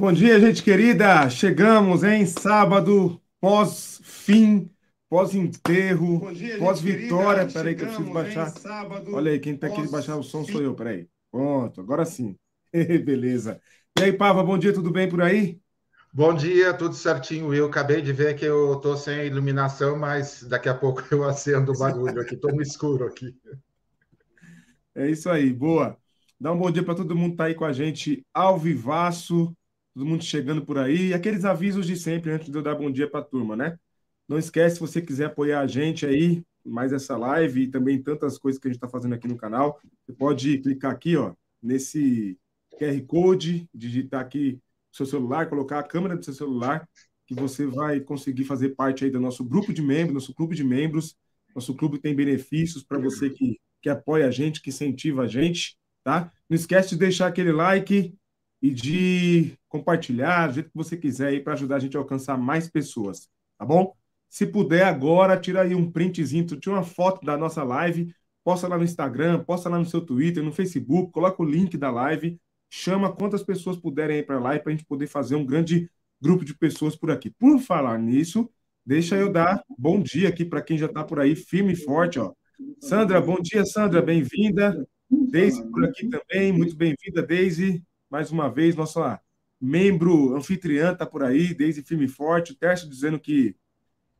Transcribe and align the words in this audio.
Bom 0.00 0.12
dia, 0.12 0.38
gente 0.38 0.62
querida. 0.62 1.28
Chegamos 1.28 2.04
em 2.04 2.24
sábado, 2.24 3.20
pós-fim, 3.40 4.70
pós-enterro, 5.10 6.20
pós-vitória. 6.60 7.48
Peraí, 7.52 7.74
que 7.74 7.82
eu 7.82 7.88
preciso 7.88 8.12
baixar. 8.12 8.48
Sábado, 8.50 9.12
Olha 9.12 9.32
aí, 9.32 9.40
quem 9.40 9.56
tá 9.56 9.66
aqui 9.66 9.82
de 9.82 9.90
baixar 9.90 10.14
o 10.14 10.22
som 10.22 10.44
sou 10.44 10.62
eu. 10.62 10.72
Peraí. 10.72 11.08
Pronto, 11.32 11.80
agora 11.80 12.04
sim. 12.04 12.36
Beleza. 12.72 13.60
E 13.98 14.04
aí, 14.04 14.12
Pava, 14.12 14.40
bom 14.44 14.56
dia, 14.56 14.72
tudo 14.72 14.92
bem 14.92 15.08
por 15.08 15.20
aí? 15.20 15.58
Bom 16.12 16.32
dia, 16.32 16.72
tudo 16.72 16.94
certinho. 16.94 17.52
Eu 17.52 17.66
acabei 17.66 18.00
de 18.00 18.12
ver 18.12 18.36
que 18.36 18.44
eu 18.44 18.74
estou 18.74 18.96
sem 18.96 19.26
iluminação, 19.26 19.98
mas 19.98 20.44
daqui 20.44 20.68
a 20.68 20.74
pouco 20.74 21.02
eu 21.10 21.24
acendo 21.24 21.72
o 21.72 21.76
barulho 21.76 22.20
aqui, 22.20 22.36
estou 22.36 22.54
no 22.54 22.62
escuro 22.62 23.04
aqui. 23.04 23.34
É 24.94 25.10
isso 25.10 25.28
aí, 25.28 25.52
boa. 25.52 25.98
Dá 26.40 26.52
um 26.52 26.56
bom 26.56 26.70
dia 26.70 26.84
para 26.84 26.94
todo 26.94 27.16
mundo 27.16 27.30
que 27.30 27.34
está 27.34 27.44
aí 27.46 27.54
com 27.56 27.64
a 27.64 27.72
gente 27.72 28.24
ao 28.32 28.56
vivaço, 28.56 29.52
todo 29.98 30.06
mundo 30.06 30.22
chegando 30.22 30.64
por 30.64 30.78
aí. 30.78 31.08
E 31.08 31.14
aqueles 31.14 31.44
avisos 31.44 31.84
de 31.84 31.96
sempre 31.96 32.30
antes 32.30 32.48
de 32.48 32.56
eu 32.56 32.62
dar 32.62 32.76
bom 32.76 32.88
dia 32.88 33.10
para 33.10 33.18
a 33.18 33.24
turma, 33.24 33.56
né? 33.56 33.76
Não 34.28 34.38
esquece, 34.38 34.76
se 34.76 34.80
você 34.80 35.02
quiser 35.02 35.24
apoiar 35.24 35.60
a 35.60 35.66
gente 35.66 36.06
aí, 36.06 36.44
mais 36.64 36.92
essa 36.92 37.16
live 37.16 37.62
e 37.62 37.68
também 37.68 38.00
tantas 38.00 38.38
coisas 38.38 38.60
que 38.60 38.68
a 38.68 38.70
gente 38.70 38.76
está 38.76 38.88
fazendo 38.88 39.14
aqui 39.14 39.26
no 39.26 39.36
canal, 39.36 39.80
você 40.06 40.12
pode 40.12 40.58
clicar 40.58 40.92
aqui, 40.92 41.16
ó, 41.16 41.34
nesse 41.60 42.38
QR 42.78 43.00
Code, 43.08 43.68
digitar 43.74 44.20
aqui 44.20 44.60
seu 44.92 45.04
celular, 45.04 45.48
colocar 45.48 45.80
a 45.80 45.82
câmera 45.82 46.16
do 46.16 46.24
seu 46.24 46.34
celular, 46.34 46.88
que 47.26 47.34
você 47.34 47.66
vai 47.66 47.98
conseguir 47.98 48.44
fazer 48.44 48.76
parte 48.76 49.04
aí 49.04 49.10
do 49.10 49.18
nosso 49.18 49.44
grupo 49.44 49.72
de 49.72 49.82
membros, 49.82 50.14
nosso 50.14 50.34
clube 50.34 50.54
de 50.54 50.62
membros. 50.62 51.16
Nosso 51.56 51.74
clube 51.74 51.98
tem 51.98 52.14
benefícios 52.14 52.84
para 52.84 52.98
você 52.98 53.30
que, 53.30 53.58
que 53.82 53.88
apoia 53.88 54.28
a 54.28 54.30
gente, 54.30 54.62
que 54.62 54.70
incentiva 54.70 55.22
a 55.22 55.26
gente, 55.26 55.76
tá? 56.04 56.30
Não 56.48 56.54
esquece 56.54 56.90
de 56.90 56.98
deixar 56.98 57.26
aquele 57.26 57.50
like 57.50 58.14
e 58.60 58.70
de 58.70 59.52
compartilhar 59.68 60.48
do 60.48 60.54
jeito 60.54 60.70
que 60.70 60.76
você 60.76 60.96
quiser 60.96 61.28
aí 61.28 61.40
para 61.40 61.52
ajudar 61.52 61.76
a 61.76 61.78
gente 61.78 61.96
a 61.96 62.00
alcançar 62.00 62.36
mais 62.36 62.68
pessoas, 62.68 63.28
tá 63.56 63.64
bom? 63.64 63.94
Se 64.28 64.46
puder 64.46 64.84
agora, 64.84 65.38
tira 65.38 65.62
aí 65.62 65.74
um 65.74 65.90
printzinho, 65.90 66.44
tira 66.44 66.74
uma 66.74 66.84
foto 66.84 67.24
da 67.24 67.36
nossa 67.36 67.62
live, 67.62 68.14
posta 68.44 68.68
lá 68.68 68.76
no 68.76 68.84
Instagram, 68.84 69.44
posta 69.44 69.68
lá 69.68 69.78
no 69.78 69.86
seu 69.86 70.00
Twitter, 70.00 70.42
no 70.42 70.52
Facebook, 70.52 71.12
coloca 71.12 71.42
o 71.42 71.46
link 71.46 71.76
da 71.76 71.90
live 71.90 72.38
chama 72.70 73.12
quantas 73.12 73.42
pessoas 73.42 73.76
puderem 73.76 74.18
ir 74.18 74.26
para 74.26 74.38
lá 74.38 74.58
para 74.58 74.72
a 74.72 74.76
gente 74.76 74.86
poder 74.86 75.06
fazer 75.06 75.34
um 75.34 75.44
grande 75.44 75.90
grupo 76.20 76.44
de 76.44 76.54
pessoas 76.54 76.94
por 76.96 77.10
aqui. 77.10 77.30
Por 77.30 77.58
falar 77.60 77.98
nisso, 77.98 78.50
deixa 78.84 79.16
eu 79.16 79.30
dar 79.32 79.62
bom 79.78 80.00
dia 80.00 80.28
aqui 80.28 80.44
para 80.44 80.62
quem 80.62 80.76
já 80.76 80.86
está 80.86 81.02
por 81.02 81.20
aí, 81.20 81.34
firme 81.34 81.72
e 81.72 81.76
forte. 81.76 82.18
Ó. 82.18 82.32
Sandra, 82.80 83.20
bom 83.20 83.38
dia, 83.40 83.64
Sandra, 83.64 84.02
bem-vinda. 84.02 84.86
Deise 85.10 85.64
por 85.70 85.84
aqui 85.84 86.08
também, 86.08 86.52
muito 86.52 86.76
bem-vinda, 86.76 87.22
Deise. 87.22 87.82
Mais 88.10 88.30
uma 88.30 88.50
vez, 88.50 88.74
nossa 88.74 89.20
membro 89.60 90.36
anfitriã 90.36 90.92
está 90.92 91.04
por 91.04 91.22
aí, 91.22 91.54
Deise 91.54 91.82
firme 91.82 92.04
e 92.04 92.08
forte. 92.08 92.52
O 92.52 92.56
Tércio 92.56 92.88
dizendo 92.88 93.18
que 93.18 93.56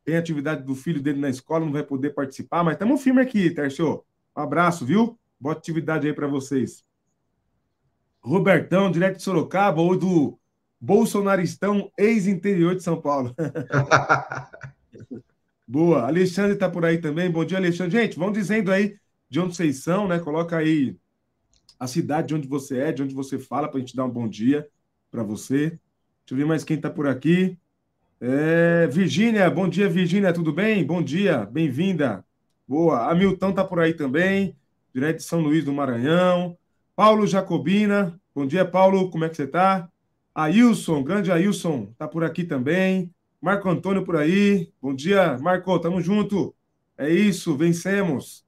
tem 0.03 0.17
atividade 0.17 0.63
do 0.63 0.75
filho 0.75 1.01
dele 1.01 1.19
na 1.19 1.29
escola, 1.29 1.65
não 1.65 1.71
vai 1.71 1.83
poder 1.83 2.11
participar, 2.11 2.63
mas 2.63 2.73
estamos 2.73 3.01
firme 3.01 3.21
aqui, 3.21 3.49
Tércio. 3.51 4.03
Um 4.35 4.41
abraço, 4.41 4.85
viu? 4.85 5.17
Boa 5.39 5.55
atividade 5.55 6.07
aí 6.07 6.13
para 6.13 6.27
vocês. 6.27 6.83
Robertão, 8.21 8.91
direto 8.91 9.17
de 9.17 9.23
Sorocaba, 9.23 9.81
ou 9.81 9.97
do 9.97 10.39
bolsonaristão 10.79 11.91
ex-interior 11.97 12.75
de 12.75 12.83
São 12.83 13.01
Paulo. 13.01 13.35
Boa. 15.67 16.07
Alexandre 16.07 16.53
está 16.53 16.69
por 16.69 16.83
aí 16.83 16.97
também. 16.97 17.29
Bom 17.29 17.45
dia, 17.45 17.57
Alexandre. 17.57 18.01
Gente, 18.01 18.17
vão 18.17 18.31
dizendo 18.31 18.71
aí 18.71 18.97
de 19.29 19.39
onde 19.39 19.55
vocês 19.55 19.83
são, 19.83 20.07
né? 20.07 20.19
Coloca 20.19 20.57
aí 20.57 20.97
a 21.79 21.87
cidade 21.87 22.27
de 22.27 22.35
onde 22.35 22.47
você 22.47 22.79
é, 22.79 22.91
de 22.91 23.01
onde 23.01 23.15
você 23.15 23.39
fala, 23.39 23.67
para 23.67 23.77
a 23.77 23.79
gente 23.79 23.95
dar 23.95 24.05
um 24.05 24.09
bom 24.09 24.27
dia 24.27 24.67
para 25.09 25.23
você. 25.23 25.69
Deixa 25.69 25.79
eu 26.31 26.37
ver 26.37 26.45
mais 26.45 26.63
quem 26.63 26.75
está 26.75 26.89
por 26.89 27.07
aqui. 27.07 27.57
É, 28.21 28.85
Virgínia, 28.87 29.49
bom 29.49 29.69
dia, 29.69 29.87
Virgínia, 29.87 30.33
tudo 30.33 30.51
bem? 30.51 30.85
Bom 30.85 31.01
dia, 31.01 31.45
bem-vinda. 31.45 32.25
Boa. 32.67 33.09
Hamilton 33.09 33.51
está 33.51 33.63
por 33.63 33.79
aí 33.79 33.93
também, 33.93 34.55
direto 34.93 35.17
de 35.17 35.23
São 35.23 35.39
Luís 35.39 35.63
do 35.63 35.73
Maranhão. 35.73 36.57
Paulo 36.95 37.25
Jacobina, 37.25 38.19
bom 38.35 38.45
dia, 38.45 38.65
Paulo, 38.65 39.09
como 39.09 39.23
é 39.23 39.29
que 39.29 39.37
você 39.37 39.45
está? 39.45 39.89
Ailson, 40.35 41.01
grande 41.01 41.31
Ailson, 41.31 41.87
está 41.91 42.07
por 42.07 42.25
aqui 42.25 42.43
também. 42.43 43.09
Marco 43.41 43.69
Antônio 43.69 44.03
por 44.03 44.17
aí, 44.17 44.69
bom 44.81 44.93
dia, 44.93 45.37
Marco, 45.37 45.79
tamo 45.79 46.01
junto. 46.01 46.53
É 46.97 47.09
isso, 47.09 47.55
vencemos. 47.55 48.45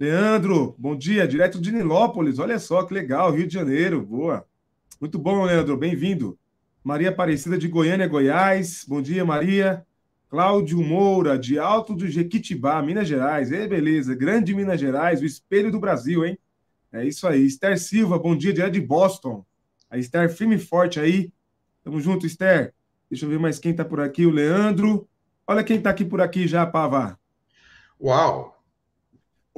Leandro, 0.00 0.74
bom 0.78 0.96
dia, 0.96 1.28
direto 1.28 1.60
de 1.60 1.70
Nilópolis, 1.70 2.38
olha 2.38 2.58
só 2.58 2.82
que 2.84 2.94
legal, 2.94 3.30
Rio 3.32 3.46
de 3.46 3.52
Janeiro, 3.52 4.00
boa. 4.00 4.46
Muito 4.98 5.18
bom, 5.18 5.44
Leandro, 5.44 5.76
bem-vindo. 5.76 6.38
Maria 6.82 7.10
Aparecida 7.10 7.58
de 7.58 7.68
Goiânia, 7.68 8.08
Goiás, 8.08 8.82
bom 8.88 9.02
dia, 9.02 9.26
Maria. 9.26 9.84
Cláudio 10.30 10.80
Moura, 10.80 11.38
de 11.38 11.58
Alto 11.58 11.94
do 11.94 12.08
Jequitibá, 12.08 12.80
Minas 12.80 13.08
Gerais. 13.08 13.52
É, 13.52 13.68
beleza, 13.68 14.14
grande 14.14 14.54
Minas 14.54 14.80
Gerais, 14.80 15.20
o 15.20 15.26
espelho 15.26 15.70
do 15.70 15.78
Brasil, 15.78 16.24
hein? 16.24 16.38
É 16.90 17.04
isso 17.04 17.28
aí. 17.28 17.44
Esther 17.44 17.78
Silva, 17.78 18.18
bom 18.18 18.34
dia, 18.34 18.54
direto 18.54 18.72
de 18.72 18.80
Boston. 18.80 19.44
A 19.90 19.98
Esther 19.98 20.34
firme 20.34 20.54
e 20.54 20.58
forte 20.58 20.98
aí. 20.98 21.30
Tamo 21.84 22.00
junto, 22.00 22.24
Esther. 22.24 22.72
Deixa 23.10 23.26
eu 23.26 23.28
ver 23.28 23.38
mais 23.38 23.58
quem 23.58 23.74
tá 23.74 23.84
por 23.84 24.00
aqui. 24.00 24.24
O 24.24 24.30
Leandro. 24.30 25.06
Olha 25.46 25.62
quem 25.62 25.78
tá 25.78 25.90
aqui 25.90 26.06
por 26.06 26.22
aqui 26.22 26.48
já, 26.48 26.64
Pava. 26.64 27.20
Uau! 28.00 28.59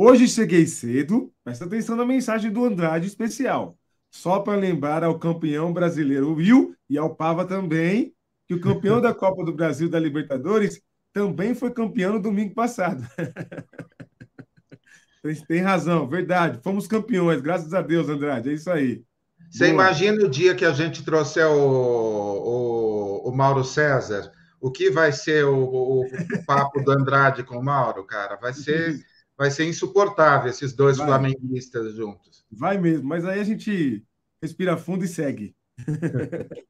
Hoje 0.04 0.26
cheguei 0.26 0.66
cedo. 0.66 1.32
Presta 1.44 1.64
atenção 1.64 1.94
na 1.94 2.04
mensagem 2.04 2.50
do 2.50 2.64
Andrade 2.64 3.06
especial. 3.06 3.78
Só 4.10 4.40
para 4.40 4.58
lembrar 4.58 5.04
ao 5.04 5.16
campeão 5.16 5.72
brasileiro 5.72 6.34
Will 6.34 6.74
e 6.90 6.98
ao 6.98 7.14
Pava 7.14 7.44
também 7.44 8.12
que 8.48 8.52
o 8.52 8.60
campeão 8.60 8.98
da 9.00 9.14
Copa 9.14 9.44
do 9.44 9.54
Brasil 9.54 9.88
da 9.88 10.00
Libertadores 10.00 10.82
também 11.12 11.54
foi 11.54 11.70
campeão 11.70 12.14
no 12.14 12.20
domingo 12.20 12.52
passado. 12.52 13.06
Tem 15.46 15.60
razão, 15.60 16.08
verdade. 16.08 16.58
Fomos 16.64 16.88
campeões, 16.88 17.40
graças 17.40 17.72
a 17.72 17.80
Deus, 17.80 18.08
Andrade. 18.08 18.50
É 18.50 18.54
isso 18.54 18.72
aí. 18.72 19.04
Você 19.52 19.66
Boa. 19.66 19.74
imagina 19.74 20.24
o 20.24 20.28
dia 20.28 20.56
que 20.56 20.64
a 20.64 20.72
gente 20.72 21.04
trouxer 21.04 21.46
o, 21.46 21.54
o, 21.54 23.28
o 23.28 23.32
Mauro 23.32 23.62
César? 23.62 24.32
O 24.60 24.68
que 24.68 24.90
vai 24.90 25.12
ser 25.12 25.44
o, 25.44 25.62
o, 25.62 26.06
o, 26.06 26.44
papo 26.44 26.82
do 26.82 26.90
Andrade 26.90 27.44
com 27.44 27.56
o 27.56 27.64
Mauro, 27.64 28.04
cara? 28.04 28.34
Vai 28.34 28.52
ser, 28.52 28.98
vai 29.42 29.50
ser 29.50 29.68
insuportável 29.68 30.48
esses 30.48 30.72
dois 30.72 30.98
vai. 30.98 31.08
flamenguistas 31.08 31.96
juntos. 31.96 32.46
Vai 32.48 32.78
mesmo, 32.78 33.08
mas 33.08 33.24
aí 33.24 33.40
a 33.40 33.44
gente 33.44 34.00
respira 34.40 34.76
fundo 34.76 35.04
e 35.04 35.08
segue. 35.08 35.52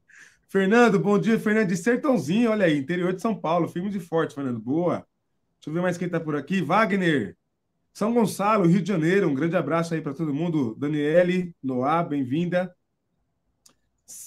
Fernando, 0.49 0.99
bom 0.99 1.19
dia, 1.19 1.39
Fernando 1.39 1.69
de 1.69 1.77
Sertãozinho, 1.77 2.51
olha 2.51 2.65
aí, 2.65 2.79
interior 2.79 3.13
de 3.13 3.21
São 3.21 3.39
Paulo, 3.39 3.69
firme 3.69 3.91
de 3.91 4.01
forte, 4.01 4.35
Fernando. 4.35 4.59
Boa. 4.59 5.07
Deixa 5.59 5.69
eu 5.69 5.73
ver 5.75 5.83
mais 5.83 5.99
quem 5.99 6.07
está 6.07 6.19
por 6.19 6.35
aqui. 6.35 6.63
Wagner, 6.63 7.37
são 7.93 8.15
Gonçalo, 8.15 8.67
Rio 8.67 8.81
de 8.81 8.89
Janeiro, 8.89 9.29
um 9.29 9.35
grande 9.35 9.55
abraço 9.55 9.93
aí 9.93 10.01
para 10.01 10.15
todo 10.15 10.33
mundo. 10.33 10.75
Daniele, 10.77 11.55
Noá, 11.63 12.03
bem-vinda. 12.03 12.75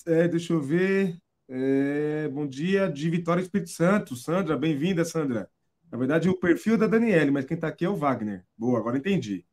É, 0.06 0.28
deixa 0.28 0.54
eu 0.54 0.62
ver. 0.62 1.18
É, 1.50 2.30
bom 2.30 2.46
dia, 2.46 2.92
de 2.92 3.10
Vitória 3.10 3.42
Espírito 3.42 3.72
Santo. 3.72 4.16
Sandra, 4.16 4.56
bem-vinda, 4.56 5.04
Sandra. 5.04 5.50
Na 5.96 6.00
verdade, 6.00 6.28
o 6.28 6.38
perfil 6.38 6.78
da 6.78 6.88
Daniele, 6.88 7.32
mas 7.32 7.46
quem 7.46 7.56
está 7.56 7.70
aqui 7.70 7.86
é 7.86 7.90
o 7.90 7.96
Wagner. 7.96 8.44
Boa, 8.58 8.80
agora 8.80 8.98
entendi. 8.98 9.46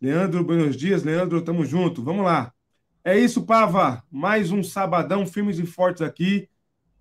Leandro, 0.00 0.44
buenos 0.44 0.76
dias. 0.76 1.02
Leandro, 1.02 1.42
tamo 1.42 1.64
junto. 1.64 2.04
Vamos 2.04 2.24
lá. 2.24 2.54
É 3.02 3.18
isso, 3.18 3.44
Pava. 3.44 4.04
Mais 4.08 4.52
um 4.52 4.62
sabadão, 4.62 5.26
firmes 5.26 5.58
e 5.58 5.66
fortes 5.66 6.00
aqui. 6.00 6.48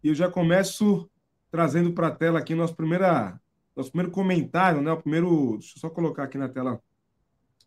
E 0.03 0.07
eu 0.07 0.15
já 0.15 0.31
começo 0.31 1.07
trazendo 1.51 1.94
para 1.94 2.07
a 2.07 2.11
tela 2.11 2.39
aqui 2.39 2.55
nossa 2.55 2.73
primeira 2.73 3.39
nosso 3.75 3.91
primeiro 3.91 4.11
comentário, 4.11 4.81
né? 4.81 4.91
O 4.91 4.97
primeiro. 4.99 5.57
Deixa 5.59 5.77
eu 5.77 5.81
só 5.81 5.91
colocar 5.91 6.23
aqui 6.23 6.39
na 6.39 6.49
tela 6.49 6.81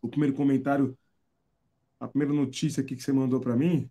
o 0.01 0.09
primeiro 0.09 0.35
comentário, 0.35 0.97
a 1.97 2.09
primeira 2.09 2.33
notícia 2.33 2.83
aqui 2.83 2.93
que 2.93 3.03
você 3.03 3.13
mandou 3.13 3.39
para 3.39 3.55
mim. 3.55 3.89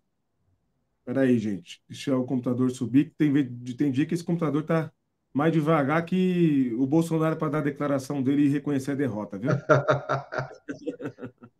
Espera 0.99 1.21
aí, 1.21 1.39
gente. 1.39 1.81
Deixa 1.89 2.15
o 2.15 2.23
computador 2.23 2.69
subir. 2.69 3.15
Tem, 3.17 3.33
tem 3.75 3.91
dia 3.91 4.05
que 4.05 4.13
esse 4.13 4.23
computador 4.23 4.61
tá 4.61 4.93
mais 5.33 5.53
devagar 5.53 6.03
que 6.05 6.73
o 6.77 6.85
Bolsonaro 6.85 7.37
para 7.37 7.49
dar 7.49 7.57
a 7.59 7.63
declaração 7.63 8.21
dele 8.21 8.43
e 8.43 8.49
reconhecer 8.49 8.91
a 8.91 8.95
derrota, 8.95 9.37
viu? 9.37 9.51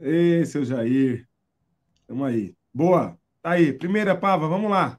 Ei, 0.00 0.44
seu 0.44 0.64
Jair. 0.64 1.28
Tamo 2.06 2.24
aí. 2.24 2.56
Boa. 2.74 3.16
Tá 3.40 3.52
aí. 3.52 3.72
Primeira, 3.72 4.16
Pava, 4.16 4.48
vamos 4.48 4.70
lá. 4.70 4.98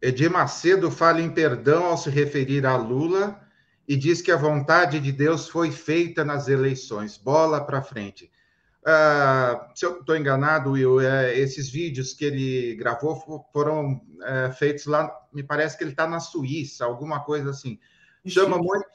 Edir 0.00 0.30
Macedo 0.30 0.90
fala 0.90 1.20
em 1.20 1.30
perdão 1.30 1.84
ao 1.84 1.98
se 1.98 2.08
referir 2.08 2.64
a 2.64 2.76
Lula 2.76 3.38
e 3.86 3.96
diz 3.96 4.22
que 4.22 4.32
a 4.32 4.36
vontade 4.36 4.98
de 4.98 5.12
Deus 5.12 5.48
foi 5.48 5.70
feita 5.70 6.24
nas 6.24 6.48
eleições. 6.48 7.18
Bola 7.18 7.62
para 7.62 7.82
frente. 7.82 8.30
Uh, 8.80 9.70
se 9.74 9.84
eu 9.84 10.00
estou 10.00 10.16
enganado, 10.16 10.72
Will, 10.72 11.00
é, 11.00 11.38
esses 11.38 11.68
vídeos 11.68 12.14
que 12.14 12.24
ele 12.24 12.74
gravou 12.76 13.14
foram 13.52 14.00
é, 14.22 14.50
feitos 14.52 14.86
lá, 14.86 15.10
me 15.32 15.42
parece 15.42 15.76
que 15.76 15.84
ele 15.84 15.90
está 15.90 16.06
na 16.06 16.18
Suíça, 16.18 16.86
alguma 16.86 17.20
coisa 17.22 17.50
assim. 17.50 17.78
Chama 18.26 18.56
muito, 18.56 18.86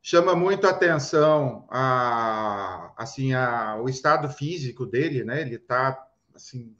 chama 0.00 0.34
muito 0.34 0.66
atenção 0.66 1.66
a, 1.70 2.92
assim, 2.96 3.34
a, 3.34 3.76
o 3.80 3.88
estado 3.88 4.28
físico 4.30 4.86
dele, 4.86 5.22
né? 5.22 5.42
Ele 5.42 5.56
está 5.56 6.02
assim, 6.34 6.74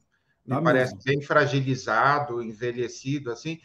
me 0.44 0.62
parece 0.62 0.94
mesmo. 0.94 1.04
bem 1.04 1.22
fragilizado, 1.22 2.42
envelhecido, 2.42 3.30
assim. 3.30 3.60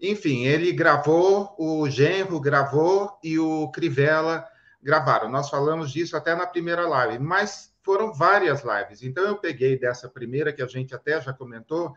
Enfim, 0.00 0.44
ele 0.44 0.72
gravou, 0.72 1.54
o 1.58 1.88
Genro 1.88 2.40
gravou 2.40 3.18
e 3.22 3.38
o 3.38 3.70
Crivella 3.70 4.46
gravaram. 4.82 5.30
Nós 5.30 5.48
falamos 5.48 5.92
disso 5.92 6.16
até 6.16 6.34
na 6.34 6.46
primeira 6.46 6.88
live, 6.88 7.18
mas 7.18 7.71
foram 7.82 8.12
várias 8.12 8.62
lives. 8.62 9.02
Então 9.02 9.24
eu 9.24 9.36
peguei 9.36 9.78
dessa 9.78 10.08
primeira 10.08 10.52
que 10.52 10.62
a 10.62 10.66
gente 10.66 10.94
até 10.94 11.20
já 11.20 11.32
comentou, 11.32 11.94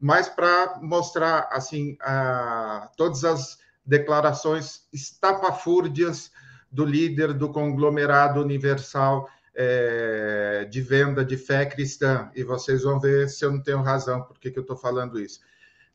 mas 0.00 0.28
para 0.28 0.78
mostrar 0.80 1.48
assim 1.50 1.96
a, 2.00 2.90
todas 2.96 3.24
as 3.24 3.58
declarações 3.84 4.86
estapafúrdias 4.92 6.30
do 6.70 6.84
líder 6.84 7.32
do 7.32 7.50
conglomerado 7.50 8.40
universal 8.40 9.28
é, 9.54 10.66
de 10.68 10.80
venda 10.80 11.24
de 11.24 11.36
fé 11.36 11.64
cristã. 11.66 12.30
E 12.34 12.42
vocês 12.42 12.82
vão 12.82 12.98
ver 12.98 13.28
se 13.28 13.44
eu 13.44 13.52
não 13.52 13.62
tenho 13.62 13.82
razão 13.82 14.22
por 14.22 14.38
que, 14.38 14.50
que 14.50 14.58
eu 14.58 14.62
estou 14.62 14.76
falando 14.76 15.20
isso. 15.20 15.40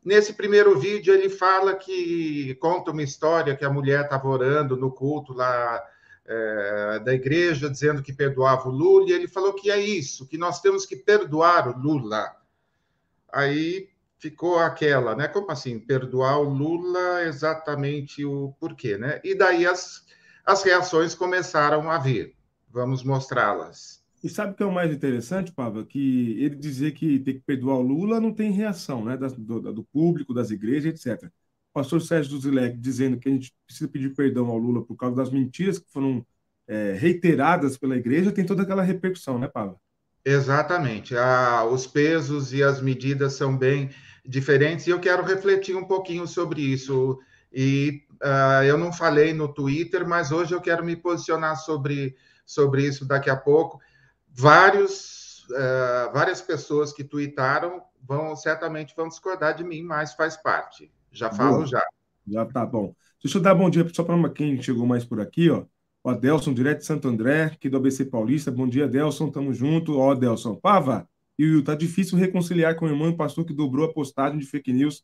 Nesse 0.03 0.33
primeiro 0.33 0.79
vídeo, 0.79 1.13
ele 1.13 1.29
fala 1.29 1.75
que 1.75 2.55
conta 2.55 2.91
uma 2.91 3.03
história 3.03 3.55
que 3.55 3.65
a 3.65 3.69
mulher 3.69 4.05
estava 4.05 4.27
orando 4.29 4.77
no 4.77 4.91
culto 4.91 5.33
lá 5.33 5.83
é, 6.29 6.99
da 6.99 7.13
igreja, 7.13 7.67
dizendo 7.67 8.03
que 8.03 8.13
perdoava 8.13 8.69
o 8.69 8.71
Lula, 8.71 9.09
e 9.09 9.13
ele 9.13 9.27
falou 9.27 9.53
que 9.53 9.71
é 9.71 9.81
isso, 9.81 10.27
que 10.27 10.37
nós 10.37 10.61
temos 10.61 10.85
que 10.85 10.95
perdoar 10.95 11.67
o 11.67 11.81
Lula. 11.81 12.31
Aí 13.33 13.89
ficou 14.19 14.59
aquela, 14.59 15.15
né? 15.15 15.27
Como 15.27 15.49
assim, 15.51 15.79
perdoar 15.79 16.39
o 16.39 16.43
Lula, 16.43 17.23
exatamente 17.23 18.23
o 18.23 18.53
porquê, 18.59 18.95
né? 18.95 19.19
E 19.23 19.33
daí 19.33 19.65
as, 19.65 20.05
as 20.45 20.61
reações 20.61 21.15
começaram 21.15 21.89
a 21.89 21.97
vir. 21.97 22.35
Vamos 22.69 23.03
mostrá-las. 23.03 24.03
E 24.23 24.29
sabe 24.29 24.51
o 24.51 24.55
que 24.55 24.61
é 24.61 24.65
o 24.65 24.71
mais 24.71 24.93
interessante, 24.93 25.51
Pava? 25.51 25.83
Que 25.83 26.43
ele 26.43 26.55
dizer 26.55 26.91
que 26.91 27.17
tem 27.19 27.35
que 27.35 27.39
perdoar 27.39 27.77
o 27.77 27.81
Lula 27.81 28.19
não 28.19 28.33
tem 28.33 28.51
reação, 28.51 29.03
né? 29.03 29.17
Do, 29.17 29.73
do 29.73 29.83
público, 29.83 30.33
das 30.33 30.51
igrejas, 30.51 30.93
etc. 30.93 31.31
O 31.71 31.79
pastor 31.79 32.01
Sérgio 32.01 32.31
Duzilek 32.31 32.77
dizendo 32.77 33.17
que 33.17 33.29
a 33.29 33.31
gente 33.31 33.53
precisa 33.65 33.89
pedir 33.89 34.13
perdão 34.15 34.47
ao 34.47 34.57
Lula 34.57 34.83
por 34.83 34.95
causa 34.95 35.15
das 35.15 35.29
mentiras 35.29 35.79
que 35.79 35.91
foram 35.91 36.25
é, 36.67 36.93
reiteradas 36.93 37.77
pela 37.77 37.95
igreja, 37.95 38.31
tem 38.31 38.45
toda 38.45 38.63
aquela 38.63 38.83
repercussão, 38.83 39.39
né, 39.39 39.47
Pava? 39.47 39.75
Exatamente. 40.23 41.15
Ah, 41.15 41.63
os 41.65 41.87
pesos 41.87 42.53
e 42.53 42.61
as 42.61 42.81
medidas 42.81 43.33
são 43.33 43.57
bem 43.57 43.89
diferentes 44.25 44.85
e 44.85 44.89
eu 44.89 44.99
quero 44.99 45.23
refletir 45.23 45.75
um 45.75 45.85
pouquinho 45.85 46.27
sobre 46.27 46.61
isso. 46.61 47.19
E 47.51 48.03
uh, 48.21 48.63
eu 48.63 48.77
não 48.77 48.93
falei 48.93 49.33
no 49.33 49.47
Twitter, 49.47 50.07
mas 50.07 50.31
hoje 50.31 50.53
eu 50.53 50.61
quero 50.61 50.83
me 50.83 50.95
posicionar 50.95 51.55
sobre, 51.55 52.15
sobre 52.45 52.85
isso 52.85 53.05
daqui 53.05 53.29
a 53.29 53.35
pouco 53.35 53.79
vários, 54.39 55.45
uh, 55.49 56.13
várias 56.13 56.41
pessoas 56.41 56.93
que 56.93 57.03
tuitaram 57.03 57.81
vão 58.01 58.35
certamente 58.35 58.95
vão 58.95 59.07
discordar 59.07 59.55
de 59.55 59.63
mim, 59.63 59.83
mas 59.83 60.13
faz 60.13 60.37
parte. 60.37 60.91
Já 61.11 61.31
falo 61.31 61.57
Boa. 61.57 61.67
já. 61.67 61.83
Já 62.27 62.45
tá 62.45 62.65
bom. 62.65 62.93
Deixa 63.23 63.37
eu 63.37 63.41
dar 63.41 63.55
bom 63.55 63.69
dia 63.69 63.87
só 63.93 64.03
para 64.03 64.29
quem 64.29 64.61
chegou 64.61 64.85
mais 64.85 65.03
por 65.03 65.19
aqui, 65.19 65.49
ó. 65.49 65.65
O 66.03 66.09
Adelson, 66.09 66.53
direto 66.53 66.79
de 66.79 66.85
Santo 66.85 67.07
André, 67.07 67.45
aqui 67.45 67.69
do 67.69 67.77
ABC 67.77 68.05
Paulista. 68.05 68.49
Bom 68.49 68.67
dia, 68.67 68.85
Adelson. 68.85 69.29
Tamo 69.29 69.53
junto. 69.53 69.97
Ó, 69.97 70.11
Adelson. 70.11 70.55
Pava, 70.55 71.07
e 71.37 71.61
tá 71.63 71.75
difícil 71.75 72.17
reconciliar 72.17 72.75
com 72.75 72.85
o 72.85 72.89
irmão 72.89 73.09
e 73.09 73.15
pastor 73.15 73.45
que 73.45 73.53
dobrou 73.53 73.85
a 73.85 73.93
postagem 73.93 74.39
de 74.39 74.45
fake 74.45 74.71
news 74.71 75.03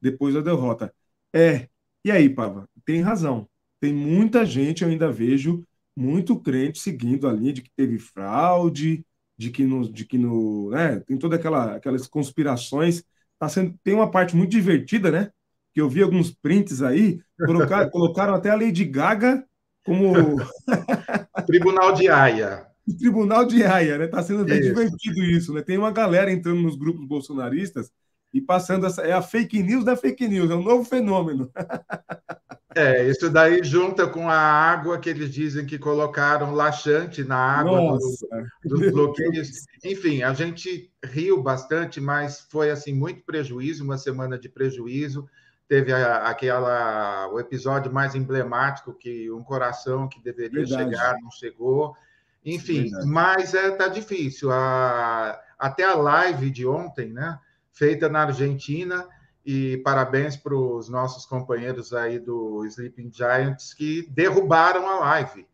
depois 0.00 0.34
da 0.34 0.40
derrota. 0.40 0.94
É. 1.32 1.68
E 2.04 2.10
aí, 2.10 2.28
Pava? 2.28 2.68
Tem 2.84 3.00
razão. 3.00 3.48
Tem 3.80 3.92
muita 3.92 4.44
gente, 4.46 4.82
eu 4.82 4.88
ainda 4.88 5.10
vejo, 5.10 5.66
muito 5.96 6.38
crente 6.40 6.78
seguindo 6.78 7.28
a 7.28 7.32
linha 7.32 7.52
de 7.52 7.62
que 7.62 7.70
teve 7.74 7.98
fraude, 7.98 9.04
de 9.36 9.50
que 9.50 9.64
no, 9.64 9.90
de 9.90 10.04
que 10.04 10.18
no, 10.18 10.70
né, 10.70 11.00
tem 11.00 11.18
toda 11.18 11.36
aquela 11.36 11.76
aquelas 11.76 12.06
conspirações, 12.06 13.04
tá 13.38 13.48
sendo 13.48 13.78
tem 13.82 13.94
uma 13.94 14.10
parte 14.10 14.36
muito 14.36 14.50
divertida, 14.50 15.10
né? 15.10 15.30
Que 15.76 15.82
eu 15.82 15.90
vi 15.90 16.02
alguns 16.02 16.30
prints 16.30 16.80
aí, 16.80 17.20
colocar, 17.44 17.90
colocaram 17.92 18.34
até 18.34 18.48
a 18.48 18.54
Lady 18.54 18.82
Gaga 18.82 19.44
como 19.84 20.14
Tribunal 21.46 21.92
de 21.92 22.08
Haia. 22.08 22.66
Tribunal 22.98 23.44
de 23.44 23.62
Haia, 23.62 23.98
né? 23.98 24.06
Tá 24.06 24.22
sendo 24.22 24.42
bem 24.42 24.58
isso. 24.58 24.68
divertido 24.70 25.22
isso, 25.22 25.52
né? 25.52 25.60
Tem 25.60 25.76
uma 25.76 25.92
galera 25.92 26.32
entrando 26.32 26.62
nos 26.62 26.76
grupos 26.76 27.06
bolsonaristas 27.06 27.92
e 28.32 28.40
passando 28.40 28.86
essa 28.86 29.02
é 29.02 29.12
a 29.12 29.20
fake 29.20 29.62
news 29.62 29.84
da 29.84 29.94
fake 29.98 30.26
news, 30.26 30.50
é 30.50 30.54
um 30.54 30.62
novo 30.62 30.82
fenômeno. 30.82 31.52
É, 32.78 33.08
isso 33.08 33.30
daí 33.30 33.64
junta 33.64 34.06
com 34.06 34.28
a 34.28 34.36
água 34.36 34.98
que 34.98 35.08
eles 35.08 35.32
dizem 35.32 35.64
que 35.64 35.78
colocaram 35.78 36.52
laxante 36.52 37.24
na 37.24 37.34
água 37.34 37.96
dos 37.96 38.18
do 38.62 38.92
bloqueios. 38.92 39.64
Enfim, 39.82 40.22
a 40.22 40.34
gente 40.34 40.92
riu 41.02 41.42
bastante, 41.42 42.02
mas 42.02 42.46
foi 42.50 42.70
assim 42.70 42.92
muito 42.92 43.24
prejuízo, 43.24 43.82
uma 43.82 43.96
semana 43.96 44.38
de 44.38 44.50
prejuízo. 44.50 45.26
Teve 45.68 45.92
a, 45.92 46.28
aquela 46.28 47.28
o 47.32 47.40
episódio 47.40 47.92
mais 47.92 48.14
emblemático 48.14 48.94
que 48.94 49.30
um 49.30 49.42
coração 49.42 50.08
que 50.08 50.20
deveria 50.20 50.64
Verdade. 50.64 50.84
chegar 50.84 51.16
não 51.20 51.30
chegou. 51.30 51.96
Enfim, 52.44 52.82
Verdade. 52.82 53.06
mas 53.06 53.54
é 53.54 53.70
tá 53.72 53.88
difícil. 53.88 54.52
A, 54.52 55.40
até 55.58 55.84
a 55.84 55.94
live 55.94 56.50
de 56.50 56.66
ontem, 56.66 57.12
né, 57.12 57.38
feita 57.72 58.08
na 58.08 58.22
Argentina, 58.22 59.06
e 59.46 59.76
parabéns 59.78 60.36
para 60.36 60.54
os 60.54 60.88
nossos 60.88 61.24
companheiros 61.24 61.92
aí 61.92 62.18
do 62.18 62.64
Sleeping 62.66 63.12
Giants 63.12 63.72
que 63.72 64.08
derrubaram 64.10 64.88
a 64.88 64.98
live. 64.98 65.46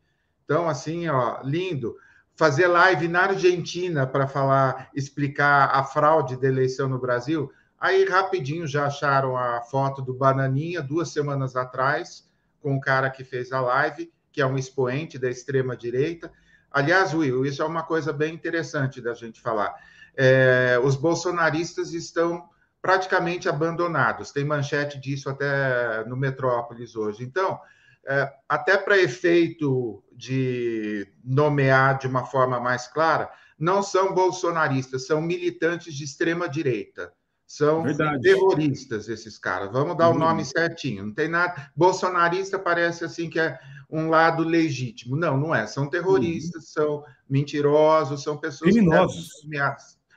Então, 0.45 0.67
assim, 0.67 1.09
ó, 1.09 1.41
lindo. 1.45 1.95
Fazer 2.35 2.67
live 2.67 3.07
na 3.07 3.25
Argentina 3.25 4.07
para 4.07 4.27
falar, 4.27 4.89
explicar 4.95 5.67
a 5.67 5.85
fraude 5.85 6.41
da 6.41 6.49
eleição 6.49 6.89
no 6.89 6.99
Brasil. 6.99 7.53
Aí, 7.83 8.05
rapidinho, 8.05 8.65
já 8.65 8.87
acharam 8.87 9.37
a 9.37 9.61
foto 9.61 10.01
do 10.01 10.15
Bananinha, 10.15 10.81
duas 10.81 11.09
semanas 11.09 11.57
atrás, 11.57 12.31
com 12.61 12.77
o 12.77 12.81
cara 12.81 13.11
que 13.11 13.25
fez 13.25 13.51
a 13.51 13.61
live, 13.61 14.09
que 14.31 14.41
é 14.41 14.47
um 14.47 14.57
expoente 14.57 15.19
da 15.19 15.29
extrema-direita. 15.29 16.33
Aliás, 16.71 17.13
Will, 17.13 17.45
isso 17.45 17.61
é 17.61 17.65
uma 17.65 17.83
coisa 17.83 18.13
bem 18.13 18.33
interessante 18.33 19.01
da 19.01 19.15
gente 19.15 19.41
falar. 19.41 19.75
É, 20.17 20.79
os 20.81 20.95
bolsonaristas 20.95 21.93
estão 21.93 22.49
praticamente 22.81 23.49
abandonados. 23.49 24.31
Tem 24.31 24.45
manchete 24.45 25.01
disso 25.01 25.29
até 25.29 26.05
no 26.05 26.17
Metrópolis 26.17 26.95
hoje. 26.95 27.25
Então, 27.25 27.59
é, 28.07 28.33
até 28.49 28.79
para 28.79 28.97
efeito 28.97 30.05
de 30.13 31.13
nomear 31.25 31.99
de 31.99 32.07
uma 32.07 32.27
forma 32.27 32.61
mais 32.61 32.87
clara, 32.87 33.29
não 33.59 33.83
são 33.83 34.15
bolsonaristas, 34.15 35.05
são 35.05 35.21
militantes 35.21 35.93
de 35.93 36.05
extrema 36.05 36.49
direita. 36.49 37.13
São 37.53 37.83
Verdade. 37.83 38.23
terroristas 38.23 39.11
esses 39.11 39.37
caras. 39.37 39.71
Vamos 39.71 39.95
dar 39.95 40.09
uhum. 40.09 40.17
o 40.17 40.19
nome 40.19 40.43
certinho. 40.43 41.05
Não 41.05 41.13
tem 41.13 41.29
nada. 41.29 41.71
Bolsonarista 41.77 42.59
parece 42.59 43.05
assim 43.05 43.29
que 43.29 43.39
é 43.39 43.59
um 43.91 44.09
lado 44.09 44.43
legítimo. 44.43 45.17
Não, 45.17 45.37
não 45.37 45.55
é. 45.55 45.67
São 45.67 45.87
terroristas, 45.87 46.63
uhum. 46.65 46.71
são 46.73 47.05
mentirosos, 47.29 48.23
são 48.23 48.39
pessoas 48.39 48.71
criminosos 48.71 49.29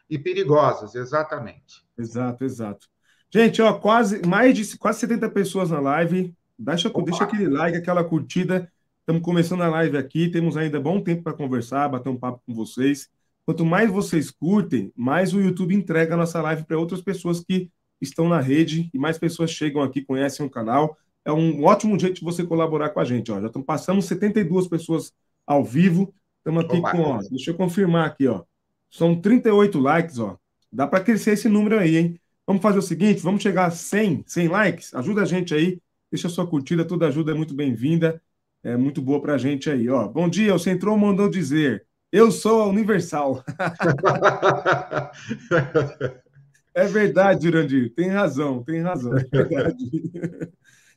e 0.10 0.18
perigosas, 0.18 0.96
exatamente. 0.96 1.86
Exato, 1.98 2.46
exato. 2.46 2.88
Gente, 3.30 3.62
ó, 3.62 3.74
quase 3.74 4.26
mais 4.26 4.56
de 4.56 4.78
quase 4.78 5.02
70 5.02 5.30
pessoas 5.32 5.72
na 5.72 5.82
live. 5.82 6.34
Deixa, 6.58 6.90
deixa 6.90 7.26
aquele 7.26 7.50
like, 7.50 7.78
aquela 7.78 8.06
curtida. 8.06 8.72
Estamos 9.02 9.22
começando 9.22 9.62
a 9.62 9.68
live 9.68 9.98
aqui, 9.98 10.30
temos 10.30 10.56
ainda 10.56 10.80
bom 10.80 11.02
tempo 11.02 11.22
para 11.24 11.34
conversar, 11.34 11.90
bater 11.90 12.08
um 12.08 12.18
papo 12.18 12.42
com 12.46 12.54
vocês. 12.54 13.10
Quanto 13.46 13.64
mais 13.64 13.92
vocês 13.92 14.32
curtem, 14.32 14.92
mais 14.96 15.34
o 15.34 15.40
YouTube 15.40 15.76
entrega 15.76 16.16
a 16.16 16.18
nossa 16.18 16.42
live 16.42 16.64
para 16.64 16.80
outras 16.80 17.02
pessoas 17.02 17.44
que 17.44 17.70
estão 18.02 18.28
na 18.28 18.42
rede 18.42 18.90
e 18.94 18.98
mais 18.98 19.18
pessoas 19.18 19.52
chegam 19.52 19.84
aqui, 19.84 20.02
conhecem 20.02 20.46
o 20.46 20.50
canal. 20.50 20.98
É 21.24 21.32
um 21.32 21.64
ótimo 21.64 21.98
jeito 22.00 22.16
de 22.16 22.24
você 22.24 22.44
colaborar 22.44 22.90
com 22.90 23.00
a 23.00 23.06
gente. 23.06 23.32
Ó. 23.32 23.40
Já 23.40 23.48
estamos 23.48 23.66
passando 23.66 24.02
72 24.02 24.68
pessoas 24.68 25.14
ao 25.46 25.64
vivo. 25.64 26.14
Estamos 26.40 26.66
aqui 26.66 26.78
Opa. 26.78 26.92
com, 26.92 27.02
ó, 27.02 27.20
deixa 27.30 27.52
eu 27.52 27.56
confirmar 27.56 28.08
aqui, 28.08 28.28
ó. 28.28 28.44
São 28.92 29.20
38 29.20 29.80
likes, 29.80 30.20
ó. 30.20 30.38
Dá 30.72 30.88
para 30.88 31.04
crescer 31.04 31.32
esse 31.32 31.48
número 31.48 31.80
aí, 31.80 31.98
hein? 31.98 32.20
Vamos 32.46 32.62
fazer 32.62 32.80
o 32.80 32.84
seguinte, 32.84 33.22
vamos 33.22 33.42
chegar 33.42 33.66
a 33.66 33.72
100, 33.72 34.24
100 34.28 34.48
likes. 34.48 34.94
Ajuda 34.94 35.24
a 35.24 35.26
gente 35.26 35.54
aí. 35.54 35.80
Deixa 36.12 36.28
a 36.28 36.30
sua 36.30 36.48
curtida, 36.48 36.86
toda 36.86 37.08
ajuda 37.08 37.32
é 37.32 37.36
muito 37.36 37.54
bem-vinda. 37.54 38.22
É 38.64 38.76
muito 38.78 39.02
boa 39.02 39.22
para 39.22 39.36
a 39.36 39.38
gente 39.38 39.70
aí, 39.70 39.90
ó. 39.90 40.08
Bom 40.08 40.28
dia, 40.30 40.54
o 40.54 40.60
Centrou 40.60 40.98
mandou 40.98 41.30
dizer: 41.30 41.85
Eu 42.16 42.32
sou 42.32 42.62
a 42.62 42.68
Universal. 42.68 43.44
é 46.74 46.86
verdade, 46.86 47.44
Jurandir. 47.44 47.94
Tem 47.94 48.08
razão, 48.08 48.64
tem 48.64 48.80
razão. 48.80 49.18
É 49.18 49.44
verdade. 49.44 49.84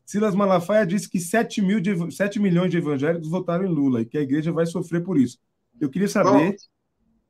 Silas 0.07 0.37
Malafaia 0.37 0.87
disse 0.87 1.11
que 1.11 1.19
7, 1.19 1.61
mil 1.61 1.81
de, 1.81 2.15
7 2.15 2.39
milhões 2.39 2.71
de 2.71 2.79
evangélicos 2.79 3.29
votaram 3.29 3.65
em 3.65 3.69
Lula 3.69 4.03
e 4.03 4.05
que 4.05 4.17
a 4.17 4.21
igreja 4.21 4.53
vai 4.53 4.65
sofrer 4.65 5.03
por 5.03 5.19
isso. 5.19 5.41
Eu 5.81 5.91
queria 5.91 6.07
saber 6.07 6.31
Bom, 6.31 6.55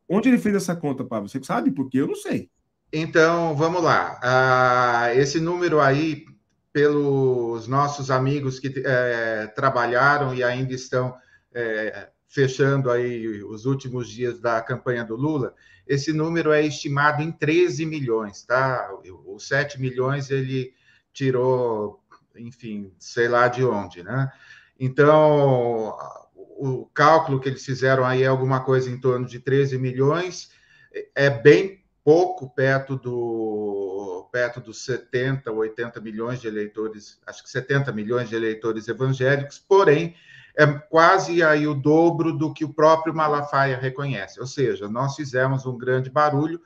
Onde 0.06 0.28
ele 0.28 0.38
fez 0.38 0.54
essa 0.54 0.76
conta, 0.76 1.02
Pablo? 1.02 1.26
Você 1.26 1.42
sabe? 1.42 1.70
Porque 1.70 1.96
eu 1.96 2.06
não 2.06 2.14
sei. 2.14 2.50
Então, 2.92 3.56
vamos 3.56 3.82
lá. 3.82 4.20
Ah, 4.22 5.14
esse 5.14 5.40
número 5.40 5.80
aí, 5.80 6.26
pelos 6.74 7.66
nossos 7.66 8.10
amigos 8.10 8.60
que 8.60 8.82
é, 8.84 9.46
trabalharam 9.46 10.34
e 10.34 10.44
ainda 10.44 10.74
estão 10.74 11.16
é, 11.54 12.10
fechando 12.28 12.90
aí 12.90 13.42
os 13.42 13.64
últimos 13.64 14.08
dias 14.08 14.38
da 14.38 14.60
campanha 14.60 15.02
do 15.02 15.16
Lula, 15.16 15.54
esse 15.86 16.12
número 16.12 16.52
é 16.52 16.64
estimado 16.64 17.22
em 17.22 17.32
13 17.32 17.86
milhões, 17.86 18.42
tá? 18.42 18.90
Os 19.26 19.48
7 19.48 19.80
milhões 19.80 20.30
ele 20.30 20.74
tirou, 21.12 22.04
enfim, 22.36 22.92
sei 22.98 23.26
lá 23.26 23.48
de 23.48 23.64
onde, 23.64 24.02
né? 24.02 24.30
Então, 24.78 25.96
o 26.34 26.84
cálculo 26.92 27.40
que 27.40 27.48
eles 27.48 27.64
fizeram 27.64 28.04
aí 28.04 28.22
é 28.22 28.26
alguma 28.26 28.62
coisa 28.62 28.90
em 28.90 29.00
torno 29.00 29.26
de 29.26 29.40
13 29.40 29.78
milhões, 29.78 30.50
é 31.14 31.30
bem 31.30 31.82
pouco 32.04 32.50
perto 32.50 32.96
do 32.96 34.28
perto 34.30 34.60
dos 34.60 34.84
70, 34.84 35.50
80 35.50 36.00
milhões 36.00 36.40
de 36.40 36.46
eleitores, 36.46 37.18
acho 37.26 37.42
que 37.42 37.48
70 37.48 37.90
milhões 37.92 38.28
de 38.28 38.36
eleitores 38.36 38.86
evangélicos, 38.86 39.58
porém 39.58 40.14
é 40.58 40.66
quase 40.66 41.40
aí 41.40 41.68
o 41.68 41.74
dobro 41.74 42.32
do 42.32 42.52
que 42.52 42.64
o 42.64 42.74
próprio 42.74 43.14
Malafaia 43.14 43.78
reconhece. 43.78 44.40
Ou 44.40 44.46
seja, 44.46 44.88
nós 44.88 45.14
fizemos 45.14 45.64
um 45.64 45.78
grande 45.78 46.10
barulho 46.10 46.60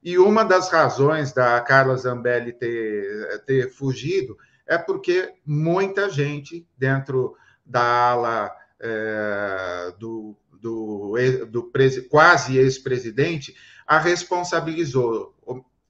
e 0.00 0.16
uma 0.16 0.44
das 0.44 0.70
razões 0.70 1.32
da 1.32 1.60
Carla 1.60 1.96
Zambelli 1.96 2.52
ter, 2.52 3.42
ter 3.44 3.68
fugido 3.68 4.38
é 4.64 4.78
porque 4.78 5.34
muita 5.44 6.08
gente 6.08 6.64
dentro 6.78 7.34
da 7.66 7.82
ala 7.82 8.52
é, 8.78 9.92
do, 9.98 10.36
do, 10.52 11.14
do 11.50 11.72
quase 12.08 12.56
ex-presidente 12.56 13.56
a 13.84 13.98
responsabilizou 13.98 15.34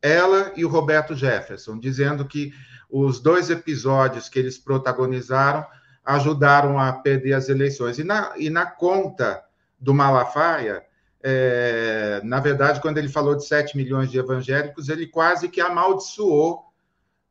ela 0.00 0.52
e 0.56 0.64
o 0.64 0.68
Roberto 0.68 1.14
Jefferson, 1.14 1.78
dizendo 1.78 2.24
que 2.26 2.50
os 2.88 3.20
dois 3.20 3.50
episódios 3.50 4.30
que 4.30 4.38
eles 4.38 4.56
protagonizaram 4.56 5.66
ajudaram 6.04 6.78
a 6.78 6.92
perder 6.92 7.34
as 7.34 7.48
eleições. 7.48 7.98
E 7.98 8.04
na, 8.04 8.32
e 8.36 8.50
na 8.50 8.66
conta 8.66 9.42
do 9.78 9.94
Malafaia, 9.94 10.82
é, 11.22 12.20
na 12.24 12.40
verdade, 12.40 12.80
quando 12.80 12.98
ele 12.98 13.08
falou 13.08 13.36
de 13.36 13.46
7 13.46 13.76
milhões 13.76 14.10
de 14.10 14.18
evangélicos, 14.18 14.88
ele 14.88 15.06
quase 15.06 15.48
que 15.48 15.60
amaldiçoou 15.60 16.64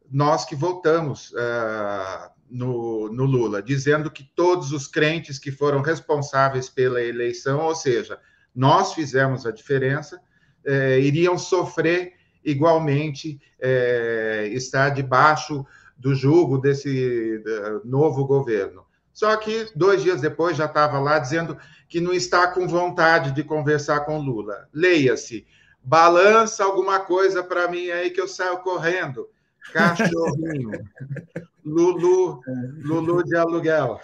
nós 0.09 0.45
que 0.45 0.55
votamos 0.55 1.31
uh, 1.31 2.29
no, 2.49 3.11
no, 3.13 3.23
Lula, 3.23 3.61
dizendo 3.61 4.11
que 4.11 4.23
todos 4.35 4.73
os 4.73 4.87
crentes 4.87 5.39
que 5.39 5.51
foram 5.51 5.81
responsáveis 5.81 6.69
pela 6.69 7.01
eleição, 7.01 7.61
ou 7.61 7.73
seja, 7.73 8.19
nós 8.53 8.93
fizemos 8.93 9.45
a 9.45 9.51
diferença, 9.51 10.21
é, 10.65 10.99
iriam 10.99 11.37
sofrer 11.37 12.13
igualmente, 12.43 13.39
é, 13.59 14.49
estar 14.51 14.89
debaixo 14.89 15.65
do 16.01 16.15
jugo 16.15 16.57
desse 16.57 17.43
novo 17.85 18.25
governo. 18.25 18.83
Só 19.13 19.35
que 19.37 19.67
dois 19.75 20.01
dias 20.01 20.19
depois 20.19 20.57
já 20.57 20.65
estava 20.65 20.99
lá 20.99 21.19
dizendo 21.19 21.55
que 21.87 22.01
não 22.01 22.11
está 22.11 22.47
com 22.47 22.67
vontade 22.67 23.31
de 23.31 23.43
conversar 23.43 24.01
com 24.01 24.17
Lula. 24.17 24.67
Leia-se, 24.73 25.45
balança 25.83 26.63
alguma 26.63 27.01
coisa 27.01 27.43
para 27.43 27.67
mim 27.67 27.89
aí 27.89 28.09
que 28.09 28.19
eu 28.19 28.27
saio 28.27 28.57
correndo. 28.59 29.27
Cachorrinho. 29.71 30.71
Lulu, 31.63 32.41
Lulu 32.83 33.23
de 33.23 33.35
aluguel. 33.35 33.99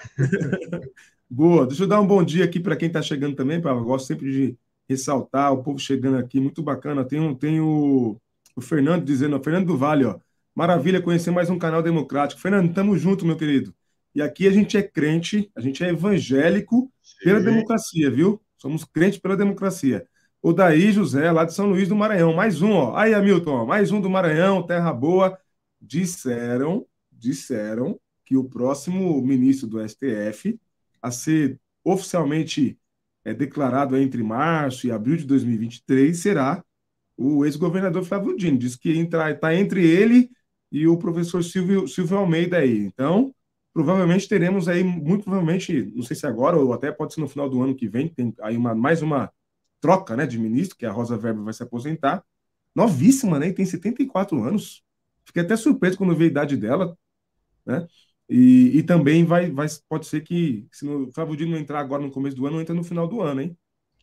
Boa. 1.28 1.66
Deixa 1.66 1.84
eu 1.84 1.88
dar 1.88 2.00
um 2.00 2.06
bom 2.06 2.24
dia 2.24 2.46
aqui 2.46 2.60
para 2.60 2.76
quem 2.76 2.88
está 2.88 3.02
chegando 3.02 3.36
também, 3.36 3.60
eu 3.60 3.84
gosto 3.84 4.06
sempre 4.06 4.32
de 4.32 4.58
ressaltar 4.88 5.52
o 5.52 5.64
povo 5.64 5.80
chegando 5.80 6.18
aqui, 6.18 6.40
muito 6.40 6.62
bacana. 6.62 7.04
Tem, 7.04 7.20
um, 7.20 7.34
tem 7.34 7.60
o, 7.60 8.18
o 8.56 8.62
Fernando 8.62 9.04
dizendo, 9.04 9.36
o 9.36 9.44
Fernando 9.44 9.66
do 9.66 9.78
Vale, 9.78 10.06
ó. 10.06 10.20
Maravilha 10.58 11.00
conhecer 11.00 11.30
mais 11.30 11.52
um 11.52 11.60
canal 11.60 11.84
democrático. 11.84 12.42
Fernando, 12.42 12.74
tamo 12.74 12.98
junto, 12.98 13.24
meu 13.24 13.38
querido. 13.38 13.76
E 14.16 14.24
aqui 14.24 14.48
a 14.48 14.52
gente 14.52 14.76
é 14.76 14.82
crente, 14.82 15.52
a 15.56 15.62
gente 15.62 15.84
é 15.84 15.90
evangélico 15.90 16.92
Sim. 17.00 17.26
pela 17.26 17.40
democracia, 17.40 18.10
viu? 18.10 18.42
Somos 18.58 18.84
crentes 18.84 19.20
pela 19.20 19.38
democracia. 19.38 20.08
O 20.42 20.52
Daí 20.52 20.92
José, 20.92 21.32
lá 21.32 21.46
de 21.46 21.54
São 21.54 21.70
Luís 21.70 21.88
do 21.88 21.96
Maranhão. 21.96 22.34
Mais 22.34 22.60
um, 22.64 22.72
ó. 22.72 22.98
Aí, 22.98 23.14
Hamilton, 23.14 23.52
ó. 23.52 23.66
mais 23.68 23.92
um 23.92 24.02
do 24.02 24.10
Maranhão, 24.10 24.66
terra 24.66 24.92
boa 24.92 25.38
disseram, 25.80 26.88
disseram 27.12 28.00
que 28.26 28.36
o 28.36 28.44
próximo 28.44 29.22
ministro 29.22 29.68
do 29.68 29.88
STF 29.88 30.60
a 31.00 31.12
ser 31.12 31.60
oficialmente 31.84 32.80
é, 33.24 33.32
declarado 33.32 33.96
entre 33.96 34.24
março 34.24 34.88
e 34.88 34.92
abril 34.92 35.18
de 35.18 35.26
2023 35.26 36.18
será 36.18 36.64
o 37.16 37.46
ex-governador 37.46 38.04
Flávio 38.04 38.36
Dino. 38.36 38.58
Diz 38.58 38.76
que 38.76 38.90
está 38.90 39.54
entre 39.54 39.86
ele 39.86 40.32
e 40.72 40.88
o 40.88 40.98
professor 40.98 41.44
Silvio, 41.44 41.88
Silvio 41.88 42.18
Almeida 42.18 42.58
aí. 42.58 42.80
Então, 42.80 43.34
provavelmente 43.74 44.28
teremos 44.28 44.68
aí, 44.68 44.84
muito 44.84 45.24
provavelmente, 45.24 45.92
não 45.96 46.04
sei 46.04 46.16
se 46.16 46.26
agora 46.26 46.58
ou 46.58 46.74
até 46.74 46.92
pode 46.92 47.14
ser 47.14 47.22
no 47.22 47.28
final 47.28 47.50
do 47.50 47.62
ano 47.62 47.76
que 47.76 47.88
vem, 47.88 48.08
tem 48.08 48.34
aí 48.42 48.58
uma, 48.58 48.74
mais 48.74 49.02
uma 49.02 49.32
troca 49.80 50.16
né, 50.16 50.26
de 50.26 50.40
ministro, 50.40 50.78
que 50.78 50.86
a 50.86 50.92
Rosa 50.92 51.16
Weber 51.16 51.44
vai 51.44 51.54
se 51.54 51.64
aposentar. 51.64 52.24
Novíssima, 52.74 53.40
né? 53.40 53.48
E 53.48 53.54
tem 53.54 53.66
74 53.66 54.44
anos. 54.44 54.84
Fiquei 55.26 55.44
até 55.44 55.56
surpreso 55.56 55.98
quando 55.98 56.16
vi 56.16 56.26
a 56.26 56.28
idade 56.28 56.58
dela, 56.58 56.98
né? 57.66 57.88
E, 58.30 58.78
e 58.78 58.84
também 58.84 59.24
vai, 59.24 59.50
vai, 59.50 59.68
pode 59.88 60.06
ser 60.06 60.22
que, 60.22 60.68
se 60.72 60.88
o 60.88 61.12
Flávio 61.12 61.38
Dino 61.38 61.52
não 61.52 61.58
entrar 61.58 61.80
agora 61.80 62.02
no 62.02 62.12
começo 62.12 62.36
do 62.36 62.46
ano, 62.46 62.60
entra 62.60 62.76
no 62.76 62.84
final 62.84 63.08
do 63.08 63.22
ano, 63.22 63.42
hein? 63.42 63.58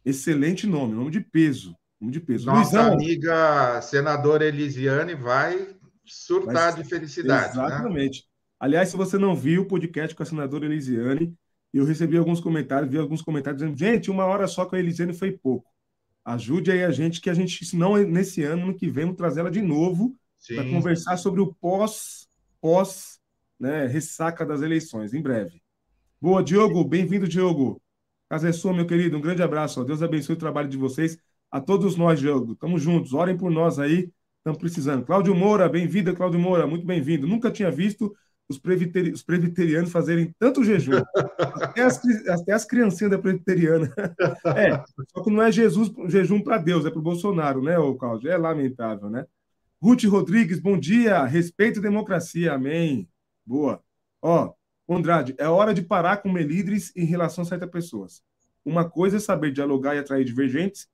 Excelente 0.04 0.66
nome, 0.66 0.94
nome 0.94 1.10
de 1.10 1.20
peso. 1.20 1.76
Nome 2.00 2.12
de 2.12 2.20
peso. 2.20 2.46
Nossa 2.46 2.80
Luizão, 2.80 2.92
amiga 2.94 3.80
senadora 3.82 4.44
Elisiane 4.44 5.14
vai 5.14 5.74
surtar 6.04 6.74
de 6.74 6.84
felicidade. 6.84 7.56
Né? 7.56 7.64
Exatamente. 7.64 8.20
Né? 8.20 8.26
Aliás, 8.60 8.88
se 8.88 8.96
você 8.96 9.18
não 9.18 9.34
viu 9.34 9.62
o 9.62 9.66
podcast 9.66 10.14
com 10.14 10.22
a 10.22 10.26
senadora 10.26 10.64
Elisiane, 10.64 11.36
eu 11.72 11.84
recebi 11.84 12.16
alguns 12.16 12.40
comentários, 12.40 12.90
vi 12.90 12.98
alguns 12.98 13.20
comentários 13.20 13.60
dizendo, 13.60 13.76
gente, 13.76 14.10
uma 14.10 14.24
hora 14.24 14.46
só 14.46 14.64
com 14.64 14.76
a 14.76 14.78
Elisiane 14.78 15.12
foi 15.12 15.32
pouco. 15.32 15.70
Ajude 16.24 16.70
aí 16.70 16.84
a 16.84 16.90
gente, 16.90 17.20
que 17.20 17.28
a 17.28 17.34
gente, 17.34 17.64
se 17.64 17.76
não 17.76 17.96
nesse 17.96 18.42
ano, 18.42 18.66
no 18.66 18.74
que 18.74 18.88
vem, 18.88 19.04
vamos 19.04 19.18
trazer 19.18 19.40
ela 19.40 19.50
de 19.50 19.60
novo 19.60 20.14
para 20.48 20.64
conversar 20.64 21.16
sobre 21.16 21.40
o 21.40 21.54
pós, 21.54 22.28
pós, 22.60 23.20
né, 23.58 23.86
ressaca 23.86 24.44
das 24.46 24.62
eleições, 24.62 25.12
em 25.12 25.20
breve. 25.20 25.60
Boa, 26.20 26.42
Diogo, 26.42 26.82
bem-vindo, 26.84 27.28
Diogo. 27.28 27.82
Casa 28.28 28.48
é 28.48 28.52
sua, 28.52 28.72
meu 28.72 28.86
querido, 28.86 29.16
um 29.18 29.20
grande 29.20 29.42
abraço. 29.42 29.80
Ó. 29.80 29.84
Deus 29.84 30.02
abençoe 30.02 30.34
o 30.34 30.38
trabalho 30.38 30.68
de 30.68 30.76
vocês. 30.78 31.18
A 31.50 31.60
todos 31.60 31.96
nós, 31.96 32.18
Diogo, 32.18 32.52
estamos 32.52 32.82
juntos, 32.82 33.12
orem 33.12 33.36
por 33.36 33.50
nós 33.50 33.78
aí, 33.78 34.10
estamos 34.44 34.58
precisando. 34.58 35.06
Cláudio 35.06 35.34
Moura, 35.34 35.66
bem-vinda, 35.70 36.14
Cláudio 36.14 36.38
Moura, 36.38 36.66
muito 36.66 36.84
bem-vindo. 36.84 37.26
Nunca 37.26 37.50
tinha 37.50 37.70
visto 37.70 38.14
os, 38.46 38.58
presbiteri 38.58 39.10
os 39.10 39.22
presbiterianos 39.22 39.90
fazerem 39.90 40.34
tanto 40.38 40.62
jejum. 40.62 41.02
até, 41.38 41.80
as, 41.80 41.98
até 42.28 42.52
as 42.52 42.66
criancinhas 42.66 43.10
da 43.10 43.18
presbiteriana. 43.18 43.90
é, 44.54 44.84
só 45.08 45.22
que 45.24 45.30
não 45.30 45.42
é 45.42 45.50
Jesus 45.50 45.90
jejum 46.08 46.42
para 46.42 46.58
Deus, 46.58 46.84
é 46.84 46.90
para 46.90 46.98
o 46.98 47.02
Bolsonaro, 47.02 47.62
né, 47.62 47.78
ô 47.78 47.94
Cláudio? 47.94 48.30
É 48.30 48.36
lamentável, 48.36 49.08
né? 49.08 49.24
Ruth 49.82 50.04
Rodrigues, 50.04 50.60
bom 50.60 50.78
dia. 50.78 51.24
Respeito 51.24 51.78
e 51.78 51.82
democracia. 51.82 52.52
Amém. 52.52 53.08
Boa. 53.46 53.80
Ó, 54.20 54.52
Andrade, 54.86 55.34
é 55.38 55.48
hora 55.48 55.72
de 55.72 55.80
parar 55.80 56.18
com 56.18 56.30
melidres 56.30 56.92
em 56.94 57.06
relação 57.06 57.42
a 57.42 57.46
certas 57.46 57.70
pessoas. 57.70 58.22
Uma 58.62 58.88
coisa 58.88 59.16
é 59.16 59.20
saber 59.20 59.52
dialogar 59.52 59.94
e 59.94 60.00
atrair 60.00 60.24
divergentes, 60.24 60.86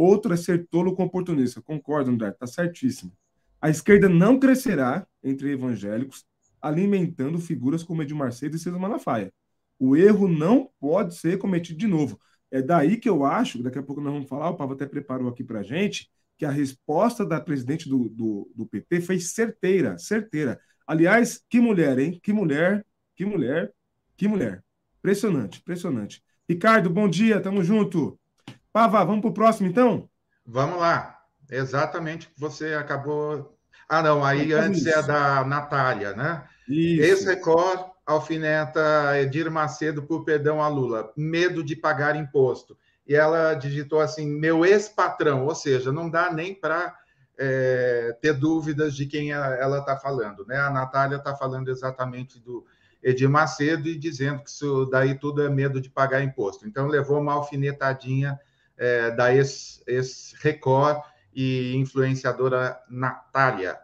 outra 0.00 0.34
é 0.34 0.36
ser 0.36 0.66
tolo 0.68 0.94
com 0.94 1.04
oportunista. 1.04 1.60
Concordo, 1.60 2.10
Andrade, 2.10 2.38
tá 2.38 2.46
certíssimo. 2.46 3.12
A 3.60 3.68
esquerda 3.68 4.08
não 4.08 4.38
crescerá 4.38 5.06
entre 5.22 5.52
evangélicos 5.52 6.24
alimentando 6.60 7.38
figuras 7.38 7.82
como 7.82 8.02
Edir 8.02 8.16
Macedo 8.16 8.56
e 8.56 8.58
César 8.58 8.78
Malafaia. 8.78 9.32
O 9.78 9.96
erro 9.96 10.28
não 10.28 10.70
pode 10.80 11.16
ser 11.16 11.38
cometido 11.38 11.78
de 11.78 11.86
novo. 11.86 12.20
É 12.50 12.62
daí 12.62 12.96
que 12.96 13.08
eu 13.08 13.24
acho, 13.24 13.62
daqui 13.62 13.78
a 13.78 13.82
pouco 13.82 14.00
nós 14.00 14.12
vamos 14.12 14.28
falar, 14.28 14.50
o 14.50 14.56
Pablo 14.56 14.74
até 14.74 14.86
preparou 14.86 15.28
aqui 15.28 15.44
para 15.44 15.62
gente, 15.62 16.10
que 16.36 16.44
a 16.44 16.50
resposta 16.50 17.24
da 17.24 17.40
presidente 17.40 17.88
do, 17.88 18.08
do, 18.08 18.50
do 18.54 18.66
PT 18.66 19.00
foi 19.00 19.20
certeira, 19.20 19.98
certeira. 19.98 20.60
Aliás, 20.86 21.44
que 21.48 21.60
mulher, 21.60 21.98
hein? 21.98 22.18
Que 22.22 22.32
mulher, 22.32 22.84
que 23.14 23.24
mulher, 23.24 23.72
que 24.16 24.26
mulher. 24.26 24.64
Impressionante, 24.98 25.60
impressionante. 25.60 26.22
Ricardo, 26.48 26.88
bom 26.88 27.08
dia, 27.08 27.40
tamo 27.40 27.62
junto. 27.62 28.18
Pava, 28.72 29.04
vamos 29.04 29.20
para 29.20 29.30
o 29.30 29.34
próximo, 29.34 29.68
então? 29.68 30.08
Vamos 30.46 30.78
lá. 30.78 31.18
Exatamente 31.50 32.26
o 32.26 32.30
que 32.30 32.40
você 32.40 32.74
acabou. 32.74 33.56
Ah, 33.88 34.02
não, 34.02 34.24
aí 34.24 34.52
é 34.52 34.56
antes 34.56 34.80
isso. 34.80 34.90
é 34.90 35.02
da 35.02 35.44
Natália, 35.44 36.14
né? 36.14 36.44
Isso. 36.68 37.02
Esse 37.02 37.24
recorde 37.26 37.84
alfineta 38.06 39.18
Edir 39.20 39.50
Macedo 39.50 40.02
por 40.02 40.24
perdão 40.24 40.62
a 40.62 40.68
Lula. 40.68 41.12
Medo 41.16 41.62
de 41.64 41.74
pagar 41.74 42.16
imposto 42.16 42.76
e 43.08 43.14
ela 43.14 43.54
digitou 43.54 44.00
assim: 44.00 44.26
meu 44.26 44.64
ex-patrão, 44.66 45.46
ou 45.46 45.54
seja, 45.54 45.90
não 45.90 46.10
dá 46.10 46.30
nem 46.30 46.54
para 46.54 46.94
é, 47.38 48.14
ter 48.20 48.34
dúvidas 48.34 48.94
de 48.94 49.06
quem 49.06 49.32
ela 49.32 49.78
está 49.78 49.96
falando. 49.96 50.44
Né? 50.46 50.58
A 50.58 50.70
Natália 50.70 51.16
está 51.16 51.34
falando 51.34 51.70
exatamente 51.70 52.38
do 52.38 52.66
Edir 53.02 53.30
Macedo 53.30 53.88
e 53.88 53.96
dizendo 53.96 54.42
que 54.42 54.50
isso 54.50 54.84
daí 54.86 55.18
tudo 55.18 55.42
é 55.42 55.48
medo 55.48 55.80
de 55.80 55.88
pagar 55.88 56.22
imposto. 56.22 56.68
Então, 56.68 56.86
levou 56.86 57.18
uma 57.18 57.32
alfinetadinha 57.32 58.38
é, 58.78 59.10
da 59.10 59.34
ex-Record 59.34 61.02
e 61.34 61.74
influenciadora 61.76 62.78
Natália. 62.88 63.78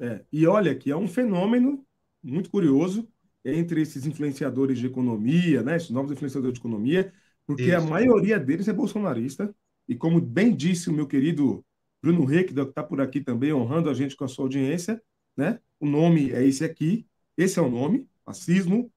É, 0.00 0.24
e 0.32 0.46
olha 0.46 0.74
que 0.74 0.90
é 0.90 0.96
um 0.96 1.06
fenômeno 1.06 1.84
muito 2.22 2.50
curioso 2.50 3.08
entre 3.44 3.82
esses 3.82 4.06
influenciadores 4.06 4.78
de 4.78 4.86
economia, 4.86 5.62
né, 5.62 5.76
esses 5.76 5.90
novos 5.90 6.12
influenciadores 6.12 6.54
de 6.54 6.60
economia, 6.60 7.12
Porque 7.46 7.64
Isso. 7.64 7.76
a 7.76 7.80
maioria 7.80 8.38
deles 8.38 8.68
é 8.68 8.72
bolsonarista. 8.72 9.54
E 9.88 9.96
como 9.96 10.20
bem 10.20 10.54
disse 10.54 10.88
o 10.88 10.92
meu 10.92 11.06
querido 11.06 11.64
Bruno 12.00 12.24
Rey, 12.24 12.44
que 12.44 12.58
está 12.58 12.82
por 12.82 13.00
aqui 13.00 13.20
também, 13.20 13.52
honrando 13.52 13.90
a 13.90 13.94
gente 13.94 14.16
com 14.16 14.24
a 14.24 14.28
sua 14.28 14.44
audiência, 14.44 15.02
né? 15.36 15.60
O 15.80 15.86
nome 15.86 16.30
é 16.32 16.44
esse 16.46 16.64
aqui, 16.64 17.06
esse 17.36 17.58
é 17.58 17.62
o 17.62 17.70
nome, 17.70 18.08
fascismo, 18.24 18.90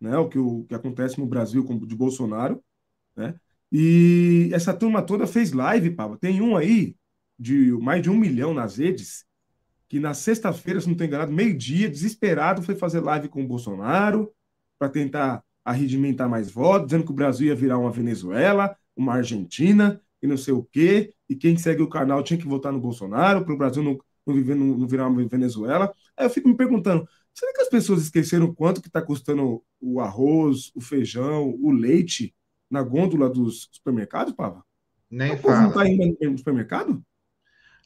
né? 0.00 0.16
O 0.18 0.28
que, 0.28 0.38
o 0.38 0.64
que 0.64 0.74
acontece 0.74 1.18
no 1.18 1.26
Brasil 1.26 1.64
com, 1.64 1.78
de 1.78 1.94
Bolsonaro, 1.96 2.62
né? 3.16 3.34
E 3.72 4.50
essa 4.52 4.74
turma 4.74 5.00
toda 5.00 5.26
fez 5.26 5.52
live, 5.52 5.90
Pablo. 5.90 6.18
Tem 6.18 6.42
um 6.42 6.56
aí 6.58 6.94
de 7.38 7.72
mais 7.72 8.02
de 8.02 8.10
um 8.10 8.16
milhão 8.16 8.52
nas 8.52 8.76
redes, 8.76 9.24
que 9.88 9.98
na 9.98 10.12
sexta-feira, 10.12 10.78
se 10.78 10.86
não 10.86 10.92
estou 10.92 11.06
enganado, 11.06 11.32
meio-dia, 11.32 11.88
desesperado, 11.88 12.62
foi 12.62 12.76
fazer 12.76 13.00
live 13.00 13.28
com 13.28 13.42
o 13.42 13.46
Bolsonaro 13.46 14.30
para 14.78 14.90
tentar 14.90 15.42
arregimentar 15.64 16.28
mais 16.28 16.50
votos, 16.50 16.88
dizendo 16.88 17.04
que 17.04 17.12
o 17.12 17.14
Brasil 17.14 17.46
ia 17.46 17.54
virar 17.54 17.78
uma 17.78 17.90
Venezuela, 17.90 18.76
uma 18.94 19.14
Argentina 19.14 20.00
e 20.22 20.26
não 20.26 20.36
sei 20.36 20.52
o 20.52 20.62
quê, 20.62 21.12
e 21.28 21.34
quem 21.34 21.56
segue 21.56 21.82
o 21.82 21.88
canal 21.88 22.22
tinha 22.22 22.38
que 22.38 22.46
votar 22.46 22.72
no 22.72 22.80
Bolsonaro 22.80 23.44
para 23.44 23.54
o 23.54 23.58
Brasil 23.58 23.82
não, 23.82 23.98
não, 24.26 24.34
viver, 24.34 24.54
não, 24.54 24.66
não 24.78 24.86
virar 24.86 25.08
uma 25.08 25.26
Venezuela. 25.26 25.92
Aí 26.16 26.26
eu 26.26 26.30
fico 26.30 26.48
me 26.48 26.56
perguntando, 26.56 27.08
será 27.34 27.52
que 27.54 27.62
as 27.62 27.68
pessoas 27.68 28.02
esqueceram 28.02 28.54
quanto 28.54 28.82
que 28.82 28.88
está 28.88 29.00
custando 29.00 29.62
o 29.80 30.00
arroz, 30.00 30.70
o 30.74 30.80
feijão, 30.80 31.56
o 31.60 31.72
leite 31.72 32.34
na 32.72 32.82
gôndola 32.82 33.28
dos 33.28 33.68
supermercados, 33.70 34.32
Pava? 34.32 34.64
Nem 35.10 35.36
fala. 35.36 35.60
Não 35.60 35.68
está 35.68 35.86
indo 35.86 36.16
no 36.30 36.38
supermercado? 36.38 37.04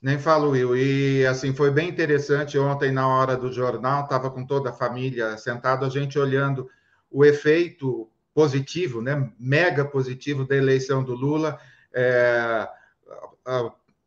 Nem 0.01 0.17
falo, 0.17 0.51
Will. 0.51 0.77
E 0.77 1.27
assim, 1.27 1.53
foi 1.53 1.73
bem 1.73 1.89
interessante. 1.89 2.57
Ontem, 2.57 2.93
na 2.93 3.09
hora 3.09 3.37
do 3.37 3.53
jornal, 3.53 4.05
estava 4.05 4.31
com 4.31 4.47
toda 4.47 4.71
a 4.71 4.73
família 4.73 5.37
sentado, 5.37 5.85
a 5.85 5.89
gente 5.89 6.17
olhando 6.17 6.71
o 7.11 7.25
efeito 7.25 8.09
positivo, 8.33 9.03
né, 9.03 9.33
mega 9.39 9.85
positivo 9.85 10.45
da 10.45 10.55
eleição 10.55 11.03
do 11.03 11.15
Lula. 11.15 11.59
É, 11.93 12.69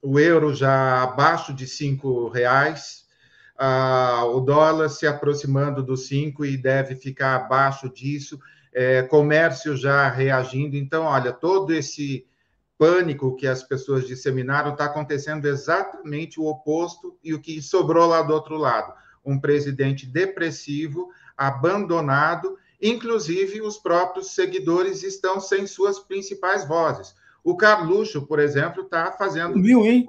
o 0.02 0.18
euro 0.18 0.54
já 0.54 1.04
abaixo 1.04 1.54
de 1.54 1.68
cinco 1.68 2.30
reais, 2.30 3.06
a, 3.58 4.24
o 4.26 4.40
dólar 4.40 4.88
se 4.88 5.06
aproximando 5.06 5.84
dos 5.84 6.08
cinco 6.08 6.46
e 6.46 6.56
deve 6.56 6.96
ficar 6.96 7.36
abaixo 7.36 7.90
disso. 7.90 8.40
É, 8.82 9.04
comércio 9.04 9.76
já 9.76 10.08
reagindo. 10.08 10.78
Então, 10.78 11.04
olha, 11.04 11.34
todo 11.34 11.74
esse 11.74 12.26
pânico 12.78 13.36
que 13.36 13.46
as 13.46 13.62
pessoas 13.62 14.08
disseminaram 14.08 14.72
está 14.72 14.86
acontecendo 14.86 15.46
exatamente 15.46 16.40
o 16.40 16.46
oposto 16.46 17.20
e 17.22 17.34
o 17.34 17.42
que 17.42 17.62
sobrou 17.62 18.08
lá 18.08 18.22
do 18.22 18.34
outro 18.34 18.56
lado. 18.56 18.94
Um 19.26 19.38
presidente 19.38 20.06
depressivo, 20.06 21.10
abandonado, 21.36 22.58
inclusive 22.82 23.62
os 23.62 23.78
próprios 23.78 24.34
seguidores 24.34 25.04
estão 25.04 25.42
sem 25.42 25.68
suas 25.68 26.00
principais 26.00 26.66
vozes. 26.66 27.14
O 27.44 27.58
Carluxo, 27.58 28.26
por 28.28 28.40
exemplo, 28.40 28.84
está 28.84 29.12
fazendo 29.12 29.62
Viu, 29.62 29.84
hein? 29.84 30.08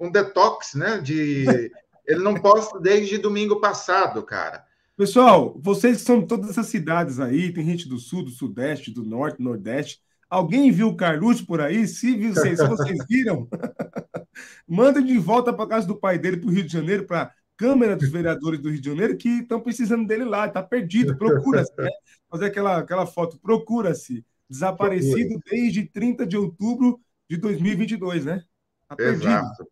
um 0.00 0.10
detox, 0.10 0.74
né? 0.74 0.98
De 0.98 1.70
ele 2.04 2.24
não 2.24 2.34
posta 2.34 2.80
desde 2.80 3.18
domingo 3.18 3.60
passado, 3.60 4.20
cara. 4.24 4.66
Pessoal, 4.98 5.56
vocês 5.62 6.00
são 6.00 6.18
de 6.18 6.26
todas 6.26 6.50
essas 6.50 6.66
cidades 6.66 7.20
aí, 7.20 7.52
tem 7.52 7.64
gente 7.64 7.88
do 7.88 7.98
sul, 7.98 8.24
do 8.24 8.32
sudeste, 8.32 8.90
do 8.90 9.04
norte, 9.04 9.36
do 9.36 9.44
nordeste. 9.44 10.00
Alguém 10.28 10.72
viu 10.72 10.88
o 10.88 10.96
Carluxo 10.96 11.46
por 11.46 11.60
aí? 11.60 11.86
Se, 11.86 12.16
viu, 12.16 12.34
se, 12.34 12.56
se 12.56 12.66
vocês 12.66 12.98
viram, 13.08 13.46
mandem 14.66 15.06
de 15.06 15.16
volta 15.16 15.52
para 15.52 15.68
casa 15.68 15.86
do 15.86 15.94
pai 15.94 16.18
dele 16.18 16.38
para 16.38 16.48
o 16.48 16.52
Rio 16.52 16.64
de 16.64 16.72
Janeiro, 16.72 17.06
para 17.06 17.22
a 17.22 17.32
Câmara 17.56 17.94
dos 17.94 18.08
Vereadores 18.08 18.58
do 18.58 18.70
Rio 18.70 18.80
de 18.80 18.88
Janeiro, 18.88 19.16
que 19.16 19.28
estão 19.28 19.60
precisando 19.60 20.04
dele 20.04 20.24
lá, 20.24 20.48
está 20.48 20.64
perdido, 20.64 21.16
procura-se, 21.16 21.72
né? 21.78 21.88
Fazer 22.28 22.46
aquela, 22.46 22.78
aquela 22.78 23.06
foto, 23.06 23.38
procura-se. 23.38 24.26
Desaparecido 24.50 25.38
desde 25.48 25.86
30 25.86 26.26
de 26.26 26.36
outubro 26.36 26.98
de 27.30 27.36
2022, 27.36 28.24
né? 28.24 28.42
Está 28.82 28.96
perdido. 28.96 29.28
Exato. 29.28 29.68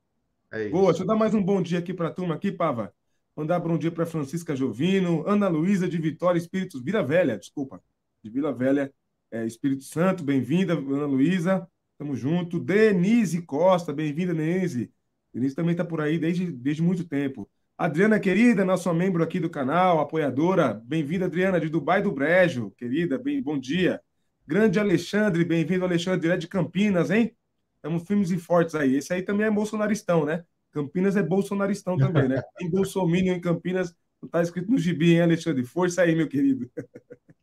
É 0.53 0.69
Boa, 0.69 0.93
deixa 0.93 1.03
eu 1.03 1.07
dar 1.09 1.17
mais 1.17 1.35
um 1.35 1.43
bom 1.43 1.61
dia 1.61 1.81
aqui 1.81 1.93
para 1.93 2.07
a 2.07 2.13
turma 2.13 2.37
aqui, 2.37 2.53
Pava. 2.53 2.95
Mandar 3.37 3.61
bom 3.61 3.77
dia 3.77 3.91
para 3.91 4.07
Francisca 4.07 4.57
Jovino, 4.57 5.23
Ana 5.29 5.47
Luísa 5.47 5.87
de 5.87 5.99
Vitória 5.99 6.39
Espíritos, 6.39 6.81
Vila 6.83 7.03
Velha, 7.03 7.37
desculpa, 7.37 7.83
de 8.25 8.31
Vila 8.31 8.51
Velha, 8.51 8.91
é, 9.31 9.45
Espírito 9.45 9.85
Santo, 9.85 10.25
bem-vinda, 10.25 10.73
Ana 10.73 11.05
Luísa, 11.05 11.69
tamo 11.99 12.17
junto. 12.17 12.59
Denise 12.59 13.43
Costa, 13.43 13.93
bem-vinda, 13.93 14.33
Denise. 14.33 14.91
Denise 15.35 15.55
também 15.55 15.73
está 15.73 15.85
por 15.85 16.01
aí 16.01 16.19
desde, 16.19 16.51
desde 16.51 16.83
muito 16.83 17.05
tempo. 17.05 17.47
Adriana, 17.77 18.19
querida, 18.19 18.65
nossa 18.65 18.91
membro 18.95 19.23
aqui 19.23 19.39
do 19.39 19.51
canal, 19.51 20.01
apoiadora, 20.01 20.73
bem-vinda, 20.73 21.27
Adriana, 21.27 21.61
de 21.61 21.69
Dubai 21.69 22.01
do 22.01 22.11
Brejo, 22.13 22.71
querida, 22.71 23.19
bem, 23.19 23.43
bom 23.43 23.59
dia. 23.59 24.01
Grande 24.47 24.81
Alexandre, 24.81 25.45
bem-vindo, 25.45 25.85
Alexandre, 25.85 26.21
direto 26.21 26.41
de 26.41 26.49
Campinas, 26.49 27.11
hein? 27.11 27.37
Estamos 27.75 28.03
firmes 28.05 28.31
e 28.31 28.39
fortes 28.39 28.75
aí. 28.75 28.97
Esse 28.97 29.13
aí 29.13 29.21
também 29.21 29.47
é 29.47 29.51
bolsonaristão, 29.51 30.25
né? 30.25 30.43
Campinas 30.77 31.17
é 31.17 31.23
bolsonaristão 31.23 31.97
também, 31.97 32.29
né? 32.29 32.43
Tem 32.59 32.69
bolsominion 32.69 33.37
em 33.37 33.41
Campinas, 33.41 33.95
não 34.21 34.29
tá 34.29 34.43
escrito 34.43 34.71
no 34.71 34.77
gibi, 34.77 35.15
hein, 35.15 35.23
Alexandre? 35.23 35.65
Força 35.65 36.03
aí, 36.03 36.15
meu 36.15 36.29
querido. 36.29 36.71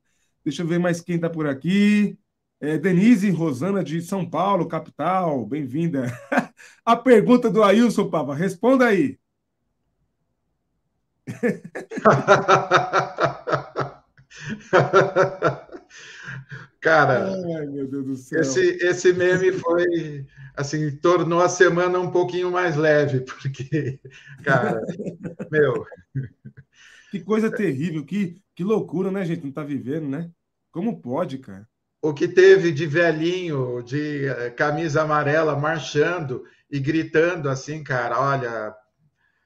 Deixa 0.45 0.61
eu 0.61 0.67
ver 0.67 0.77
mais 0.77 1.01
quem 1.01 1.15
está 1.15 1.31
por 1.31 1.47
aqui. 1.47 2.15
É, 2.61 2.77
Denise 2.77 3.31
Rosana 3.31 3.83
de 3.83 3.99
São 4.03 4.29
Paulo, 4.29 4.67
capital, 4.67 5.43
bem-vinda. 5.47 6.05
A 6.85 6.95
pergunta 6.95 7.49
do 7.49 7.63
Ailson, 7.63 8.07
Papa, 8.07 8.35
responda 8.35 8.85
aí. 8.85 9.17
Cara, 16.83 17.33
Ai, 17.33 18.41
Esse, 18.41 18.77
esse 18.81 19.13
meme 19.13 19.53
foi 19.53 20.25
assim, 20.53 20.91
tornou 20.97 21.39
a 21.39 21.47
semana 21.47 21.97
um 21.97 22.11
pouquinho 22.11 22.51
mais 22.51 22.75
leve, 22.75 23.21
porque, 23.25 24.01
cara, 24.43 24.81
meu. 25.49 25.85
Que 27.09 27.21
coisa 27.21 27.49
terrível, 27.49 28.05
que, 28.05 28.41
que 28.53 28.65
loucura, 28.65 29.09
né, 29.09 29.23
gente? 29.23 29.45
Não 29.45 29.51
tá 29.51 29.63
vivendo, 29.63 30.09
né? 30.09 30.29
Como 30.71 30.99
pode, 30.99 31.37
cara? 31.37 31.65
O 32.01 32.13
que 32.13 32.27
teve 32.27 32.69
de 32.73 32.85
velhinho, 32.85 33.81
de 33.81 34.25
eh, 34.27 34.49
camisa 34.49 35.03
amarela, 35.03 35.55
marchando 35.55 36.43
e 36.69 36.81
gritando 36.81 37.47
assim, 37.47 37.81
cara, 37.81 38.19
olha, 38.19 38.75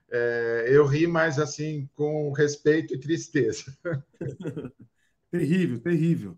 é, 0.09 0.65
eu 0.69 0.87
ri, 0.87 1.05
mas 1.05 1.37
assim, 1.37 1.87
com 1.93 2.31
respeito 2.31 2.95
e 2.95 2.99
tristeza. 2.99 3.65
terrível, 5.29 5.79
terrível. 5.79 6.37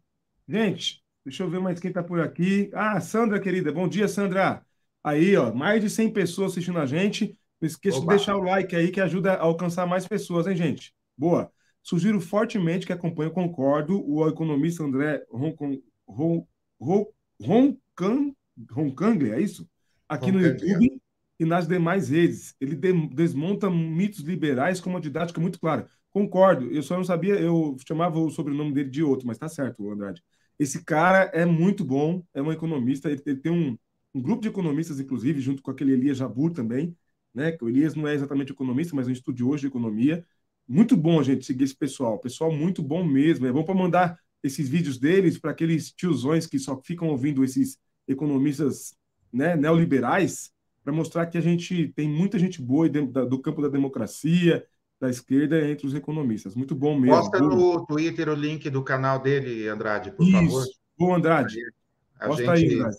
Gente, 0.49 1.03
deixa 1.23 1.43
eu 1.43 1.49
ver 1.49 1.59
mais 1.59 1.79
quem 1.79 1.93
tá 1.93 2.01
por 2.01 2.19
aqui. 2.19 2.71
Ah, 2.73 2.99
Sandra, 2.99 3.39
querida, 3.39 3.71
bom 3.71 3.87
dia, 3.87 4.07
Sandra. 4.07 4.65
Aí, 5.03 5.37
ó, 5.37 5.53
mais 5.53 5.79
de 5.79 5.91
100 5.91 6.11
pessoas 6.11 6.53
assistindo 6.53 6.79
a 6.79 6.87
gente. 6.87 7.37
Não 7.61 7.67
esqueça 7.67 7.99
Oba. 7.99 8.07
de 8.07 8.17
deixar 8.17 8.35
o 8.35 8.41
like 8.41 8.75
aí, 8.75 8.89
que 8.89 8.99
ajuda 8.99 9.33
a 9.33 9.43
alcançar 9.43 9.85
mais 9.85 10.07
pessoas, 10.07 10.47
hein, 10.47 10.55
gente? 10.55 10.91
Boa. 11.15 11.51
Sugiro 11.83 12.19
fortemente 12.19 12.87
que 12.87 12.91
acompanhe, 12.91 13.29
concordo, 13.29 14.03
o 14.03 14.27
economista 14.27 14.83
André 14.83 15.23
Roncang, 18.71 19.31
é 19.31 19.39
isso? 19.39 19.69
Aqui 20.07 20.31
no 20.31 20.41
YouTube 20.41 20.99
e 21.39 21.45
nas 21.45 21.67
demais 21.67 22.09
redes. 22.09 22.55
Ele 22.59 22.75
desmonta 23.13 23.69
mitos 23.69 24.21
liberais 24.21 24.81
com 24.81 24.89
uma 24.89 24.99
didática 24.99 25.39
muito 25.39 25.59
clara. 25.59 25.87
Concordo, 26.09 26.71
eu 26.71 26.81
só 26.81 26.97
não 26.97 27.03
sabia, 27.03 27.35
eu 27.35 27.77
chamava 27.87 28.17
o 28.17 28.31
sobrenome 28.31 28.73
dele 28.73 28.89
de 28.89 29.03
outro, 29.03 29.27
mas 29.27 29.37
tá 29.37 29.47
certo, 29.47 29.87
Andrade. 29.91 30.23
Esse 30.59 30.83
cara 30.83 31.31
é 31.33 31.45
muito 31.45 31.85
bom, 31.85 32.21
é 32.33 32.41
um 32.41 32.51
economista, 32.51 33.09
ele, 33.09 33.21
tem 33.21 33.51
um, 33.51 33.77
um, 34.13 34.21
grupo 34.21 34.41
de 34.41 34.49
economistas, 34.49 34.99
inclusive, 34.99 35.39
junto 35.39 35.61
com 35.63 35.71
aquele 35.71 35.93
Elias 35.93 36.17
Jabur 36.17 36.51
também, 36.51 36.95
né? 37.33 37.53
Que 37.53 37.63
o 37.63 37.69
Elias 37.69 37.95
não 37.95 38.07
é 38.07 38.13
exatamente 38.13 38.51
economista, 38.51 38.95
mas 38.95 39.07
é 39.07 39.09
um 39.09 39.13
estudioso 39.13 39.61
de 39.61 39.67
economia. 39.67 40.25
Muito 40.67 40.97
bom 40.97 41.23
gente 41.23 41.45
seguir 41.45 41.63
esse 41.63 41.75
pessoal. 41.75 42.19
Pessoal 42.19 42.51
muito 42.51 42.83
bom 42.83 43.03
mesmo. 43.03 43.47
É 43.47 43.51
bom 43.51 43.63
para 43.63 43.73
mandar 43.73 44.19
esses 44.43 44.67
vídeos 44.67 44.97
deles 44.97 45.37
para 45.37 45.51
aqueles 45.51 45.91
tiozões 45.91 46.45
que 46.45 46.59
só 46.59 46.81
ficam 46.81 47.07
ouvindo 47.09 47.43
esses 47.43 47.77
economistas 48.07 48.95
né, 49.31 49.55
neoliberais, 49.55 50.51
para 50.83 50.93
mostrar 50.93 51.27
que 51.27 51.37
a 51.37 51.41
gente 51.41 51.89
tem 51.95 52.09
muita 52.09 52.39
gente 52.39 52.61
boa 52.61 52.89
do 52.89 53.39
campo 53.41 53.61
da 53.61 53.69
democracia, 53.69 54.65
da 54.99 55.09
esquerda, 55.09 55.67
entre 55.69 55.87
os 55.87 55.95
economistas. 55.95 56.55
Muito 56.55 56.75
bom 56.75 56.99
mesmo. 56.99 57.15
Posta 57.15 57.39
no 57.39 57.85
Twitter 57.85 58.29
o 58.29 58.33
link 58.33 58.69
do 58.69 58.83
canal 58.83 59.19
dele, 59.19 59.67
Andrade, 59.67 60.11
por 60.11 60.23
Isso. 60.23 60.31
favor. 60.33 60.65
Bom, 60.97 61.15
Andrade. 61.15 61.57
A 62.19 62.27
Posta 62.27 62.55
gente... 62.55 62.73
aí, 62.73 62.79
Andrade. 62.79 62.97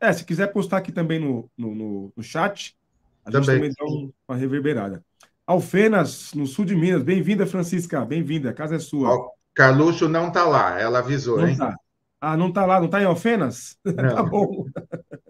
É, 0.00 0.12
se 0.12 0.24
quiser 0.24 0.52
postar 0.52 0.76
aqui 0.76 0.92
também 0.92 1.18
no, 1.18 1.50
no, 1.56 1.74
no, 1.74 2.12
no 2.16 2.22
chat, 2.22 2.76
a 3.24 3.30
também. 3.30 3.64
gente 3.64 3.74
também 3.76 4.08
dá 4.08 4.12
uma 4.28 4.38
reverberada. 4.38 5.04
Alfenas, 5.46 6.34
no 6.34 6.46
sul 6.46 6.66
de 6.66 6.76
Minas. 6.76 7.02
Bem-vinda, 7.02 7.46
Francisca. 7.46 8.04
Bem-vinda. 8.04 8.50
A 8.50 8.52
casa 8.52 8.76
é 8.76 8.78
sua. 8.78 9.14
O 9.14 9.32
Carluxo 9.54 10.06
não 10.06 10.28
está 10.28 10.44
lá. 10.44 10.78
Ela 10.78 10.98
avisou, 10.98 11.38
não 11.38 11.48
hein? 11.48 11.56
Tá. 11.56 11.74
Ah, 12.20 12.36
não 12.36 12.48
está 12.48 12.66
lá. 12.66 12.78
Não 12.78 12.84
está 12.84 13.00
em 13.00 13.06
Alfenas? 13.06 13.78
tá 13.96 14.22
bom. 14.22 14.66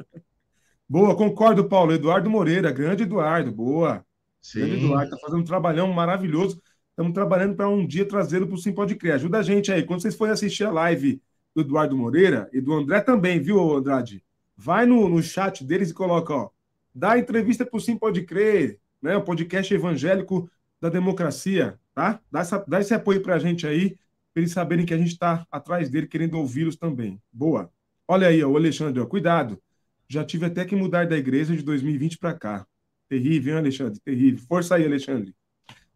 Boa, 0.89 1.15
concordo, 1.17 1.69
Paulo. 1.69 1.93
Eduardo 1.93 2.29
Moreira. 2.29 2.73
Grande 2.73 3.05
Eduardo. 3.05 3.53
Boa. 3.53 4.05
Sim. 4.41 4.61
Grande 4.61 4.85
Eduardo. 4.85 5.15
Está 5.15 5.19
fazendo 5.19 5.41
um 5.41 5.45
trabalhão 5.45 5.93
maravilhoso. 5.93 6.61
Estamos 6.91 7.13
trabalhando 7.13 7.55
para 7.55 7.69
um 7.69 7.87
dia 7.87 8.05
trazê-lo 8.05 8.47
para 8.47 8.57
o 8.57 8.59
Sim 8.59 8.73
Pode 8.73 8.97
Crer. 8.97 9.15
Ajuda 9.15 9.39
a 9.39 9.43
gente 9.43 9.71
aí. 9.71 9.85
Quando 9.85 10.03
vocês 10.03 10.17
forem 10.17 10.33
assistir 10.33 10.65
a 10.65 10.71
live 10.73 11.23
do 11.55 11.61
Eduardo 11.61 11.97
Moreira 11.97 12.49
e 12.53 12.61
do 12.61 12.73
André 12.73 13.01
também, 13.01 13.41
viu, 13.41 13.77
Andrade? 13.77 14.25
Vai 14.57 14.85
no, 14.87 15.09
no 15.09 15.23
chat 15.23 15.65
deles 15.65 15.91
e 15.91 15.95
coloca, 15.95 16.35
ó, 16.35 16.51
dá 16.95 17.17
entrevista 17.17 17.65
pro 17.65 17.81
Sim 17.81 17.97
Pode 17.97 18.23
Crer, 18.23 18.81
né? 19.01 19.17
O 19.17 19.23
podcast 19.23 19.73
evangélico 19.73 20.51
da 20.81 20.89
democracia, 20.89 21.79
tá? 21.95 22.21
Dá, 22.31 22.41
essa, 22.41 22.65
dá 22.67 22.81
esse 22.81 22.95
apoio 22.95 23.23
pra 23.23 23.39
gente 23.39 23.67
aí, 23.67 23.91
para 24.33 24.41
eles 24.43 24.53
saberem 24.53 24.85
que 24.85 24.95
a 24.95 24.99
gente 24.99 25.13
está 25.13 25.47
atrás 25.51 25.89
dele, 25.89 26.07
querendo 26.07 26.35
ouvi-los 26.35 26.77
também. 26.77 27.21
Boa. 27.33 27.71
Olha 28.07 28.29
aí, 28.29 28.43
ó, 28.43 28.49
o 28.49 28.57
Alexandre, 28.57 29.01
ó, 29.01 29.07
cuidado. 29.07 29.61
Já 30.09 30.25
tive 30.25 30.47
até 30.47 30.65
que 30.65 30.75
mudar 30.75 31.07
da 31.07 31.17
igreja 31.17 31.55
de 31.55 31.63
2020 31.63 32.19
para 32.19 32.35
cá. 32.35 32.67
Terrível, 33.09 33.55
hein, 33.55 33.61
Alexandre? 33.61 34.01
Terrível. 34.01 34.45
Força 34.47 34.75
aí, 34.75 34.85
Alexandre. 34.85 35.35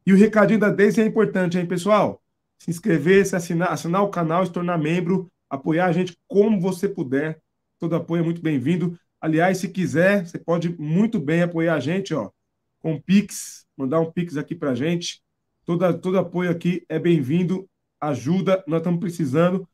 E 0.06 0.12
o 0.12 0.16
recadinho 0.16 0.58
da 0.58 0.70
Deise 0.70 1.00
é 1.00 1.06
importante, 1.06 1.58
hein, 1.58 1.66
pessoal? 1.66 2.22
Se 2.58 2.70
inscrever, 2.70 3.24
se 3.26 3.36
assinar, 3.36 3.72
assinar 3.72 4.02
o 4.02 4.08
canal, 4.08 4.44
se 4.44 4.52
tornar 4.52 4.78
membro, 4.78 5.30
apoiar 5.48 5.86
a 5.86 5.92
gente 5.92 6.16
como 6.26 6.60
você 6.60 6.88
puder. 6.88 7.40
Todo 7.78 7.96
apoio 7.96 8.20
é 8.20 8.24
muito 8.24 8.40
bem-vindo. 8.40 8.98
Aliás, 9.20 9.58
se 9.58 9.68
quiser, 9.68 10.26
você 10.26 10.38
pode 10.38 10.76
muito 10.80 11.20
bem 11.20 11.42
apoiar 11.42 11.74
a 11.74 11.80
gente, 11.80 12.14
ó, 12.14 12.30
com 12.80 13.00
Pix, 13.00 13.66
mandar 13.76 14.00
um 14.00 14.10
Pix 14.10 14.36
aqui 14.36 14.54
pra 14.54 14.74
gente. 14.74 15.22
Todo, 15.64 15.98
todo 15.98 16.18
apoio 16.18 16.50
aqui 16.50 16.84
é 16.88 16.98
bem-vindo, 16.98 17.68
ajuda, 18.00 18.64
nós 18.66 18.80
estamos 18.80 18.98
precisando 18.98 19.68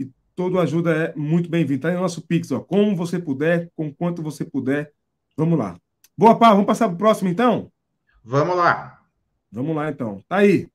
e 0.00 0.10
toda 0.34 0.60
ajuda 0.60 0.90
é 0.94 1.14
muito 1.14 1.50
bem-vinda. 1.50 1.82
Tá 1.82 1.88
aí 1.88 1.94
no 1.94 2.00
nosso 2.00 2.26
Pix, 2.26 2.50
ó, 2.50 2.60
como 2.60 2.96
você 2.96 3.18
puder, 3.18 3.70
com 3.76 3.92
quanto 3.92 4.22
você 4.22 4.44
puder. 4.44 4.92
Vamos 5.36 5.58
lá. 5.58 5.78
Boa, 6.18 6.36
Pá, 6.36 6.50
vamos 6.50 6.66
passar 6.66 6.88
para 6.88 6.96
o 6.96 6.98
próximo, 6.98 7.30
então? 7.30 7.70
Vamos 8.24 8.56
lá. 8.56 9.00
Vamos 9.52 9.76
lá, 9.76 9.88
então. 9.88 10.20
Tá 10.28 10.38
aí. 10.38 10.68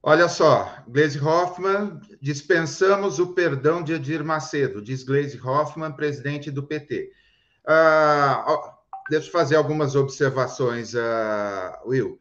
Olha 0.00 0.28
só, 0.28 0.72
Gleisi 0.86 1.18
Hoffmann, 1.18 2.00
dispensamos 2.22 3.18
o 3.18 3.34
perdão 3.34 3.82
de 3.82 3.94
Edir 3.94 4.22
Macedo, 4.22 4.80
diz 4.80 5.02
Gleisi 5.02 5.40
Hoffmann, 5.44 5.90
presidente 5.90 6.48
do 6.48 6.62
PT. 6.62 7.10
Ah, 7.66 8.46
deixa 9.10 9.26
eu 9.26 9.32
fazer 9.32 9.56
algumas 9.56 9.96
observações, 9.96 10.94
uh, 10.94 11.72
Will. 11.84 12.20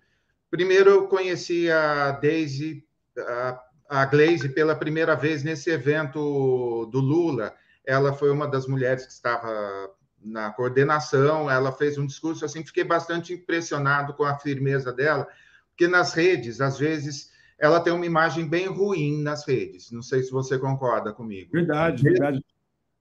Primeiro, 0.49 0.89
eu 0.89 1.07
conheci 1.07 1.69
a 1.69 2.09
Daisy, 2.13 2.83
a, 3.19 3.61
a 3.87 4.05
Glaze, 4.05 4.49
pela 4.49 4.75
primeira 4.75 5.15
vez 5.15 5.43
nesse 5.43 5.69
evento 5.69 6.87
do 6.91 6.99
Lula. 6.99 7.53
Ela 7.85 8.13
foi 8.13 8.31
uma 8.31 8.47
das 8.47 8.65
mulheres 8.65 9.05
que 9.05 9.11
estava 9.11 9.91
na 10.23 10.51
coordenação, 10.51 11.49
ela 11.49 11.71
fez 11.71 11.97
um 11.97 12.05
discurso 12.05 12.45
assim, 12.45 12.65
fiquei 12.65 12.83
bastante 12.83 13.33
impressionado 13.33 14.13
com 14.13 14.23
a 14.23 14.37
firmeza 14.37 14.91
dela, 14.91 15.27
porque 15.69 15.87
nas 15.87 16.13
redes, 16.13 16.61
às 16.61 16.77
vezes, 16.77 17.31
ela 17.57 17.79
tem 17.79 17.93
uma 17.93 18.05
imagem 18.05 18.47
bem 18.47 18.67
ruim 18.67 19.21
nas 19.21 19.45
redes. 19.47 19.91
Não 19.91 20.01
sei 20.01 20.23
se 20.23 20.31
você 20.31 20.57
concorda 20.57 21.11
comigo. 21.11 21.51
Verdade, 21.51 22.03
verdade. 22.03 22.45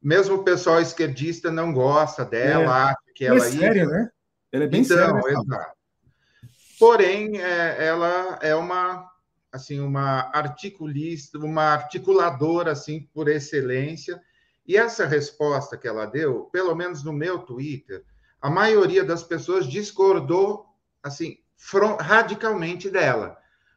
Mesmo 0.03 0.37
o 0.37 0.45
pessoal 0.45 0.81
esquerdista 0.81 1.51
não 1.51 1.73
gosta 1.73 2.25
dela, 2.25 2.65
é. 2.65 2.83
acha 2.85 2.97
que 3.15 3.25
ela... 3.25 3.37
É 3.37 3.41
séria, 3.41 3.87
né? 3.87 4.11
Ela 4.51 4.65
é 4.65 4.67
bem 4.67 4.83
então, 4.83 4.97
séria. 4.97 5.13
Né, 5.15 5.21
exato. 5.31 5.77
Porém, 6.79 7.41
é, 7.41 7.87
ela 7.87 8.39
é 8.43 8.55
uma 8.55 9.09
assim 9.53 9.79
uma 9.81 10.31
articulista, 10.35 11.39
uma 11.39 11.65
articuladora 11.65 12.73
assim 12.73 13.09
por 13.13 13.29
excelência, 13.29 14.21
e 14.66 14.77
essa 14.77 15.07
resposta 15.07 15.77
que 15.77 15.88
ela 15.88 16.07
deu, 16.07 16.44
pelo 16.53 16.75
menos 16.75 17.03
no 17.03 17.12
meu 17.12 17.40
Twitter, 17.40 18.05
a 18.40 18.48
maioria 18.48 19.05
das 19.05 19.22
pessoas 19.22 19.66
discordou 19.66 20.66
assim 21.03 21.38
radicalmente 22.01 22.90
dela, 22.90 23.37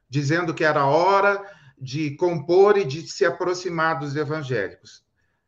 dizendo 0.09 0.53
que 0.53 0.63
era 0.63 0.85
hora 0.85 1.43
de 1.77 2.15
compor 2.15 2.77
e 2.77 2.85
de 2.85 3.07
se 3.07 3.25
aproximar 3.25 3.99
dos 3.99 4.15
evangélicos. 4.15 5.03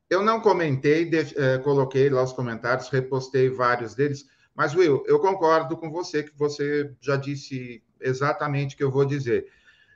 Eu 0.09 0.23
não 0.23 0.39
comentei, 0.39 1.05
de, 1.05 1.17
eh, 1.17 1.57
coloquei 1.59 2.09
lá 2.09 2.21
os 2.23 2.33
comentários, 2.33 2.89
repostei 2.89 3.49
vários 3.49 3.95
deles, 3.95 4.25
mas 4.55 4.75
Will, 4.75 5.03
eu 5.07 5.19
concordo 5.19 5.77
com 5.77 5.91
você 5.91 6.23
que 6.23 6.37
você 6.37 6.93
já 7.01 7.15
disse 7.15 7.83
exatamente 7.99 8.75
o 8.75 8.77
que 8.77 8.83
eu 8.83 8.91
vou 8.91 9.05
dizer. 9.05 9.47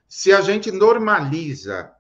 Se 0.07 0.31
a 0.33 0.41
gente 0.41 0.71
normaliza 0.71 1.91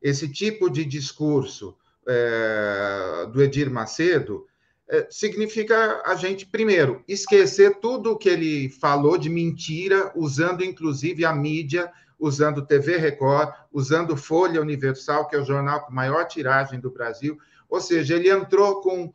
esse 0.00 0.28
tipo 0.28 0.70
de 0.70 0.84
discurso 0.84 1.76
é, 2.08 3.26
do 3.30 3.42
Edir 3.42 3.70
Macedo, 3.70 4.46
é, 4.88 5.06
significa 5.10 6.02
a 6.06 6.14
gente, 6.14 6.46
primeiro, 6.46 7.04
esquecer 7.06 7.78
tudo 7.78 8.12
o 8.12 8.16
que 8.16 8.28
ele 8.28 8.70
falou 8.70 9.18
de 9.18 9.28
mentira, 9.28 10.10
usando 10.16 10.64
inclusive 10.64 11.26
a 11.26 11.32
mídia, 11.32 11.92
usando 12.18 12.64
TV 12.64 12.96
Record, 12.96 13.52
usando 13.70 14.16
Folha 14.16 14.62
Universal, 14.62 15.28
que 15.28 15.36
é 15.36 15.38
o 15.38 15.44
jornal 15.44 15.84
com 15.84 15.92
maior 15.92 16.24
tiragem 16.24 16.80
do 16.80 16.90
Brasil. 16.90 17.38
Ou 17.68 17.80
seja, 17.80 18.16
ele 18.16 18.30
entrou 18.30 18.80
com. 18.80 19.12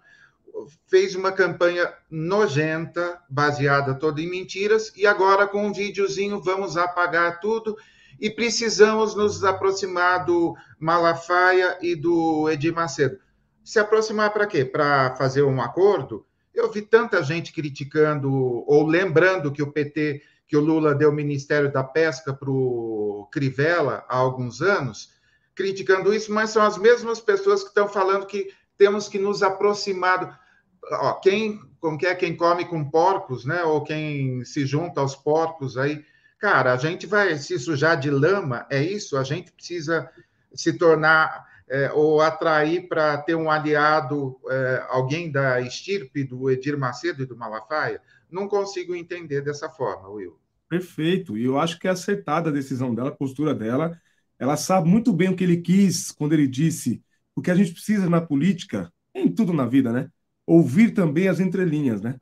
fez 0.87 1.15
uma 1.15 1.31
campanha 1.31 1.91
nojenta, 2.09 3.19
baseada 3.27 3.95
toda 3.95 4.21
em 4.21 4.29
mentiras, 4.29 4.93
e 4.95 5.07
agora 5.07 5.47
com 5.47 5.65
um 5.65 5.73
videozinho 5.73 6.39
vamos 6.39 6.77
apagar 6.77 7.39
tudo 7.39 7.75
e 8.23 8.29
precisamos 8.29 9.15
nos 9.15 9.43
aproximar 9.43 10.23
do 10.23 10.55
Malafaia 10.79 11.77
e 11.81 11.93
do 11.93 12.49
Edir 12.49 12.73
Macedo. 12.73 13.17
Se 13.61 13.79
aproximar 13.79 14.31
para 14.31 14.47
quê? 14.47 14.63
Para 14.63 15.13
fazer 15.17 15.43
um 15.43 15.61
acordo? 15.61 16.25
Eu 16.53 16.71
vi 16.71 16.81
tanta 16.81 17.21
gente 17.21 17.51
criticando 17.51 18.31
ou 18.31 18.87
lembrando 18.87 19.51
que 19.51 19.61
o 19.61 19.73
PT, 19.73 20.21
que 20.47 20.55
o 20.55 20.61
Lula 20.61 20.95
deu 20.95 21.09
o 21.09 21.13
Ministério 21.13 21.69
da 21.69 21.83
Pesca 21.83 22.33
para 22.33 22.49
o 22.49 23.27
Crivella 23.29 24.05
há 24.07 24.15
alguns 24.15 24.61
anos, 24.61 25.09
criticando 25.53 26.13
isso, 26.13 26.31
mas 26.31 26.51
são 26.51 26.63
as 26.63 26.77
mesmas 26.77 27.19
pessoas 27.19 27.61
que 27.61 27.69
estão 27.69 27.89
falando 27.89 28.25
que 28.25 28.53
temos 28.77 29.09
que 29.09 29.19
nos 29.19 29.43
aproximar. 29.43 30.39
Ó, 30.81 31.15
quem, 31.15 31.59
como 31.77 31.97
que 31.97 32.05
é, 32.05 32.15
quem 32.15 32.37
come 32.37 32.63
com 32.63 32.89
porcos, 32.89 33.43
né? 33.43 33.65
Ou 33.65 33.83
quem 33.83 34.45
se 34.45 34.65
junta 34.65 35.01
aos 35.01 35.13
porcos 35.13 35.77
aí, 35.77 36.05
Cara, 36.43 36.73
a 36.73 36.75
gente 36.75 37.07
vai 37.07 37.37
se 37.37 37.57
sujar 37.57 37.97
de 37.97 38.09
lama, 38.11 38.67
é 38.69 38.83
isso? 38.83 39.15
A 39.15 39.23
gente 39.23 39.49
precisa 39.53 40.11
se 40.53 40.77
tornar 40.77 41.47
é, 41.69 41.89
ou 41.93 42.19
atrair 42.19 42.89
para 42.89 43.17
ter 43.19 43.33
um 43.33 43.49
aliado, 43.49 44.37
é, 44.49 44.85
alguém 44.89 45.31
da 45.31 45.61
estirpe 45.61 46.21
do 46.21 46.51
Edir 46.51 46.77
Macedo 46.77 47.23
e 47.23 47.25
do 47.25 47.37
Malafaia? 47.37 48.01
Não 48.29 48.49
consigo 48.49 48.93
entender 48.93 49.39
dessa 49.39 49.69
forma, 49.69 50.09
Will. 50.09 50.37
Perfeito, 50.67 51.37
e 51.37 51.45
eu 51.45 51.57
acho 51.57 51.79
que 51.79 51.87
é 51.87 51.91
acertada 51.91 52.49
a 52.49 52.53
decisão 52.53 52.93
dela, 52.93 53.07
a 53.07 53.15
postura 53.15 53.55
dela. 53.55 53.97
Ela 54.37 54.57
sabe 54.57 54.89
muito 54.89 55.13
bem 55.13 55.29
o 55.29 55.37
que 55.37 55.45
ele 55.45 55.61
quis 55.61 56.11
quando 56.11 56.33
ele 56.33 56.45
disse 56.45 57.01
o 57.33 57.41
que 57.41 57.51
a 57.51 57.55
gente 57.55 57.71
precisa 57.71 58.09
na 58.09 58.19
política, 58.19 58.91
em 59.15 59.33
tudo 59.33 59.53
na 59.53 59.65
vida, 59.65 59.93
né? 59.93 60.09
Ouvir 60.45 60.91
também 60.91 61.29
as 61.29 61.39
entrelinhas, 61.39 62.01
né? 62.01 62.17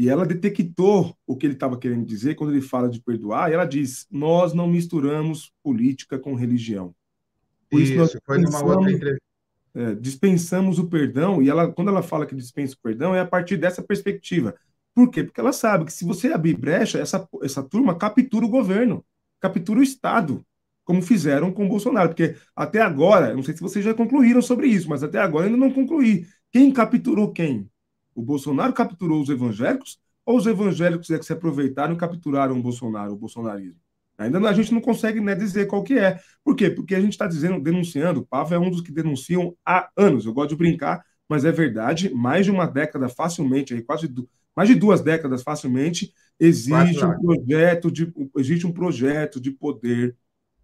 E 0.00 0.08
ela 0.08 0.24
detectou 0.24 1.14
o 1.26 1.36
que 1.36 1.44
ele 1.44 1.52
estava 1.52 1.76
querendo 1.76 2.06
dizer 2.06 2.34
quando 2.34 2.54
ele 2.54 2.62
fala 2.62 2.88
de 2.88 3.02
perdoar, 3.02 3.50
e 3.50 3.52
ela 3.52 3.66
diz: 3.66 4.06
Nós 4.10 4.54
não 4.54 4.66
misturamos 4.66 5.52
política 5.62 6.18
com 6.18 6.34
religião. 6.34 6.94
Por 7.68 7.82
isso, 7.82 8.02
isso 8.02 8.18
foi 8.24 8.38
numa 8.38 8.64
outra 8.64 8.90
entrevista. 8.90 9.22
É, 9.74 9.94
dispensamos 9.94 10.78
o 10.78 10.88
perdão, 10.88 11.42
e 11.42 11.50
ela, 11.50 11.70
quando 11.70 11.88
ela 11.88 12.02
fala 12.02 12.24
que 12.24 12.34
dispensa 12.34 12.74
o 12.74 12.80
perdão, 12.82 13.14
é 13.14 13.20
a 13.20 13.26
partir 13.26 13.58
dessa 13.58 13.82
perspectiva. 13.82 14.54
Por 14.94 15.10
quê? 15.10 15.22
Porque 15.22 15.38
ela 15.38 15.52
sabe 15.52 15.84
que 15.84 15.92
se 15.92 16.06
você 16.06 16.32
abrir 16.32 16.56
brecha, 16.56 16.98
essa, 16.98 17.28
essa 17.42 17.62
turma 17.62 17.94
captura 17.94 18.46
o 18.46 18.48
governo, 18.48 19.04
captura 19.38 19.80
o 19.80 19.82
Estado, 19.82 20.42
como 20.82 21.02
fizeram 21.02 21.52
com 21.52 21.66
o 21.66 21.68
Bolsonaro. 21.68 22.08
Porque 22.08 22.36
até 22.56 22.80
agora, 22.80 23.34
não 23.34 23.42
sei 23.42 23.54
se 23.54 23.60
vocês 23.60 23.84
já 23.84 23.92
concluíram 23.92 24.40
sobre 24.40 24.66
isso, 24.66 24.88
mas 24.88 25.02
até 25.02 25.18
agora 25.18 25.44
ainda 25.44 25.58
não 25.58 25.70
concluí. 25.70 26.26
Quem 26.50 26.72
capturou 26.72 27.30
quem? 27.34 27.68
O 28.14 28.22
Bolsonaro 28.22 28.72
capturou 28.72 29.20
os 29.20 29.28
evangélicos 29.28 29.98
ou 30.24 30.36
os 30.36 30.46
evangélicos 30.46 31.10
é 31.10 31.18
que 31.18 31.24
se 31.24 31.32
aproveitaram 31.32 31.94
e 31.94 31.96
capturaram 31.96 32.58
o 32.58 32.62
Bolsonaro, 32.62 33.12
o 33.12 33.16
bolsonarismo? 33.16 33.80
Ainda 34.18 34.38
a 34.38 34.52
gente 34.52 34.72
não 34.72 34.82
consegue 34.82 35.18
né, 35.18 35.34
dizer 35.34 35.66
qual 35.66 35.82
que 35.82 35.98
é. 35.98 36.20
Por 36.44 36.54
quê? 36.54 36.70
Porque 36.70 36.94
a 36.94 37.00
gente 37.00 37.12
está 37.12 37.26
dizendo, 37.26 37.58
denunciando, 37.58 38.20
o 38.20 38.26
Pavo 38.26 38.54
é 38.54 38.58
um 38.58 38.70
dos 38.70 38.82
que 38.82 38.92
denunciam 38.92 39.56
há 39.64 39.88
anos. 39.96 40.26
Eu 40.26 40.34
gosto 40.34 40.50
de 40.50 40.56
brincar, 40.56 41.02
mas 41.26 41.44
é 41.44 41.50
verdade, 41.50 42.12
mais 42.12 42.44
de 42.44 42.50
uma 42.50 42.66
década 42.66 43.08
facilmente, 43.08 43.72
aí, 43.72 43.82
quase 43.82 44.12
mais 44.54 44.68
de 44.68 44.74
duas 44.74 45.00
décadas 45.00 45.42
facilmente, 45.42 46.12
existe 46.38 47.02
um 47.04 47.18
projeto 47.18 47.90
de 47.90 48.12
existe 48.36 48.66
um 48.66 48.72
projeto 48.72 49.40
de 49.40 49.50
poder 49.50 50.14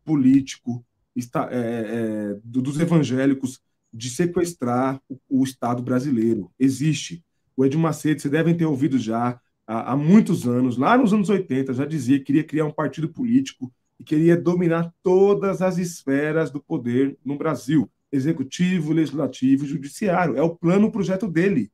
político 0.05 0.85
está, 1.15 1.49
é, 1.51 1.57
é, 1.59 2.41
dos 2.45 2.79
evangélicos 2.79 3.61
de 3.93 4.11
sequestrar 4.11 5.01
o, 5.09 5.19
o 5.29 5.45
Estado 5.45 5.83
brasileiro. 5.83 6.51
Existe. 6.59 7.25
O 7.57 7.65
Edir 7.65 7.79
Macedo, 7.79 8.21
vocês 8.21 8.31
devem 8.31 8.57
ter 8.57 8.67
ouvido 8.67 8.99
já 8.99 9.41
há, 9.67 9.93
há 9.93 9.97
muitos 9.97 10.47
anos, 10.47 10.77
lá 10.77 10.97
nos 10.97 11.13
anos 11.13 11.29
80, 11.29 11.73
já 11.73 11.85
dizia 11.85 12.19
que 12.19 12.27
queria 12.27 12.45
criar 12.45 12.67
um 12.67 12.73
partido 12.73 13.09
político 13.09 13.73
e 13.99 14.05
queria 14.05 14.37
dominar 14.37 14.93
todas 15.03 15.63
as 15.63 15.79
esferas 15.79 16.51
do 16.51 16.61
poder 16.61 17.17
no 17.25 17.37
Brasil, 17.37 17.91
executivo, 18.13 18.93
legislativo 18.93 19.65
e 19.65 19.69
judiciário. 19.69 20.37
É 20.37 20.43
o 20.43 20.55
plano, 20.55 20.89
o 20.89 20.93
projeto 20.93 21.27
dele, 21.27 21.73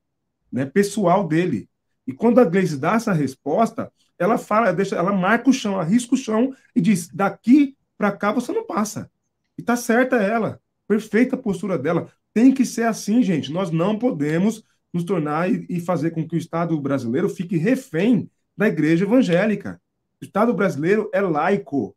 né, 0.50 0.64
pessoal 0.64 1.26
dele. 1.26 1.68
E 2.06 2.12
quando 2.12 2.38
a 2.38 2.44
Gleice 2.44 2.76
dá 2.76 2.94
essa 2.94 3.12
resposta, 3.12 3.92
ela 4.18 4.38
fala, 4.38 4.72
deixa, 4.72 4.96
ela 4.96 5.12
marca 5.12 5.50
o 5.50 5.52
chão, 5.52 5.80
arrisca 5.80 6.14
o 6.14 6.18
chão 6.18 6.54
e 6.74 6.80
diz: 6.80 7.08
daqui 7.08 7.76
para 7.98 8.12
cá 8.12 8.32
você 8.32 8.52
não 8.52 8.66
passa. 8.66 9.10
E 9.58 9.62
tá 9.62 9.76
certa 9.76 10.16
ela. 10.16 10.60
Perfeita 10.86 11.36
a 11.36 11.38
postura 11.38 11.78
dela. 11.78 12.08
Tem 12.32 12.52
que 12.52 12.64
ser 12.64 12.84
assim, 12.84 13.22
gente. 13.22 13.52
Nós 13.52 13.70
não 13.70 13.98
podemos 13.98 14.64
nos 14.92 15.04
tornar 15.04 15.50
e, 15.50 15.66
e 15.68 15.80
fazer 15.80 16.10
com 16.10 16.26
que 16.26 16.34
o 16.34 16.38
Estado 16.38 16.78
brasileiro 16.80 17.28
fique 17.28 17.56
refém 17.56 18.30
da 18.56 18.68
igreja 18.68 19.04
evangélica. 19.04 19.80
O 20.20 20.24
Estado 20.24 20.52
brasileiro 20.52 21.10
é 21.12 21.20
laico. 21.20 21.96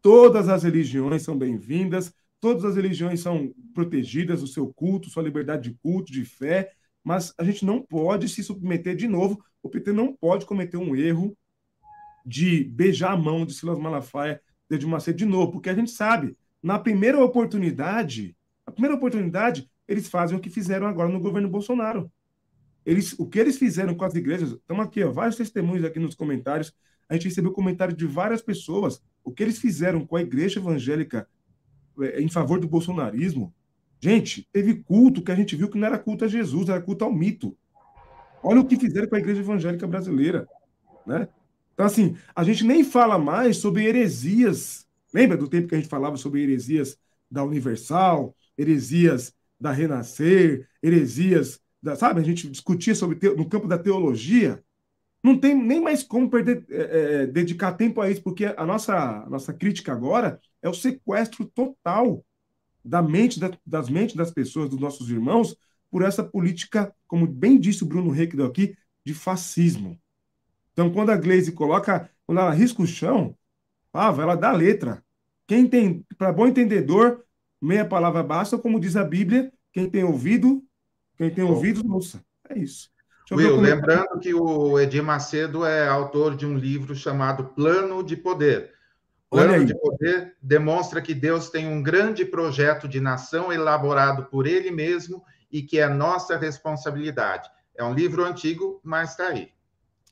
Todas 0.00 0.48
as 0.48 0.62
religiões 0.62 1.22
são 1.22 1.36
bem-vindas, 1.36 2.14
todas 2.40 2.64
as 2.64 2.76
religiões 2.76 3.20
são 3.20 3.52
protegidas, 3.74 4.42
o 4.42 4.46
seu 4.46 4.72
culto, 4.72 5.10
sua 5.10 5.22
liberdade 5.22 5.70
de 5.70 5.76
culto, 5.82 6.10
de 6.10 6.24
fé, 6.24 6.72
mas 7.04 7.34
a 7.36 7.44
gente 7.44 7.64
não 7.64 7.82
pode 7.82 8.28
se 8.28 8.42
submeter 8.42 8.96
de 8.96 9.06
novo. 9.06 9.42
O 9.62 9.68
PT 9.68 9.92
não 9.92 10.14
pode 10.14 10.46
cometer 10.46 10.76
um 10.76 10.96
erro 10.96 11.36
de 12.24 12.64
beijar 12.64 13.12
a 13.12 13.16
mão 13.16 13.44
de 13.44 13.52
Silas 13.52 13.78
Malafaia, 13.78 14.40
de 14.70 14.86
Macedo 14.86 15.18
de 15.18 15.26
novo, 15.26 15.52
porque 15.52 15.68
a 15.68 15.74
gente 15.74 15.90
sabe, 15.90 16.36
na 16.62 16.78
primeira 16.78 17.22
oportunidade, 17.22 18.36
a 18.64 18.70
primeira 18.70 18.94
oportunidade, 18.94 19.68
eles 19.88 20.08
fazem 20.08 20.36
o 20.36 20.40
que 20.40 20.48
fizeram 20.48 20.86
agora 20.86 21.08
no 21.08 21.18
governo 21.18 21.48
Bolsonaro. 21.48 22.10
Eles, 22.84 23.14
o 23.18 23.26
que 23.26 23.38
eles 23.38 23.58
fizeram 23.58 23.94
com 23.94 24.04
as 24.04 24.14
igrejas, 24.14 24.52
estamos 24.52 24.84
aqui, 24.84 25.02
ó, 25.02 25.12
vários 25.12 25.36
testemunhos 25.36 25.84
aqui 25.84 25.98
nos 25.98 26.14
comentários. 26.14 26.72
A 27.08 27.14
gente 27.14 27.28
recebeu 27.28 27.52
comentário 27.52 27.94
de 27.94 28.06
várias 28.06 28.40
pessoas. 28.40 29.02
O 29.22 29.32
que 29.32 29.42
eles 29.42 29.58
fizeram 29.58 30.06
com 30.06 30.16
a 30.16 30.22
igreja 30.22 30.60
evangélica 30.60 31.28
é, 32.00 32.20
em 32.20 32.28
favor 32.28 32.58
do 32.58 32.68
bolsonarismo. 32.68 33.54
Gente, 34.00 34.48
teve 34.50 34.74
culto 34.74 35.22
que 35.22 35.30
a 35.30 35.34
gente 35.34 35.54
viu 35.54 35.68
que 35.68 35.76
não 35.76 35.86
era 35.86 35.98
culto 35.98 36.24
a 36.24 36.28
Jesus, 36.28 36.68
era 36.68 36.80
culto 36.80 37.04
ao 37.04 37.12
mito. 37.12 37.56
Olha 38.42 38.60
o 38.60 38.66
que 38.66 38.76
fizeram 38.76 39.08
com 39.08 39.16
a 39.16 39.18
igreja 39.18 39.40
evangélica 39.40 39.86
brasileira. 39.86 40.48
Né? 41.06 41.28
Então, 41.74 41.84
assim, 41.84 42.16
a 42.34 42.42
gente 42.42 42.64
nem 42.64 42.82
fala 42.82 43.18
mais 43.18 43.58
sobre 43.58 43.84
heresias. 43.84 44.86
Lembra 45.12 45.36
do 45.36 45.48
tempo 45.48 45.68
que 45.68 45.74
a 45.74 45.78
gente 45.78 45.88
falava 45.88 46.16
sobre 46.16 46.42
heresias 46.42 46.96
da 47.30 47.44
Universal, 47.44 48.34
heresias 48.56 49.34
da 49.60 49.70
Renascer, 49.70 50.66
heresias 50.82 51.60
sabe, 51.96 52.20
a 52.20 52.24
gente 52.24 52.48
discutia 52.48 52.94
sobre 52.94 53.18
no 53.36 53.48
campo 53.48 53.66
da 53.66 53.78
teologia, 53.78 54.62
não 55.22 55.38
tem 55.38 55.54
nem 55.54 55.80
mais 55.80 56.02
como 56.02 56.30
perder, 56.30 56.64
é, 56.70 57.22
é, 57.22 57.26
dedicar 57.26 57.72
tempo 57.72 58.00
a 58.00 58.10
isso, 58.10 58.22
porque 58.22 58.46
a 58.46 58.64
nossa, 58.64 59.26
nossa 59.28 59.52
crítica 59.52 59.92
agora 59.92 60.40
é 60.62 60.68
o 60.68 60.74
sequestro 60.74 61.44
total 61.44 62.24
da 62.84 63.02
mente, 63.02 63.38
da, 63.38 63.50
das 63.64 63.88
mentes 63.90 64.16
das 64.16 64.30
pessoas, 64.30 64.70
dos 64.70 64.80
nossos 64.80 65.10
irmãos, 65.10 65.56
por 65.90 66.02
essa 66.02 66.22
política, 66.22 66.94
como 67.06 67.26
bem 67.26 67.58
disse 67.58 67.82
o 67.82 67.86
Bruno 67.86 68.10
Requido 68.10 68.44
aqui, 68.44 68.76
de 69.04 69.12
fascismo. 69.12 69.98
Então, 70.72 70.90
quando 70.90 71.10
a 71.10 71.16
Glaze 71.16 71.52
coloca, 71.52 72.10
quando 72.26 72.38
ela 72.38 72.52
risca 72.52 72.82
o 72.82 72.86
chão, 72.86 73.36
ah, 73.92 74.14
ela 74.18 74.36
dá 74.36 74.52
letra. 74.52 75.04
Quem 75.46 75.66
tem, 75.66 76.06
para 76.16 76.32
bom 76.32 76.46
entendedor, 76.46 77.24
meia 77.60 77.84
palavra 77.84 78.22
basta, 78.22 78.56
como 78.56 78.80
diz 78.80 78.96
a 78.96 79.04
Bíblia, 79.04 79.52
quem 79.72 79.90
tem 79.90 80.04
ouvido, 80.04 80.64
quem 81.20 81.28
tem 81.28 81.44
ouvido, 81.44 81.82
ouça. 81.92 82.24
É 82.48 82.58
isso. 82.58 82.88
Will, 83.30 83.60
lembrando 83.60 84.18
que 84.18 84.32
o 84.32 84.80
Edir 84.80 85.04
Macedo 85.04 85.66
é 85.66 85.86
autor 85.86 86.34
de 86.34 86.46
um 86.46 86.56
livro 86.56 86.94
chamado 86.94 87.44
Plano 87.44 88.02
de 88.02 88.16
Poder. 88.16 88.72
Plano 89.28 89.62
de 89.66 89.78
Poder 89.78 90.34
demonstra 90.40 91.02
que 91.02 91.12
Deus 91.12 91.50
tem 91.50 91.68
um 91.68 91.82
grande 91.82 92.24
projeto 92.24 92.88
de 92.88 93.00
nação 93.00 93.52
elaborado 93.52 94.30
por 94.30 94.46
Ele 94.46 94.70
mesmo 94.70 95.22
e 95.52 95.60
que 95.60 95.78
é 95.78 95.90
nossa 95.90 96.38
responsabilidade. 96.38 97.50
É 97.76 97.84
um 97.84 97.92
livro 97.92 98.24
antigo, 98.24 98.80
mas 98.82 99.10
está 99.10 99.26
aí. 99.26 99.50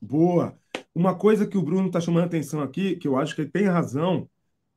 Boa. 0.02 0.58
Uma 0.94 1.14
coisa 1.14 1.46
que 1.46 1.56
o 1.56 1.62
Bruno 1.62 1.86
está 1.86 2.02
chamando 2.02 2.24
a 2.24 2.26
atenção 2.26 2.60
aqui, 2.60 2.96
que 2.96 3.08
eu 3.08 3.16
acho 3.16 3.34
que 3.34 3.40
ele 3.40 3.50
tem 3.50 3.64
razão, 3.64 4.28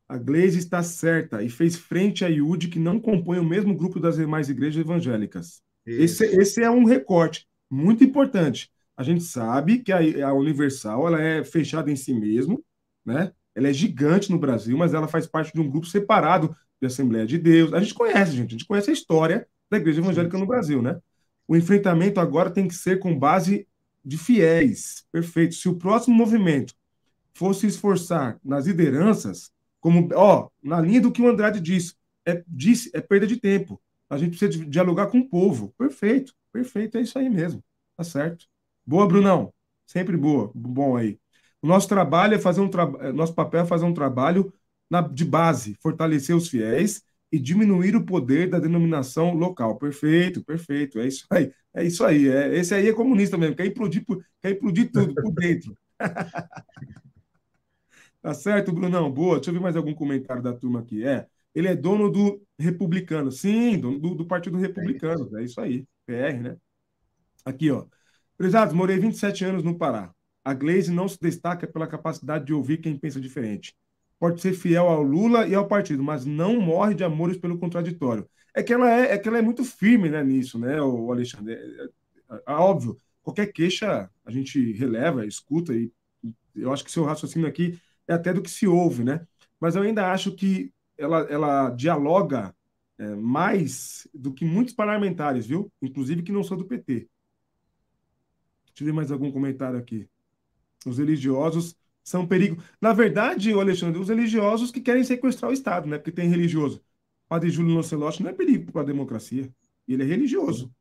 a 0.07 0.17
Gleise 0.17 0.59
está 0.59 0.81
certa 0.81 1.43
e 1.43 1.49
fez 1.49 1.75
frente 1.75 2.23
a 2.23 2.29
Iude, 2.29 2.69
que 2.69 2.79
não 2.79 3.01
compõe 3.01 3.37
o 3.37 3.43
mesmo 3.43 3.75
grupo 3.75 3.99
das 3.99 4.15
demais 4.15 4.47
igrejas 4.47 4.79
evangélicas. 4.79 5.61
Esse, 5.85 6.25
esse, 6.25 6.61
é 6.61 6.69
um 6.69 6.85
recorte 6.85 7.47
muito 7.69 8.03
importante. 8.03 8.71
A 8.95 9.03
gente 9.03 9.23
sabe 9.23 9.79
que 9.79 9.91
a, 9.91 9.99
a, 10.27 10.33
Universal 10.33 11.07
ela 11.07 11.21
é 11.21 11.43
fechada 11.43 11.91
em 11.91 11.95
si 11.95 12.13
mesmo, 12.13 12.63
né? 13.05 13.31
Ela 13.55 13.69
é 13.69 13.73
gigante 13.73 14.31
no 14.31 14.39
Brasil, 14.39 14.77
mas 14.77 14.93
ela 14.93 15.07
faz 15.07 15.27
parte 15.27 15.53
de 15.53 15.59
um 15.59 15.69
grupo 15.69 15.87
separado 15.87 16.55
de 16.79 16.87
Assembleia 16.87 17.25
de 17.25 17.37
Deus. 17.37 17.73
A 17.73 17.79
gente 17.79 17.93
conhece, 17.93 18.31
gente, 18.33 18.49
a 18.49 18.51
gente 18.51 18.65
conhece 18.65 18.89
a 18.89 18.93
história 18.93 19.47
da 19.69 19.77
Igreja 19.77 20.01
Evangélica 20.01 20.37
no 20.37 20.45
Brasil, 20.45 20.81
né? 20.81 20.99
O 21.47 21.55
enfrentamento 21.55 22.19
agora 22.19 22.49
tem 22.49 22.67
que 22.67 22.75
ser 22.75 22.99
com 22.99 23.17
base 23.17 23.67
de 24.03 24.17
fiéis. 24.17 25.05
Perfeito. 25.11 25.55
Se 25.55 25.67
o 25.67 25.75
próximo 25.75 26.15
movimento 26.15 26.73
fosse 27.33 27.67
esforçar 27.67 28.39
nas 28.43 28.67
lideranças, 28.67 29.51
como, 29.79 30.09
ó, 30.13 30.49
na 30.61 30.79
linha 30.79 31.01
do 31.01 31.11
que 31.11 31.21
o 31.21 31.27
Andrade 31.27 31.59
disse, 31.59 31.95
é, 32.25 32.43
disse, 32.47 32.91
é 32.93 33.01
perda 33.01 33.25
de 33.25 33.37
tempo. 33.37 33.81
A 34.11 34.17
gente 34.17 34.37
precisa 34.37 34.65
dialogar 34.65 35.07
com 35.07 35.19
o 35.19 35.29
povo. 35.29 35.73
Perfeito, 35.77 36.33
perfeito, 36.51 36.97
é 36.97 37.01
isso 37.01 37.17
aí 37.19 37.29
mesmo. 37.29 37.63
Tá 37.97 38.03
certo. 38.03 38.45
Boa, 38.85 39.07
Brunão. 39.07 39.53
Sempre 39.87 40.17
boa. 40.17 40.51
Bom 40.55 40.97
aí. 40.97 41.19
O 41.61 41.67
nosso 41.67 41.87
trabalho 41.87 42.35
é 42.35 42.39
fazer 42.39 42.61
um 42.61 42.69
trabalho, 42.69 43.05
é, 43.07 43.11
nosso 43.13 43.33
papel 43.35 43.61
é 43.61 43.65
fazer 43.65 43.85
um 43.85 43.93
trabalho 43.93 44.53
na, 44.89 45.01
de 45.01 45.23
base, 45.25 45.75
fortalecer 45.81 46.35
os 46.35 46.49
fiéis 46.49 47.01
e 47.31 47.39
diminuir 47.39 47.95
o 47.95 48.05
poder 48.05 48.49
da 48.49 48.59
denominação 48.59 49.33
local. 49.33 49.77
Perfeito, 49.77 50.43
perfeito. 50.43 50.99
É 50.99 51.07
isso 51.07 51.25
aí. 51.31 51.53
É 51.73 51.83
isso 51.85 52.03
aí. 52.05 52.27
É, 52.27 52.55
esse 52.57 52.73
aí 52.75 52.89
é 52.89 52.93
comunista 52.93 53.37
mesmo, 53.37 53.55
quer 53.55 53.65
implodir, 53.67 54.03
quer 54.41 54.51
implodir 54.51 54.91
tudo 54.91 55.15
por 55.15 55.31
dentro. 55.33 55.75
tá 58.21 58.33
certo, 58.33 58.71
Brunão? 58.73 59.11
Boa. 59.11 59.35
Deixa 59.37 59.49
eu 59.49 59.53
ver 59.55 59.59
mais 59.61 59.75
algum 59.75 59.93
comentário 59.93 60.41
da 60.43 60.53
turma 60.53 60.79
aqui. 60.81 61.03
É 61.05 61.27
ele 61.53 61.67
é 61.67 61.75
dono 61.75 62.09
do 62.09 62.41
republicano. 62.57 63.31
Sim, 63.31 63.79
dono 63.79 63.99
do, 63.99 64.15
do 64.15 64.25
Partido 64.25 64.57
Republicano. 64.57 65.37
É 65.37 65.43
isso 65.43 65.59
aí. 65.59 65.85
PR, 66.05 66.39
né? 66.41 66.57
Aqui, 67.45 67.71
ó. 67.71 67.85
Prezados, 68.37 68.73
morei 68.73 68.97
27 68.97 69.45
anos 69.45 69.63
no 69.63 69.77
Pará. 69.77 70.13
A 70.43 70.53
Glaze 70.53 70.91
não 70.91 71.07
se 71.07 71.19
destaca 71.19 71.67
pela 71.67 71.87
capacidade 71.87 72.45
de 72.45 72.53
ouvir 72.53 72.77
quem 72.77 72.97
pensa 72.97 73.19
diferente. 73.19 73.75
Pode 74.19 74.41
ser 74.41 74.53
fiel 74.53 74.87
ao 74.87 75.01
Lula 75.01 75.47
e 75.47 75.55
ao 75.55 75.67
partido, 75.67 76.03
mas 76.03 76.25
não 76.25 76.59
morre 76.59 76.93
de 76.93 77.03
amores 77.03 77.37
pelo 77.37 77.57
contraditório. 77.57 78.27
É 78.53 78.61
que 78.61 78.73
ela 78.73 78.89
é, 78.89 79.13
é, 79.13 79.17
que 79.17 79.27
ela 79.27 79.37
é 79.37 79.41
muito 79.41 79.63
firme 79.63 80.09
né, 80.09 80.23
nisso, 80.23 80.59
né, 80.59 80.81
o 80.81 81.11
Alexandre? 81.11 81.53
É, 81.53 81.57
é, 81.57 82.35
é, 82.35 82.41
é 82.47 82.53
óbvio, 82.53 82.97
qualquer 83.23 83.47
queixa 83.47 84.09
a 84.25 84.31
gente 84.31 84.73
releva, 84.73 85.25
escuta, 85.25 85.73
e 85.73 85.91
eu 86.55 86.71
acho 86.71 86.83
que 86.83 86.91
seu 86.91 87.03
raciocínio 87.03 87.47
aqui 87.47 87.79
é 88.07 88.13
até 88.13 88.33
do 88.33 88.41
que 88.41 88.49
se 88.49 88.67
ouve, 88.67 89.03
né? 89.03 89.25
Mas 89.59 89.75
eu 89.75 89.83
ainda 89.83 90.11
acho 90.11 90.35
que 90.35 90.71
ela, 91.01 91.21
ela 91.21 91.69
dialoga 91.71 92.55
é, 92.97 93.15
mais 93.15 94.07
do 94.13 94.31
que 94.31 94.45
muitos 94.45 94.73
parlamentares, 94.73 95.45
viu? 95.45 95.71
Inclusive 95.81 96.21
que 96.21 96.31
não 96.31 96.43
são 96.43 96.57
do 96.57 96.65
PT. 96.65 97.09
Deixa 98.67 98.83
eu 98.83 98.85
ver 98.85 98.93
mais 98.93 99.11
algum 99.11 99.31
comentário 99.31 99.77
aqui. 99.77 100.07
Os 100.85 100.97
religiosos 100.97 101.75
são 102.03 102.25
perigo. 102.27 102.61
Na 102.79 102.93
verdade, 102.93 103.51
Alexandre, 103.51 103.99
os 103.99 104.09
religiosos 104.09 104.71
que 104.71 104.81
querem 104.81 105.03
sequestrar 105.03 105.51
o 105.51 105.53
Estado, 105.53 105.87
né? 105.87 105.97
Porque 105.97 106.11
tem 106.11 106.29
religioso. 106.29 106.81
Padre 107.27 107.49
Júlio 107.49 107.75
Lancelotti 107.75 108.23
não 108.23 108.29
é 108.29 108.33
perigo 108.33 108.71
para 108.71 108.81
a 108.81 108.85
democracia. 108.85 109.49
Ele 109.87 110.03
é 110.03 110.05
religioso, 110.05 110.73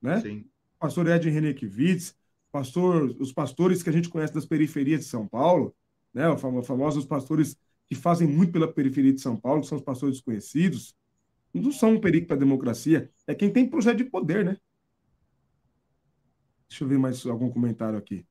né? 0.00 0.20
Sim. 0.20 0.44
Pastor 0.78 1.08
Ed 1.08 1.28
Renekiewicz, 1.28 2.14
pastor, 2.50 3.16
os 3.18 3.32
pastores 3.32 3.82
que 3.82 3.90
a 3.90 3.92
gente 3.92 4.08
conhece 4.08 4.32
das 4.32 4.46
periferias 4.46 5.00
de 5.00 5.06
São 5.06 5.26
Paulo, 5.26 5.74
né? 6.12 6.28
Os 6.28 6.40
famosos 6.40 7.04
pastores 7.04 7.56
que 7.88 7.94
fazem 7.94 8.28
muito 8.28 8.52
pela 8.52 8.72
periferia 8.72 9.12
de 9.12 9.20
São 9.20 9.36
Paulo, 9.36 9.62
que 9.62 9.66
são 9.66 9.78
os 9.78 9.84
pastores 9.84 10.16
desconhecidos, 10.16 10.94
não 11.52 11.72
são 11.72 11.92
um 11.92 12.00
perigo 12.00 12.26
para 12.26 12.36
a 12.36 12.38
democracia, 12.38 13.10
é 13.26 13.34
quem 13.34 13.50
tem 13.50 13.68
projeto 13.68 13.98
de 13.98 14.04
poder, 14.04 14.44
né? 14.44 14.56
Deixa 16.68 16.84
eu 16.84 16.88
ver 16.88 16.98
mais 16.98 17.24
algum 17.26 17.50
comentário 17.50 17.98
aqui. 17.98 18.26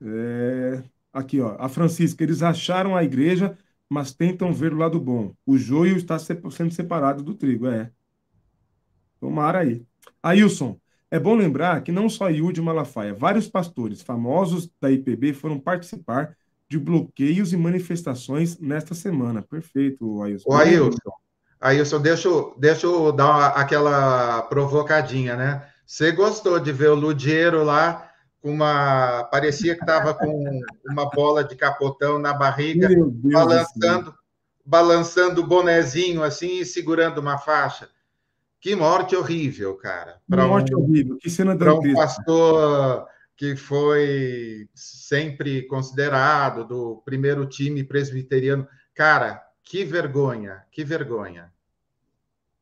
É... 0.00 0.82
Aqui, 1.12 1.40
ó. 1.40 1.56
A 1.58 1.68
Francisca, 1.68 2.24
eles 2.24 2.42
acharam 2.42 2.96
a 2.96 3.04
igreja, 3.04 3.56
mas 3.88 4.12
tentam 4.12 4.52
ver 4.52 4.72
o 4.72 4.78
lado 4.78 4.98
bom. 5.00 5.34
O 5.46 5.56
joio 5.56 5.96
está 5.96 6.18
sendo 6.18 6.72
separado 6.72 7.22
do 7.22 7.34
trigo, 7.34 7.68
é. 7.68 7.92
Tomara 9.20 9.60
aí. 9.60 9.86
Ailson, 10.22 10.80
é 11.10 11.18
bom 11.20 11.36
lembrar 11.36 11.82
que 11.82 11.92
não 11.92 12.08
só 12.08 12.28
Yudi 12.28 12.60
Malafaia, 12.60 13.14
vários 13.14 13.48
pastores 13.48 14.02
famosos 14.02 14.68
da 14.80 14.90
IPB 14.90 15.32
foram 15.34 15.60
participar 15.60 16.36
de 16.68 16.78
bloqueios 16.78 17.52
e 17.52 17.56
manifestações 17.56 18.58
nesta 18.58 18.94
semana. 18.94 19.42
Perfeito, 19.42 20.22
Ailson. 20.22 20.48
O 20.48 20.54
Ailson, 20.54 21.12
Ailson 21.60 22.00
deixa, 22.00 22.28
eu, 22.28 22.54
deixa 22.58 22.86
eu 22.86 23.12
dar 23.12 23.26
uma, 23.26 23.46
aquela 23.48 24.42
provocadinha, 24.42 25.36
né? 25.36 25.66
Você 25.86 26.12
gostou 26.12 26.58
de 26.58 26.72
ver 26.72 26.90
o 26.90 26.94
Ludiero 26.94 27.62
lá 27.62 28.10
com 28.40 28.52
uma. 28.52 29.24
Parecia 29.24 29.74
que 29.74 29.80
estava 29.80 30.14
com 30.14 30.60
uma 30.86 31.08
bola 31.10 31.44
de 31.44 31.56
capotão 31.56 32.18
na 32.18 32.32
barriga, 32.32 32.88
balançando, 33.32 34.14
balançando 34.64 35.40
o 35.42 35.46
bonezinho 35.46 36.22
assim 36.22 36.60
e 36.60 36.64
segurando 36.64 37.18
uma 37.18 37.38
faixa. 37.38 37.88
Que 38.60 38.74
morte 38.74 39.14
horrível, 39.14 39.74
cara. 39.76 40.16
Que 40.26 40.36
morte 40.36 40.74
um, 40.74 40.78
horrível, 40.80 41.18
que 41.18 41.28
cena 41.28 41.56
Para 41.56 41.74
um 41.74 41.92
pastor 41.92 43.06
que 43.36 43.56
foi 43.56 44.68
sempre 44.74 45.62
considerado 45.66 46.66
do 46.66 47.02
primeiro 47.04 47.46
time 47.46 47.82
presbiteriano. 47.82 48.66
Cara, 48.94 49.42
que 49.62 49.84
vergonha, 49.84 50.62
que 50.70 50.84
vergonha. 50.84 51.52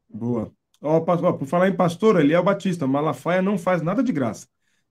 Boa. 0.09 0.53
Ó, 0.81 1.01
por 1.01 1.47
falar 1.47 1.69
em 1.69 1.77
pastor, 1.77 2.19
Eliel 2.21 2.43
Batista, 2.43 2.87
Malafaia 2.87 3.41
não 3.41 3.57
faz 3.57 3.83
nada 3.83 4.03
de 4.03 4.13
graça. 4.13 4.49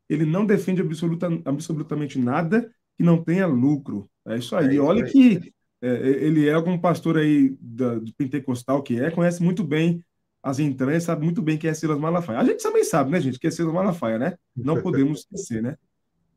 Ele 0.10 0.26
não 0.26 0.46
defende 0.46 0.82
absoluta, 0.82 1.28
absolutamente 1.46 2.18
nada 2.18 2.72
que 2.98 3.04
não 3.04 3.22
tenha 3.24 3.46
lucro. 3.46 4.10
É 4.26 4.38
isso 4.38 4.56
aí. 4.56 4.68
É 4.68 4.74
isso 4.74 4.84
Olha 4.84 5.06
aí. 5.06 5.12
que 5.12 5.54
é, 5.82 5.90
é, 5.90 6.10
ele 6.24 6.48
é 6.48 6.54
algum 6.54 6.78
pastor 6.78 7.18
aí 7.18 7.56
da, 7.60 7.98
de 8.00 8.14
pentecostal 8.14 8.84
que 8.84 9.00
é, 9.00 9.10
conhece 9.10 9.42
muito 9.42 9.64
bem 9.64 10.04
as 10.44 10.60
entranhas, 10.60 11.04
sabe 11.04 11.24
muito 11.24 11.42
bem 11.42 11.58
quem 11.58 11.70
é 11.70 11.74
Silas 11.74 12.00
Malafaia. 12.00 12.40
A 12.40 12.44
gente 12.44 12.64
também 12.64 12.84
sabe, 12.84 13.12
né, 13.12 13.22
gente, 13.22 13.40
que 13.40 13.48
é 13.48 13.52
Silas 13.52 13.74
Malafaia, 13.74 14.18
né? 14.18 14.38
Não 14.56 14.80
podemos 14.82 15.20
esquecer, 15.20 15.62
né? 15.62 15.78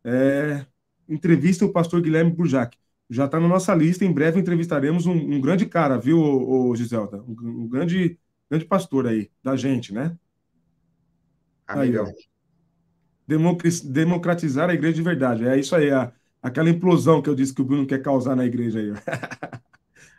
É, 0.05 0.67
entrevista 1.09 1.65
o 1.65 1.73
pastor 1.73 2.03
Guilherme 2.03 2.31
Burjac. 2.31 2.77
Já 3.09 3.27
está 3.27 3.41
na 3.41 3.49
nossa 3.49 3.75
lista, 3.75 4.05
em 4.05 4.13
breve 4.13 4.41
entrevistaremos 4.41 5.07
um, 5.07 5.15
um 5.15 5.41
grande 5.41 5.67
cara, 5.67 5.99
viu, 5.99 6.19
o, 6.19 6.71
o 6.71 6.77
Giselda? 6.77 7.23
Um, 7.23 7.63
um, 7.63 7.69
grande, 7.69 8.19
grande 8.51 8.65
pastor 8.67 9.07
aí, 9.07 9.31
da 9.43 9.57
gente, 9.57 9.93
né? 9.93 10.17
Amigão. 11.67 12.07
Aí, 12.07 12.15
democratizar 13.27 14.69
a 14.69 14.75
igreja 14.75 14.95
de 14.95 15.03
verdade. 15.03 15.47
É 15.47 15.59
isso 15.59 15.75
aí, 15.75 15.91
a, 15.91 16.13
aquela 16.43 16.69
implosão 16.69 17.23
que 17.23 17.29
eu 17.29 17.35
disse 17.35 17.55
que 17.55 17.63
o 17.63 17.65
Bruno 17.65 17.87
quer 17.87 18.03
causar 18.03 18.37
na 18.37 18.45
igreja 18.45 18.81
aí. 18.81 18.93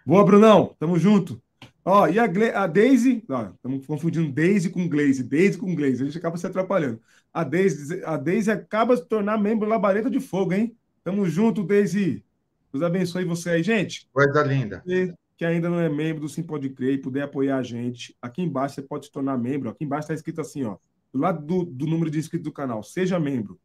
Boa, 0.05 0.23
Brunão, 0.23 0.75
tamo 0.79 0.97
junto. 0.97 1.41
Ó, 1.87 2.07
e 2.07 2.17
a, 2.17 2.25
Gle 2.25 2.49
a 2.49 2.65
Daisy, 2.65 3.23
estamos 3.53 3.85
confundindo 3.85 4.31
Daisy 4.31 4.71
com 4.71 4.89
Glaze, 4.89 5.21
Daisy 5.23 5.55
com 5.55 5.75
Glaze, 5.75 6.01
a 6.01 6.05
gente 6.05 6.17
acaba 6.17 6.35
se 6.35 6.47
atrapalhando. 6.47 6.99
A 7.31 7.43
Daisy, 7.43 8.03
a 8.03 8.17
Daisy 8.17 8.49
acaba 8.49 8.95
de 8.95 9.03
se 9.03 9.07
tornar 9.07 9.37
membro 9.37 9.69
Labareda 9.69 10.09
de 10.09 10.19
Fogo, 10.19 10.53
hein? 10.53 10.75
Tamo 11.03 11.27
junto, 11.27 11.63
Daisy. 11.63 12.25
Deus 12.73 12.83
abençoe 12.83 13.23
você 13.23 13.51
aí, 13.51 13.63
gente. 13.63 14.09
Coisa 14.11 14.41
linda. 14.41 14.81
E 14.87 15.13
que 15.37 15.45
ainda 15.45 15.69
não 15.69 15.79
é 15.79 15.87
membro 15.87 16.21
do 16.21 16.29
Sim 16.29 16.41
Pode 16.41 16.69
Crer 16.69 16.95
e 16.95 16.97
puder 16.97 17.21
apoiar 17.21 17.57
a 17.57 17.63
gente, 17.63 18.15
aqui 18.19 18.41
embaixo 18.41 18.75
você 18.75 18.81
pode 18.81 19.05
se 19.05 19.11
tornar 19.11 19.37
membro. 19.37 19.69
Aqui 19.69 19.83
embaixo 19.83 20.05
está 20.05 20.13
escrito 20.15 20.41
assim, 20.41 20.63
ó, 20.63 20.77
do 21.13 21.19
lado 21.19 21.45
do, 21.45 21.65
do 21.65 21.85
número 21.85 22.09
de 22.09 22.17
inscritos 22.17 22.45
do 22.45 22.51
canal, 22.51 22.81
seja 22.81 23.19
membro. 23.19 23.59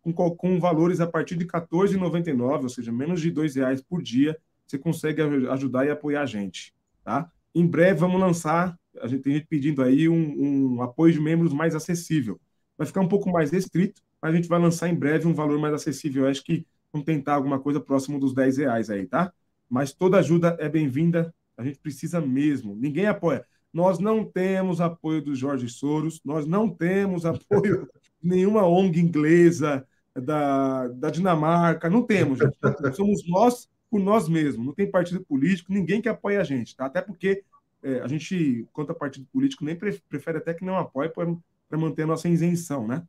Com, 0.00 0.14
com 0.14 0.58
valores 0.58 1.00
a 1.00 1.06
partir 1.06 1.36
de 1.36 1.44
R$14,99, 1.44 2.62
ou 2.62 2.68
seja, 2.70 2.90
menos 2.90 3.20
de 3.20 3.28
R$ 3.28 3.48
reais 3.54 3.82
por 3.82 4.00
dia, 4.00 4.34
você 4.66 4.78
consegue 4.78 5.20
ajudar 5.50 5.84
e 5.84 5.90
apoiar 5.90 6.22
a 6.22 6.26
gente, 6.26 6.72
tá? 7.04 7.30
Em 7.56 7.66
breve 7.66 8.00
vamos 8.00 8.20
lançar, 8.20 8.78
a 9.00 9.06
gente 9.06 9.22
tem 9.22 9.32
gente 9.32 9.46
pedindo 9.46 9.82
aí 9.82 10.10
um, 10.10 10.74
um 10.74 10.82
apoio 10.82 11.14
de 11.14 11.18
membros 11.18 11.54
mais 11.54 11.74
acessível. 11.74 12.38
Vai 12.76 12.86
ficar 12.86 13.00
um 13.00 13.08
pouco 13.08 13.30
mais 13.30 13.50
restrito, 13.50 14.02
mas 14.20 14.34
a 14.34 14.36
gente 14.36 14.46
vai 14.46 14.60
lançar 14.60 14.90
em 14.90 14.94
breve 14.94 15.26
um 15.26 15.32
valor 15.32 15.58
mais 15.58 15.72
acessível. 15.72 16.24
Eu 16.24 16.30
acho 16.30 16.44
que 16.44 16.66
vamos 16.92 17.06
tentar 17.06 17.32
alguma 17.32 17.58
coisa 17.58 17.80
próximo 17.80 18.20
dos 18.20 18.34
10 18.34 18.58
reais 18.58 18.90
aí, 18.90 19.06
tá? 19.06 19.32
Mas 19.70 19.90
toda 19.94 20.18
ajuda 20.18 20.54
é 20.60 20.68
bem-vinda, 20.68 21.34
a 21.56 21.64
gente 21.64 21.78
precisa 21.78 22.20
mesmo. 22.20 22.76
Ninguém 22.76 23.06
apoia. 23.06 23.42
Nós 23.72 23.98
não 23.98 24.22
temos 24.22 24.78
apoio 24.78 25.22
do 25.22 25.34
Jorge 25.34 25.70
Soros, 25.70 26.20
nós 26.22 26.46
não 26.46 26.68
temos 26.68 27.24
apoio 27.24 27.88
de 28.22 28.28
nenhuma 28.28 28.66
ONG 28.66 29.00
inglesa, 29.00 29.82
da, 30.14 30.88
da 30.88 31.08
Dinamarca, 31.08 31.88
não 31.88 32.02
temos, 32.02 32.38
gente. 32.38 32.58
Somos 32.94 33.26
nós 33.26 33.66
por 33.90 34.00
nós 34.00 34.28
mesmos, 34.28 34.66
não 34.66 34.74
tem 34.74 34.90
partido 34.90 35.24
político, 35.24 35.72
ninguém 35.72 36.00
que 36.00 36.08
apoie 36.08 36.36
a 36.36 36.44
gente, 36.44 36.76
tá? 36.76 36.86
Até 36.86 37.00
porque 37.00 37.44
é, 37.82 38.00
a 38.00 38.08
gente, 38.08 38.66
quanto 38.72 38.92
a 38.92 38.94
partido 38.94 39.26
político, 39.32 39.64
nem 39.64 39.76
prefere 39.76 40.38
até 40.38 40.52
que 40.52 40.64
não 40.64 40.76
apoie 40.76 41.08
para 41.08 41.78
manter 41.78 42.02
a 42.02 42.06
nossa 42.06 42.28
isenção, 42.28 42.86
né? 42.86 43.02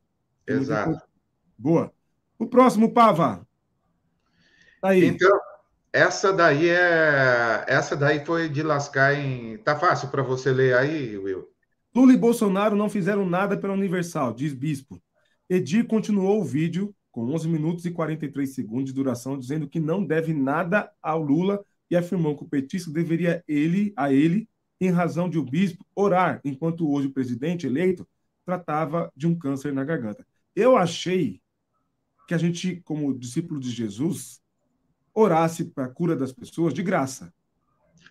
Exato. 0.46 1.02
Boa. 1.58 1.92
O 2.38 2.46
próximo, 2.46 2.94
Pava. 2.94 3.46
Tá 4.82 4.90
aí. 4.90 5.06
Então, 5.06 5.40
essa 5.92 6.32
daí 6.32 6.70
é. 6.70 7.66
Essa 7.68 7.96
daí 7.96 8.24
foi 8.24 8.48
de 8.48 8.62
lascar 8.62 9.16
em. 9.16 9.58
Tá 9.58 9.76
fácil 9.76 10.10
para 10.10 10.22
você 10.22 10.52
ler 10.52 10.76
aí, 10.76 11.18
Will? 11.18 11.50
Lula 11.96 12.14
e 12.14 12.18
Bolsonaro 12.18 12.76
não 12.76 12.90
fizeram 12.90 13.26
nada 13.26 13.58
pela 13.58 13.74
Universal, 13.74 14.34
diz 14.34 14.54
Bispo. 14.54 15.02
Edir 15.50 15.88
continuou 15.88 16.40
o 16.40 16.46
vídeo 16.46 16.94
com 17.18 17.34
11 17.34 17.50
minutos 17.50 17.84
e 17.84 17.90
43 17.90 18.48
segundos 18.54 18.86
de 18.86 18.94
duração, 18.94 19.40
dizendo 19.40 19.68
que 19.68 19.80
não 19.80 20.06
deve 20.06 20.36
nada 20.36 20.92
ao 21.02 21.20
Lula 21.20 21.66
e 21.90 21.96
afirmou 21.96 22.38
que 22.38 22.44
o 22.44 22.48
petista 22.48 22.92
deveria 22.92 23.44
ele 23.48 23.92
a 23.98 24.14
ele, 24.14 24.48
em 24.80 24.92
razão 24.92 25.28
de 25.28 25.40
o 25.40 25.44
bispo 25.44 25.84
orar, 25.96 26.40
enquanto 26.46 26.88
hoje 26.88 27.08
o 27.08 27.12
presidente 27.12 27.66
eleito 27.66 28.08
tratava 28.46 29.12
de 29.16 29.26
um 29.26 29.34
câncer 29.34 29.74
na 29.74 29.84
garganta. 29.84 30.24
Eu 30.56 30.78
achei 30.78 31.42
que 32.28 32.36
a 32.36 32.38
gente, 32.38 32.84
como 32.86 33.18
discípulo 33.18 33.60
de 33.60 33.72
Jesus, 33.72 34.40
orasse 35.12 35.66
para 35.66 35.86
a 35.86 35.90
cura 35.90 36.16
das 36.16 36.32
pessoas 36.32 36.72
de 36.72 36.84
graça. 36.84 37.34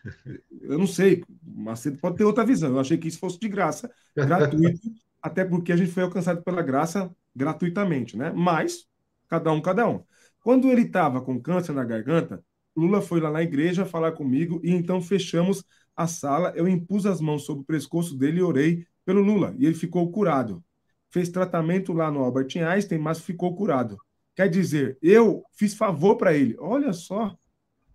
Eu 0.62 0.78
não 0.78 0.86
sei, 0.88 1.22
mas 1.40 1.78
você 1.78 1.92
pode 1.92 2.16
ter 2.16 2.24
outra 2.24 2.44
visão. 2.44 2.70
Eu 2.70 2.80
achei 2.80 2.98
que 2.98 3.06
isso 3.06 3.20
fosse 3.20 3.38
de 3.38 3.48
graça, 3.48 3.88
gratuito, 4.16 4.80
até 5.22 5.44
porque 5.44 5.70
a 5.70 5.76
gente 5.76 5.92
foi 5.92 6.02
alcançado 6.02 6.42
pela 6.42 6.60
graça 6.60 7.08
gratuitamente, 7.36 8.16
né? 8.16 8.32
Mas 8.34 8.88
cada 9.28 9.52
um, 9.52 9.60
cada 9.60 9.88
um. 9.88 10.02
Quando 10.40 10.68
ele 10.70 10.82
estava 10.82 11.20
com 11.20 11.40
câncer 11.40 11.72
na 11.72 11.84
garganta, 11.84 12.42
Lula 12.76 13.00
foi 13.00 13.20
lá 13.20 13.30
na 13.30 13.42
igreja 13.42 13.86
falar 13.86 14.12
comigo 14.12 14.60
e 14.62 14.70
então 14.70 15.00
fechamos 15.00 15.64
a 15.96 16.06
sala. 16.06 16.52
Eu 16.54 16.68
impus 16.68 17.06
as 17.06 17.20
mãos 17.20 17.44
sobre 17.44 17.62
o 17.62 17.66
pescoço 17.66 18.16
dele 18.16 18.38
e 18.38 18.42
orei 18.42 18.86
pelo 19.04 19.22
Lula 19.22 19.54
e 19.58 19.66
ele 19.66 19.74
ficou 19.74 20.10
curado. 20.12 20.62
Fez 21.10 21.30
tratamento 21.30 21.92
lá 21.92 22.10
no 22.10 22.20
Albert 22.20 22.48
Einstein, 22.56 22.98
mas 22.98 23.20
ficou 23.20 23.56
curado. 23.56 23.96
Quer 24.34 24.50
dizer, 24.50 24.98
eu 25.00 25.42
fiz 25.52 25.74
favor 25.74 26.16
para 26.16 26.34
ele. 26.34 26.54
Olha 26.58 26.92
só. 26.92 27.36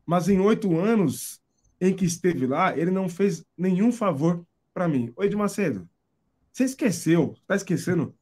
Mas 0.05 0.27
em 0.27 0.39
oito 0.39 0.77
anos 0.77 1.39
em 1.79 1.93
que 1.93 2.05
esteve 2.05 2.47
lá, 2.47 2.75
ele 2.77 2.91
não 2.91 3.07
fez 3.07 3.45
nenhum 3.57 3.91
favor 3.91 4.43
para 4.73 4.87
mim. 4.87 5.13
Oi, 5.15 5.29
de 5.29 5.35
Macedo, 5.35 5.87
você 6.51 6.63
esqueceu, 6.63 7.33
está 7.41 7.55
esquecendo 7.55 8.15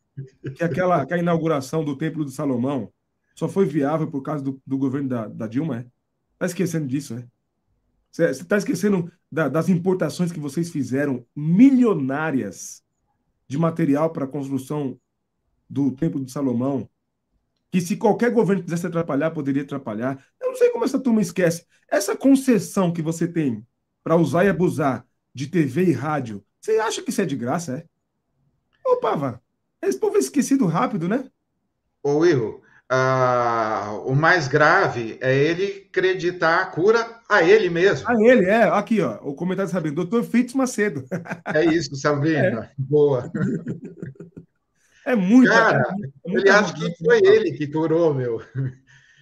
que 0.56 0.64
aquela 0.64 1.06
que 1.06 1.14
a 1.14 1.18
inauguração 1.18 1.84
do 1.84 1.98
Templo 1.98 2.26
de 2.26 2.32
Salomão 2.32 2.92
só 3.40 3.48
foi 3.48 3.66
viável 3.66 4.06
por 4.12 4.22
causa 4.22 4.44
do, 4.44 4.62
do 4.68 4.78
governo 4.78 5.08
da, 5.08 5.26
da 5.26 5.48
Dilma, 5.48 5.80
é? 5.80 5.86
Tá 6.38 6.46
esquecendo 6.46 6.86
disso, 6.86 7.14
é? 7.14 7.26
Você 8.12 8.26
está 8.32 8.58
esquecendo 8.58 9.10
da, 9.32 9.48
das 9.48 9.70
importações 9.70 10.30
que 10.30 10.42
vocês 10.42 10.70
fizeram, 10.70 11.26
milionárias, 11.34 12.84
de 13.48 13.58
material 13.58 14.12
para 14.12 14.26
a 14.26 14.28
construção 14.28 15.00
do 15.70 15.90
Templo 15.92 16.24
de 16.24 16.30
Salomão, 16.30 16.90
que 17.72 17.80
se 17.80 17.96
qualquer 17.96 18.32
governo 18.32 18.62
quisesse 18.62 18.88
atrapalhar, 18.88 19.32
poderia 19.32 19.62
atrapalhar. 19.62 20.22
Eu 20.42 20.50
não 20.50 20.56
sei 20.58 20.70
como 20.72 20.84
essa 20.84 21.00
turma 21.00 21.22
esquece. 21.22 21.66
Essa 21.90 22.18
concessão 22.18 22.92
que 22.92 23.02
você 23.02 23.26
tem 23.26 23.66
para 24.04 24.18
usar 24.18 24.44
e 24.44 24.50
abusar 24.50 25.08
de 25.34 25.48
TV 25.48 25.86
e 25.86 25.92
rádio, 25.94 26.44
você 26.60 26.78
acha 26.80 27.02
que 27.02 27.10
isso 27.10 27.22
é 27.22 27.26
de 27.26 27.38
graça, 27.38 27.78
é? 27.78 27.86
Opa, 28.86 29.16
vá. 29.16 29.42
Esse 29.82 29.98
povo 29.98 30.18
é 30.18 30.20
esquecido 30.20 30.66
rápido, 30.66 31.08
né? 31.08 31.32
Ô, 32.04 32.18
Will, 32.18 32.62
ah, 32.92 34.02
o 34.04 34.16
mais 34.16 34.48
grave 34.48 35.20
é 35.22 35.36
ele 35.36 35.88
acreditar 35.88 36.60
a 36.60 36.66
cura 36.66 37.06
a 37.30 37.44
ele 37.44 37.70
mesmo. 37.70 38.10
A 38.10 38.14
ele, 38.20 38.46
é. 38.46 38.64
Aqui, 38.64 39.00
ó, 39.00 39.20
o 39.22 39.36
comentário 39.36 39.72
sabendo, 39.72 39.96
doutor 39.96 40.24
Fitz 40.24 40.56
Macedo. 40.56 41.06
É 41.54 41.64
isso, 41.66 41.96
Sabrina. 41.96 42.66
É. 42.66 42.70
Boa. 42.78 43.32
É 45.06 45.16
muito. 45.16 45.52
Cara, 45.52 45.84
é 46.26 46.32
ele 46.32 46.50
acha 46.50 46.74
que 46.74 46.96
foi 47.04 47.20
ele 47.24 47.52
que 47.52 47.68
curou, 47.68 48.14
meu. 48.14 48.42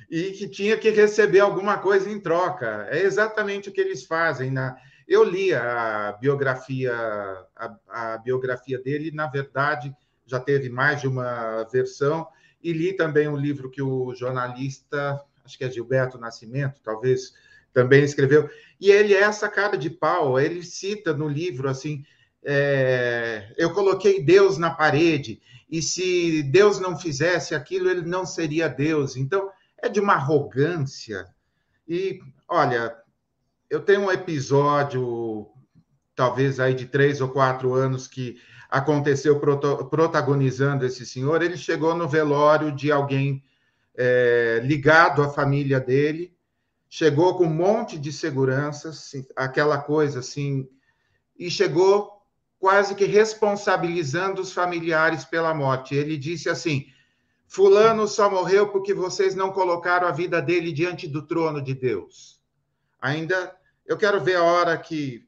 E 0.09 0.31
que 0.31 0.47
tinha 0.47 0.77
que 0.77 0.89
receber 0.89 1.39
alguma 1.41 1.77
coisa 1.77 2.09
em 2.09 2.19
troca. 2.19 2.87
É 2.89 3.03
exatamente 3.03 3.67
o 3.67 3.73
que 3.73 3.81
eles 3.81 4.05
fazem. 4.05 4.49
Na... 4.49 4.77
Eu 5.05 5.23
li 5.23 5.53
a 5.53 6.17
biografia, 6.19 6.93
a, 7.55 7.75
a 7.89 8.17
biografia 8.17 8.81
dele, 8.81 9.11
na 9.11 9.27
verdade, 9.27 9.93
já 10.25 10.39
teve 10.39 10.69
mais 10.69 11.01
de 11.01 11.07
uma 11.07 11.63
versão 11.65 12.27
e 12.61 12.73
li 12.73 12.93
também 12.93 13.27
um 13.27 13.37
livro 13.37 13.69
que 13.69 13.81
o 13.81 14.13
jornalista, 14.15 15.21
acho 15.43 15.57
que 15.57 15.63
é 15.63 15.71
Gilberto 15.71 16.17
Nascimento, 16.17 16.81
talvez 16.83 17.33
também 17.73 18.03
escreveu. 18.03 18.49
E 18.79 18.89
ele 18.91 19.13
é 19.13 19.21
essa 19.21 19.47
cara 19.49 19.77
de 19.77 19.89
pau, 19.89 20.39
ele 20.39 20.63
cita 20.63 21.13
no 21.13 21.27
livro 21.27 21.69
assim: 21.69 22.03
é, 22.43 23.53
eu 23.57 23.73
coloquei 23.73 24.23
Deus 24.23 24.57
na 24.57 24.71
parede, 24.71 25.41
e 25.69 25.81
se 25.81 26.43
Deus 26.43 26.79
não 26.79 26.97
fizesse 26.97 27.53
aquilo, 27.53 27.89
ele 27.89 28.01
não 28.01 28.25
seria 28.25 28.67
Deus. 28.67 29.15
Então, 29.15 29.49
é 29.77 29.89
de 29.89 29.99
uma 29.99 30.13
arrogância. 30.13 31.27
E, 31.87 32.19
olha, 32.47 32.95
eu 33.69 33.81
tenho 33.81 34.01
um 34.01 34.11
episódio, 34.11 35.47
talvez 36.15 36.59
aí 36.59 36.73
de 36.73 36.85
três 36.85 37.21
ou 37.21 37.29
quatro 37.29 37.73
anos, 37.73 38.07
que 38.07 38.37
aconteceu 38.69 39.39
protagonizando 39.89 40.85
esse 40.85 41.05
senhor. 41.05 41.41
Ele 41.41 41.57
chegou 41.57 41.95
no 41.95 42.07
velório 42.07 42.71
de 42.71 42.91
alguém 42.91 43.43
é, 43.95 44.61
ligado 44.63 45.23
à 45.23 45.29
família 45.29 45.79
dele, 45.79 46.35
chegou 46.89 47.35
com 47.35 47.45
um 47.45 47.53
monte 47.53 47.97
de 47.97 48.11
segurança, 48.11 48.89
assim, 48.89 49.25
aquela 49.35 49.77
coisa 49.79 50.19
assim, 50.19 50.67
e 51.37 51.49
chegou 51.49 52.21
quase 52.59 52.95
que 52.95 53.05
responsabilizando 53.05 54.41
os 54.41 54.51
familiares 54.51 55.25
pela 55.25 55.53
morte. 55.53 55.95
Ele 55.95 56.17
disse 56.17 56.49
assim: 56.49 56.87
Fulano 57.47 58.07
só 58.07 58.29
morreu 58.29 58.69
porque 58.69 58.93
vocês 58.93 59.35
não 59.35 59.51
colocaram 59.51 60.07
a 60.07 60.11
vida 60.11 60.41
dele 60.41 60.71
diante 60.71 61.07
do 61.07 61.21
trono 61.21 61.61
de 61.61 61.73
Deus. 61.73 62.41
Ainda 63.01 63.55
eu 63.85 63.97
quero 63.97 64.19
ver 64.21 64.35
a 64.35 64.43
hora 64.43 64.77
que 64.77 65.26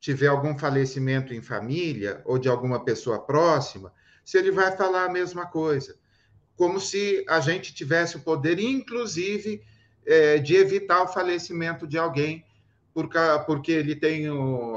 tiver 0.00 0.28
algum 0.28 0.58
falecimento 0.58 1.34
em 1.34 1.42
família 1.42 2.22
ou 2.24 2.38
de 2.38 2.48
alguma 2.48 2.82
pessoa 2.82 3.20
próxima, 3.20 3.92
se 4.24 4.38
ele 4.38 4.50
vai 4.50 4.74
falar 4.76 5.04
a 5.04 5.12
mesma 5.12 5.46
coisa. 5.46 5.94
Como 6.56 6.80
se 6.80 7.24
a 7.28 7.40
gente 7.40 7.74
tivesse 7.74 8.16
o 8.16 8.20
poder, 8.20 8.58
inclusive, 8.58 9.62
é, 10.06 10.38
de 10.38 10.56
evitar 10.56 11.02
o 11.02 11.08
falecimento 11.08 11.86
de 11.86 11.98
alguém, 11.98 12.44
porque 13.46 13.70
ele 13.70 13.94
tem 13.94 14.24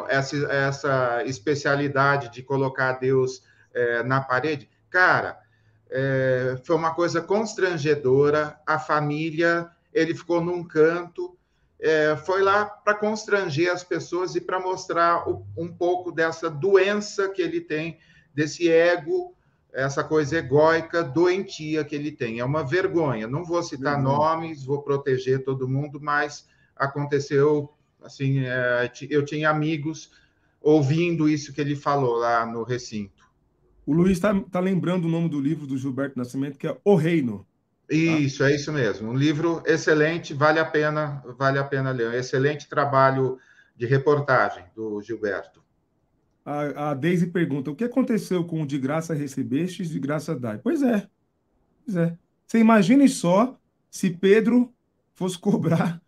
essa, 0.07 1.23
especialidade 1.25 2.31
de 2.31 2.43
colocar 2.43 2.93
Deus 2.93 3.43
é, 3.73 4.03
na 4.03 4.21
parede. 4.21 4.69
Cara, 4.89 5.39
é, 5.89 6.57
foi 6.63 6.75
uma 6.75 6.93
coisa 6.93 7.21
constrangedora. 7.21 8.59
A 8.67 8.77
família, 8.77 9.69
ele 9.93 10.13
ficou 10.13 10.41
num 10.41 10.63
canto, 10.63 11.37
é, 11.83 12.15
foi 12.15 12.41
lá 12.41 12.65
para 12.65 12.93
constranger 12.95 13.69
as 13.69 13.83
pessoas 13.83 14.35
e 14.35 14.41
para 14.41 14.57
mostrar 14.57 15.29
o, 15.29 15.45
um 15.57 15.67
pouco 15.67 16.13
dessa 16.13 16.49
doença 16.49 17.27
que 17.27 17.41
ele 17.41 17.59
tem, 17.59 17.99
desse 18.33 18.69
ego, 18.69 19.35
essa 19.73 20.01
coisa 20.01 20.37
egóica, 20.37 21.03
doentia 21.03 21.83
que 21.83 21.93
ele 21.93 22.11
tem. 22.11 22.39
É 22.39 22.45
uma 22.45 22.63
vergonha. 22.63 23.27
Não 23.27 23.43
vou 23.43 23.61
citar 23.61 23.97
uhum. 23.97 24.03
nomes, 24.03 24.63
vou 24.63 24.81
proteger 24.81 25.43
todo 25.43 25.67
mundo, 25.67 25.99
mas 26.01 26.47
aconteceu 26.73 27.69
assim, 28.01 28.39
é, 28.45 28.89
eu 29.09 29.25
tinha 29.25 29.49
amigos 29.49 30.11
ouvindo 30.61 31.27
isso 31.27 31.53
que 31.53 31.59
ele 31.59 31.75
falou 31.75 32.15
lá 32.15 32.45
no 32.45 32.63
recinto. 32.63 33.23
O 33.85 33.91
Luiz 33.91 34.13
está 34.13 34.33
tá 34.39 34.61
lembrando 34.61 35.05
o 35.05 35.09
nome 35.09 35.27
do 35.27 35.39
livro 35.39 35.67
do 35.67 35.77
Gilberto 35.77 36.17
Nascimento, 36.17 36.57
que 36.57 36.67
é 36.67 36.77
O 36.85 36.95
Reino. 36.95 37.45
Tá? 37.87 37.93
Isso, 37.95 38.43
é 38.43 38.55
isso 38.55 38.71
mesmo. 38.71 39.11
Um 39.11 39.13
livro 39.13 39.61
excelente, 39.65 40.33
vale 40.33 40.59
a 40.59 40.65
pena, 40.65 41.23
vale 41.37 41.59
a 41.59 41.63
pena 41.63 41.91
ler. 41.91 42.09
Um 42.09 42.13
excelente 42.13 42.67
trabalho 42.67 43.37
de 43.75 43.85
reportagem 43.85 44.65
do 44.75 45.01
Gilberto. 45.01 45.61
A, 46.45 46.91
a 46.91 46.93
Deise 46.93 47.27
pergunta: 47.27 47.71
o 47.71 47.75
que 47.75 47.83
aconteceu 47.83 48.43
com 48.45 48.61
o 48.61 48.67
de 48.67 48.77
graça 48.77 49.13
recebestes, 49.13 49.89
de 49.89 49.99
graça 49.99 50.37
dai? 50.37 50.57
Pois 50.57 50.81
é. 50.81 51.07
Pois 51.85 51.97
é. 51.97 52.17
Você 52.45 52.59
imagine 52.59 53.07
só 53.09 53.57
se 53.89 54.09
Pedro 54.09 54.73
fosse 55.13 55.37
cobrar 55.37 56.01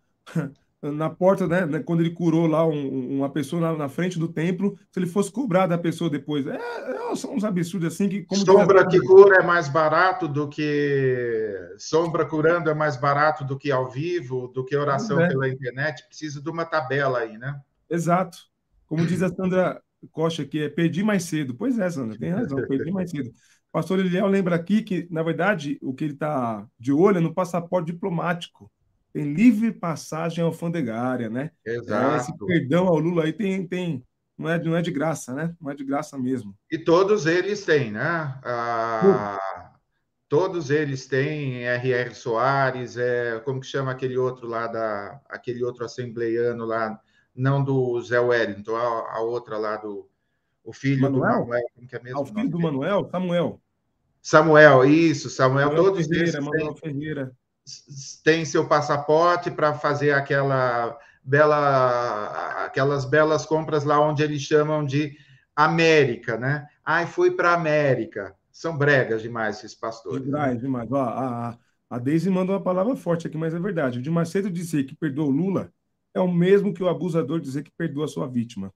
na 0.82 1.08
porta, 1.08 1.46
né, 1.46 1.64
né, 1.64 1.80
quando 1.80 2.00
ele 2.00 2.10
curou 2.10 2.46
lá 2.46 2.66
um, 2.66 3.18
uma 3.18 3.30
pessoa 3.30 3.60
na, 3.60 3.76
na, 3.76 3.88
frente 3.88 4.18
do 4.18 4.28
templo, 4.28 4.78
se 4.90 4.98
ele 4.98 5.06
fosse 5.06 5.32
cobrar 5.32 5.66
da 5.66 5.78
pessoa 5.78 6.10
depois. 6.10 6.46
É, 6.46 6.56
é, 6.56 7.16
são 7.16 7.34
uns 7.34 7.44
absurdos 7.44 7.92
assim 7.92 8.08
que. 8.08 8.26
sombra 8.36 8.86
que 8.86 9.00
cura 9.00 9.36
é 9.36 9.42
mais 9.42 9.68
barato 9.68 10.28
do 10.28 10.48
que. 10.48 11.54
Sombra 11.78 12.26
curando 12.26 12.70
é 12.70 12.74
mais 12.74 12.96
barato 12.96 13.44
do 13.44 13.58
que 13.58 13.70
ao 13.70 13.90
vivo, 13.90 14.48
do 14.48 14.64
que 14.64 14.76
oração 14.76 15.20
é. 15.20 15.28
pela 15.28 15.48
internet. 15.48 16.06
Precisa 16.06 16.42
de 16.42 16.50
uma 16.50 16.64
tabela 16.64 17.20
aí, 17.20 17.38
né? 17.38 17.58
Exato. 17.88 18.38
Como 18.86 19.06
diz 19.06 19.22
a 19.22 19.28
Sandra 19.28 19.82
Costa 20.12 20.42
aqui, 20.42 20.62
é 20.62 20.68
perdi 20.68 21.02
mais 21.02 21.24
cedo. 21.24 21.54
Pois 21.54 21.78
é, 21.78 21.88
Sandra, 21.90 22.18
tem 22.18 22.30
razão, 22.30 22.58
perdi 22.68 22.90
mais 22.90 23.10
cedo. 23.10 23.30
Pastor 23.72 23.98
Eliel 23.98 24.26
lembra 24.26 24.54
aqui 24.54 24.82
que, 24.82 25.06
na 25.10 25.22
verdade, 25.22 25.78
o 25.82 25.92
que 25.92 26.04
ele 26.04 26.14
está 26.14 26.66
de 26.78 26.92
olho 26.92 27.18
é 27.18 27.20
no 27.20 27.34
passaporte 27.34 27.92
diplomático 27.92 28.70
tem 29.16 29.32
livre 29.32 29.72
passagem 29.72 30.44
alfandegária, 30.44 31.30
né? 31.30 31.50
Exato. 31.64 32.14
É, 32.14 32.16
esse 32.18 32.36
perdão 32.36 32.86
ao 32.86 32.98
Lula 32.98 33.24
aí 33.24 33.32
tem, 33.32 33.66
tem 33.66 34.04
não, 34.36 34.50
é, 34.50 34.62
não 34.62 34.76
é 34.76 34.82
de 34.82 34.90
graça, 34.90 35.32
né? 35.32 35.56
Não 35.58 35.70
é 35.70 35.74
de 35.74 35.82
graça 35.82 36.18
mesmo. 36.18 36.54
E 36.70 36.76
todos 36.76 37.24
eles 37.24 37.64
têm, 37.64 37.92
né? 37.92 38.38
Ah, 38.44 39.72
todos 40.28 40.68
eles 40.68 41.06
têm 41.06 41.64
R.R. 41.64 42.14
Soares, 42.14 42.98
é, 42.98 43.40
como 43.40 43.60
que 43.60 43.66
chama 43.66 43.90
aquele 43.90 44.18
outro 44.18 44.46
lá, 44.46 44.66
da, 44.66 45.18
aquele 45.30 45.64
outro 45.64 45.86
assembleiano 45.86 46.66
lá, 46.66 47.00
não 47.34 47.64
do 47.64 47.98
Zé 48.02 48.20
Wellington, 48.20 48.76
a, 48.76 49.16
a 49.16 49.20
outra 49.20 49.56
lá 49.56 49.78
do 49.78 50.06
o 50.62 50.74
filho 50.74 51.00
Manuel? 51.00 51.32
do 51.32 51.40
Manuel, 51.40 51.64
como 51.74 51.88
que 51.88 51.96
é 51.96 52.02
mesmo? 52.02 52.18
Ah, 52.18 52.22
o 52.22 52.26
filho 52.26 52.50
do 52.50 52.60
Manuel? 52.60 53.08
Samuel. 53.10 53.62
Samuel, 54.20 54.84
isso, 54.84 55.30
Samuel, 55.30 55.68
Manuel 55.68 55.84
todos 55.84 56.06
Ferreira, 56.06 56.28
eles 56.28 56.44
Manuel 56.44 56.74
têm, 56.74 56.92
Ferreira 56.92 57.32
tem 58.22 58.44
seu 58.44 58.66
passaporte 58.66 59.50
para 59.50 59.74
fazer 59.74 60.12
aquela 60.12 60.98
bela, 61.22 62.64
aquelas 62.64 63.04
belas 63.04 63.44
compras 63.44 63.84
lá 63.84 64.00
onde 64.00 64.22
eles 64.22 64.42
chamam 64.42 64.84
de 64.84 65.16
América, 65.54 66.36
né? 66.36 66.68
Ai, 66.84 67.06
fui 67.06 67.30
para 67.30 67.54
América. 67.54 68.34
São 68.52 68.76
bregas 68.76 69.22
demais 69.22 69.58
esses 69.58 69.74
pastores. 69.74 70.24
Demais, 70.24 70.54
né? 70.54 70.60
demais. 70.60 70.90
Ó, 70.90 71.02
a, 71.02 71.58
a 71.90 71.98
Deise 71.98 72.30
mandou 72.30 72.54
uma 72.54 72.62
palavra 72.62 72.94
forte 72.96 73.26
aqui, 73.26 73.36
mas 73.36 73.54
é 73.54 73.58
verdade. 73.58 73.98
O 73.98 74.02
de 74.02 74.10
Macedo 74.10 74.50
dizer 74.50 74.84
que 74.84 74.94
perdoou 74.94 75.30
Lula 75.30 75.72
é 76.14 76.20
o 76.20 76.30
mesmo 76.32 76.72
que 76.72 76.82
o 76.82 76.88
abusador 76.88 77.40
dizer 77.40 77.62
que 77.62 77.70
perdoa 77.70 78.08
sua 78.08 78.26
vítima. 78.26 78.72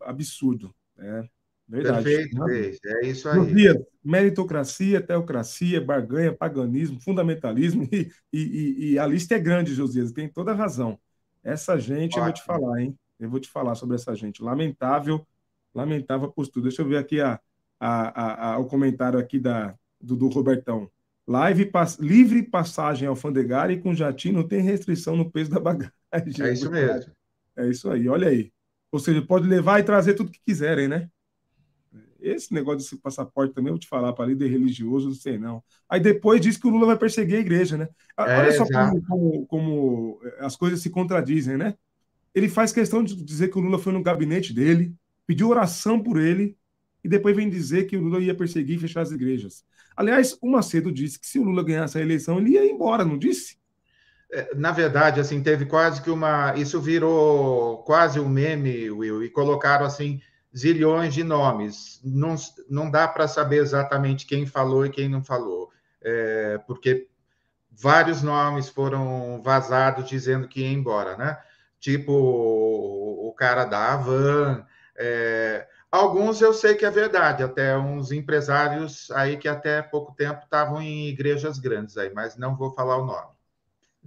Absurdo. 0.00 0.74
É. 0.98 1.24
Verdade. 1.72 2.04
Perfeito, 2.04 2.86
é 2.86 3.06
isso 3.06 3.26
aí. 3.30 3.54
Dias, 3.54 3.76
meritocracia, 4.04 5.00
teocracia, 5.00 5.80
barganha, 5.80 6.30
paganismo, 6.30 7.00
fundamentalismo, 7.00 7.88
e, 7.90 8.10
e, 8.30 8.92
e, 8.92 8.98
a 8.98 9.06
lista 9.06 9.36
é 9.36 9.38
grande, 9.38 9.72
Josias, 9.72 10.12
tem 10.12 10.28
toda 10.28 10.52
a 10.52 10.54
razão. 10.54 10.98
Essa 11.42 11.78
gente, 11.78 12.18
Ótimo. 12.18 12.20
eu 12.20 12.24
vou 12.24 12.32
te 12.34 12.44
falar, 12.44 12.82
hein? 12.82 12.98
Eu 13.18 13.30
vou 13.30 13.40
te 13.40 13.48
falar 13.48 13.74
sobre 13.74 13.94
essa 13.94 14.14
gente. 14.14 14.42
Lamentável, 14.42 15.26
lamentável 15.74 16.30
postura. 16.30 16.64
Deixa 16.64 16.82
eu 16.82 16.88
ver 16.88 16.98
aqui 16.98 17.22
a, 17.22 17.40
a, 17.80 18.50
a, 18.50 18.58
o 18.58 18.66
comentário 18.66 19.18
aqui 19.18 19.40
da, 19.40 19.74
do, 19.98 20.14
do 20.14 20.28
Robertão. 20.28 20.90
Live, 21.26 21.66
pass, 21.66 21.98
livre 21.98 22.42
passagem 22.42 23.08
alfandegária 23.08 23.72
e 23.72 23.80
com 23.80 23.94
jatinho 23.94 24.34
não 24.34 24.46
tem 24.46 24.60
restrição 24.60 25.16
no 25.16 25.30
peso 25.30 25.50
da 25.50 25.58
bagagem. 25.58 25.92
É 26.12 26.52
isso 26.52 26.70
mesmo. 26.70 27.12
É 27.56 27.66
isso 27.66 27.88
aí, 27.90 28.06
olha 28.10 28.28
aí. 28.28 28.52
Ou 28.90 28.98
seja, 28.98 29.22
pode 29.22 29.48
levar 29.48 29.80
e 29.80 29.84
trazer 29.84 30.12
tudo 30.12 30.30
que 30.30 30.40
quiserem, 30.44 30.86
né? 30.86 31.08
Esse 32.22 32.54
negócio 32.54 32.78
desse 32.78 32.96
passaporte 32.96 33.54
também, 33.54 33.68
eu 33.68 33.74
vou 33.74 33.80
te 33.80 33.88
falar, 33.88 34.12
para 34.12 34.26
líder 34.26 34.48
religioso, 34.48 35.08
não 35.08 35.14
sei 35.14 35.38
não. 35.38 35.62
Aí 35.88 36.00
depois 36.00 36.40
diz 36.40 36.56
que 36.56 36.66
o 36.66 36.70
Lula 36.70 36.86
vai 36.86 36.96
perseguir 36.96 37.36
a 37.36 37.40
igreja, 37.40 37.76
né? 37.76 37.88
É, 38.18 38.38
Olha 38.38 38.52
só 38.52 38.64
como, 38.66 39.02
como, 39.06 39.46
como, 39.46 40.20
as 40.38 40.56
coisas 40.56 40.80
se 40.80 40.90
contradizem, 40.90 41.56
né? 41.56 41.74
Ele 42.34 42.48
faz 42.48 42.72
questão 42.72 43.02
de 43.02 43.14
dizer 43.16 43.48
que 43.48 43.58
o 43.58 43.60
Lula 43.60 43.78
foi 43.78 43.92
no 43.92 44.02
gabinete 44.02 44.54
dele, 44.54 44.94
pediu 45.26 45.48
oração 45.48 46.02
por 46.02 46.18
ele, 46.18 46.56
e 47.04 47.08
depois 47.08 47.36
vem 47.36 47.50
dizer 47.50 47.86
que 47.86 47.96
o 47.96 48.00
Lula 48.00 48.20
ia 48.20 48.34
perseguir 48.34 48.76
e 48.76 48.80
fechar 48.80 49.02
as 49.02 49.10
igrejas. 49.10 49.64
Aliás, 49.96 50.38
o 50.40 50.50
Macedo 50.50 50.90
disse 50.90 51.18
que 51.18 51.26
se 51.26 51.38
o 51.38 51.42
Lula 51.42 51.62
ganhasse 51.62 51.98
a 51.98 52.00
eleição, 52.00 52.38
ele 52.38 52.50
ia 52.50 52.64
embora, 52.64 53.04
não 53.04 53.18
disse? 53.18 53.56
É, 54.32 54.54
na 54.54 54.72
verdade, 54.72 55.20
assim, 55.20 55.42
teve 55.42 55.66
quase 55.66 56.00
que 56.00 56.10
uma. 56.10 56.54
Isso 56.56 56.80
virou 56.80 57.78
quase 57.84 58.18
um 58.18 58.28
meme, 58.28 58.90
Will, 58.90 59.22
e 59.22 59.28
colocaram 59.28 59.84
assim 59.84 60.22
zilhões 60.56 61.14
de 61.14 61.24
nomes. 61.24 62.00
Não, 62.04 62.34
não 62.68 62.90
dá 62.90 63.08
para 63.08 63.26
saber 63.26 63.56
exatamente 63.56 64.26
quem 64.26 64.46
falou 64.46 64.84
e 64.86 64.90
quem 64.90 65.08
não 65.08 65.24
falou, 65.24 65.70
é, 66.00 66.58
porque 66.66 67.08
vários 67.70 68.22
nomes 68.22 68.68
foram 68.68 69.42
vazados 69.42 70.08
dizendo 70.08 70.48
que 70.48 70.60
ia 70.60 70.72
embora, 70.72 71.16
né? 71.16 71.38
Tipo 71.80 72.12
o, 72.12 73.34
cara 73.36 73.64
da 73.64 73.94
Avan. 73.94 74.64
É, 74.96 75.66
alguns 75.90 76.40
eu 76.40 76.52
sei 76.52 76.74
que 76.74 76.84
é 76.84 76.90
verdade, 76.90 77.42
até 77.42 77.76
uns 77.76 78.12
empresários 78.12 79.10
aí 79.12 79.36
que 79.36 79.48
até 79.48 79.82
pouco 79.82 80.14
tempo 80.14 80.44
estavam 80.44 80.80
em 80.80 81.08
igrejas 81.08 81.58
grandes 81.58 81.96
aí, 81.96 82.12
mas 82.14 82.36
não 82.36 82.54
vou 82.56 82.72
falar 82.72 82.98
o 82.98 83.06
nome. 83.06 83.32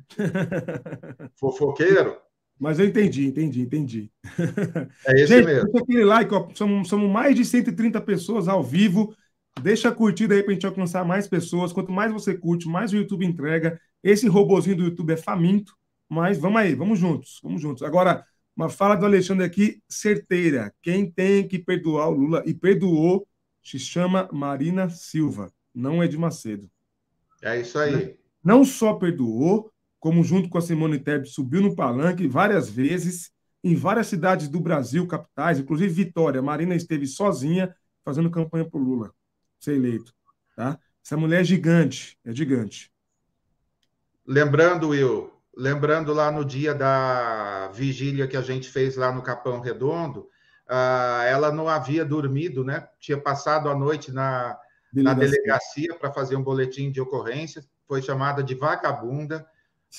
Fofoqueiro? 1.36 2.22
Mas 2.60 2.80
eu 2.80 2.86
entendi, 2.86 3.28
entendi, 3.28 3.62
entendi. 3.62 4.12
É 5.06 5.14
esse 5.14 5.28
Gente, 5.28 5.46
mesmo. 5.46 5.64
Deixa 5.66 5.84
aquele 5.84 6.06
like, 6.06 6.34
ó. 6.34 6.48
Somos, 6.54 6.88
somos 6.88 7.12
mais 7.12 7.36
de 7.36 7.44
130 7.44 8.00
pessoas 8.02 8.48
ao 8.48 8.64
vivo. 8.64 9.16
Deixa 9.62 9.90
a 9.90 9.92
curtida 9.92 10.34
aí 10.36 10.42
para 10.42 10.52
a 10.52 10.54
gente 10.54 10.66
alcançar 10.66 11.06
mais 11.06 11.28
pessoas. 11.28 11.74
Quanto 11.74 11.92
mais 11.92 12.12
você 12.12 12.34
curte, 12.34 12.68
mais 12.68 12.94
o 12.94 12.98
YouTube 12.98 13.26
entrega. 13.26 13.80
Esse 14.04 14.28
robozinho 14.28 14.78
do 14.78 14.84
YouTube 14.84 15.14
é 15.14 15.18
faminto, 15.18 15.74
mas 16.08 16.38
vamos 16.38 16.62
aí, 16.62 16.76
vamos 16.76 17.00
juntos, 17.00 17.40
vamos 17.42 17.62
juntos. 17.62 17.82
Agora, 17.82 18.24
uma 18.56 18.70
fala 18.70 18.96
do 18.96 19.06
Alexandre 19.06 19.44
aqui, 19.46 19.82
certeira. 19.90 20.74
Quem 20.82 21.10
tem 21.10 21.48
que 21.48 21.58
perdoar 21.60 22.10
o 22.10 22.14
Lula 22.14 22.44
e 22.46 22.54
perdoou 22.54 23.28
se 23.64 23.80
chama 23.80 24.30
Marina 24.32 24.90
Silva, 24.90 25.52
não 25.74 26.04
é 26.04 26.08
de 26.08 26.18
Macedo. 26.18 26.70
É 27.42 27.60
isso 27.60 27.80
aí. 27.80 28.16
Não 28.44 28.64
só 28.64 28.94
perdoou, 28.94 29.72
como 30.00 30.24
junto 30.24 30.50
com 30.50 30.58
a 30.58 30.62
Simone 30.62 31.00
Tebet 31.00 31.30
subiu 31.30 31.62
no 31.62 31.76
palanque 31.76 32.28
várias 32.28 32.70
vezes 32.70 33.32
em 33.64 33.76
várias 33.76 34.08
cidades 34.08 34.48
do 34.48 34.60
Brasil, 34.60 35.08
capitais, 35.08 35.60
inclusive 35.60 35.92
Vitória. 35.92 36.42
Marina 36.42 36.76
esteve 36.76 37.08
sozinha 37.08 37.76
fazendo 38.04 38.30
campanha 38.30 38.70
para 38.70 38.80
o 38.80 38.84
Lula 38.84 39.12
ser 39.60 39.74
eleito. 39.74 40.14
Tá? 40.56 40.80
Essa 41.04 41.18
mulher 41.18 41.42
é 41.42 41.44
gigante, 41.44 42.18
é 42.24 42.32
gigante. 42.32 42.92
Lembrando, 44.26 44.90
Will, 44.90 45.32
lembrando 45.56 46.14
lá 46.14 46.32
no 46.32 46.46
dia 46.46 46.74
da 46.74 47.70
vigília 47.74 48.28
que 48.28 48.38
a 48.38 48.42
gente 48.42 48.70
fez 48.70 48.96
lá 48.96 49.12
no 49.12 49.22
Capão 49.22 49.60
Redondo, 49.60 50.22
uh, 50.70 51.24
ela 51.28 51.52
não 51.52 51.68
havia 51.68 52.06
dormido, 52.06 52.64
né? 52.64 52.88
Tinha 53.00 53.20
passado 53.20 53.70
a 53.70 53.76
noite 53.76 54.12
na 54.12 54.58
delegacia, 54.92 55.04
na 55.04 55.14
delegacia 55.14 55.96
para 55.96 56.12
fazer 56.12 56.36
um 56.36 56.44
boletim 56.44 56.92
de 56.92 57.02
ocorrência, 57.02 57.64
foi 57.88 58.02
chamada 58.02 58.44
de 58.44 58.56
vagabunda, 58.56 59.46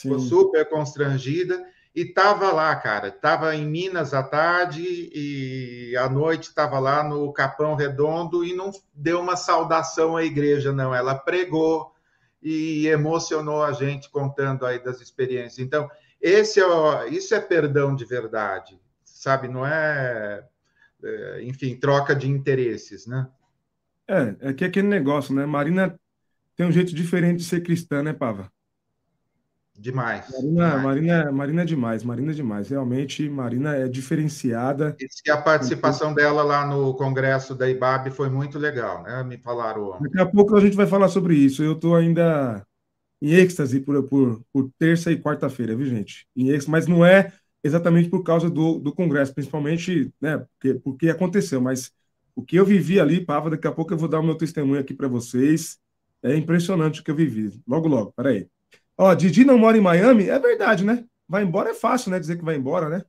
ficou 0.02 0.18
super 0.18 0.68
constrangida. 0.68 1.64
e 1.94 2.02
estava 2.02 2.52
lá, 2.52 2.74
cara. 2.76 3.08
Estava 3.08 3.54
em 3.54 3.66
Minas 3.66 4.12
à 4.12 4.22
tarde 4.22 4.82
e 4.82 5.96
à 5.96 6.08
noite 6.08 6.48
estava 6.48 6.78
lá 6.78 7.02
no 7.02 7.32
Capão 7.32 7.74
Redondo 7.74 8.44
e 8.44 8.54
não 8.54 8.70
deu 8.94 9.20
uma 9.20 9.36
saudação 9.36 10.16
à 10.16 10.24
igreja, 10.24 10.72
não. 10.72 10.94
Ela 10.94 11.14
pregou 11.14 11.94
e 12.42 12.86
emocionou 12.86 13.64
a 13.64 13.72
gente 13.72 14.10
contando 14.10 14.66
aí 14.66 14.82
das 14.82 15.00
experiências. 15.00 15.58
Então, 15.58 15.90
esse 16.20 16.60
é, 16.60 17.08
isso 17.08 17.34
é 17.34 17.40
perdão 17.40 17.94
de 17.94 18.04
verdade, 18.04 18.78
sabe? 19.04 19.48
Não 19.48 19.66
é, 19.66 20.44
é, 21.02 21.42
enfim, 21.42 21.76
troca 21.76 22.14
de 22.14 22.28
interesses, 22.28 23.06
né? 23.06 23.28
É, 24.08 24.50
é 24.50 24.52
que 24.52 24.64
é 24.64 24.68
aquele 24.68 24.86
negócio, 24.86 25.34
né? 25.34 25.46
Marina 25.46 25.98
tem 26.54 26.66
um 26.66 26.72
jeito 26.72 26.94
diferente 26.94 27.38
de 27.38 27.44
ser 27.44 27.62
cristã, 27.62 28.02
né, 28.02 28.12
Pava? 28.12 28.50
Demais. 29.78 30.24
Marina, 30.30 30.68
demais. 30.68 30.82
Marina, 30.82 31.32
Marina 31.32 31.62
é 31.62 31.64
demais, 31.64 32.04
Marina 32.04 32.32
é 32.32 32.34
demais. 32.34 32.68
Realmente, 32.68 33.28
Marina 33.28 33.76
é 33.76 33.88
diferenciada. 33.88 34.96
E 35.24 35.30
a 35.30 35.36
participação 35.36 36.14
dela 36.14 36.42
lá 36.42 36.66
no 36.66 36.94
congresso 36.94 37.54
da 37.54 37.68
IBAB 37.68 38.10
foi 38.10 38.28
muito 38.30 38.58
legal, 38.58 39.02
né? 39.02 39.22
Me 39.22 39.36
falaram. 39.36 39.98
Daqui 40.00 40.20
a 40.20 40.26
pouco 40.26 40.56
a 40.56 40.60
gente 40.60 40.76
vai 40.76 40.86
falar 40.86 41.08
sobre 41.08 41.34
isso. 41.34 41.62
Eu 41.62 41.72
estou 41.72 41.94
ainda 41.94 42.66
em 43.20 43.32
êxtase 43.32 43.80
por, 43.80 44.02
por, 44.04 44.42
por 44.52 44.70
terça 44.78 45.12
e 45.12 45.20
quarta-feira, 45.20 45.76
viu, 45.76 45.86
gente? 45.86 46.26
Em 46.34 46.48
êxtase, 46.48 46.70
mas 46.70 46.86
não 46.86 47.04
é 47.04 47.32
exatamente 47.62 48.08
por 48.08 48.22
causa 48.22 48.48
do, 48.48 48.78
do 48.78 48.92
congresso, 48.92 49.34
principalmente, 49.34 50.12
né? 50.20 50.38
Porque, 50.38 50.74
porque 50.80 51.08
aconteceu, 51.10 51.60
mas 51.60 51.92
o 52.34 52.42
que 52.42 52.56
eu 52.56 52.64
vivi 52.64 53.00
ali, 53.00 53.24
Pava, 53.24 53.50
daqui 53.50 53.66
a 53.66 53.72
pouco 53.72 53.92
eu 53.92 53.98
vou 53.98 54.08
dar 54.08 54.20
o 54.20 54.22
meu 54.22 54.36
testemunho 54.36 54.80
aqui 54.80 54.94
para 54.94 55.08
vocês. 55.08 55.78
É 56.22 56.34
impressionante 56.36 57.00
o 57.00 57.04
que 57.04 57.10
eu 57.10 57.14
vivi. 57.14 57.60
Logo, 57.66 57.88
logo, 57.88 58.12
peraí. 58.12 58.48
Ó, 58.98 59.14
Didi 59.14 59.44
não 59.44 59.58
mora 59.58 59.76
em 59.76 59.80
Miami? 59.80 60.28
É 60.28 60.38
verdade, 60.38 60.84
né? 60.84 61.04
Vai 61.28 61.42
embora 61.42 61.70
é 61.70 61.74
fácil, 61.74 62.10
né? 62.10 62.18
Dizer 62.18 62.36
que 62.36 62.44
vai 62.44 62.56
embora, 62.56 62.88
né? 62.88 63.04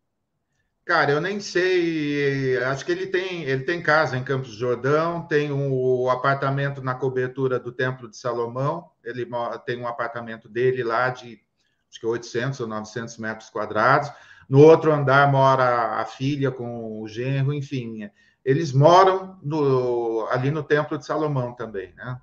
Cara, 0.88 1.12
eu 1.12 1.20
nem 1.20 1.40
sei. 1.40 2.58
Acho 2.64 2.86
que 2.86 2.92
ele 2.92 3.08
tem, 3.08 3.44
ele 3.44 3.64
tem 3.64 3.82
casa 3.82 4.18
em 4.18 4.24
Campos 4.24 4.52
do 4.52 4.58
Jordão, 4.58 5.28
tem 5.28 5.52
um 5.52 6.10
apartamento 6.10 6.82
na 6.82 6.96
cobertura 6.96 7.60
do 7.60 7.74
Templo 7.74 8.10
de 8.10 8.18
Salomão. 8.18 8.90
Ele 9.04 9.28
tem 9.66 9.78
um 9.78 9.88
apartamento 9.88 10.48
dele 10.48 10.84
lá 10.84 11.10
de 11.10 11.42
acho 11.90 12.00
que 12.00 12.06
800 12.06 12.62
ou 12.62 12.68
900 12.68 13.18
metros 13.18 13.50
quadrados. 13.50 14.10
No 14.48 14.62
outro 14.62 14.94
andar 14.94 15.30
mora 15.30 16.00
a 16.00 16.06
filha 16.06 16.52
com 16.52 17.02
o 17.02 17.08
genro, 17.08 17.54
enfim. 17.54 18.10
Eles 18.46 18.72
moram 18.72 19.38
no, 19.44 20.26
ali 20.32 20.52
no 20.52 20.64
Templo 20.64 20.98
de 20.98 21.06
Salomão 21.06 21.54
também, 21.54 21.94
né? 21.96 22.18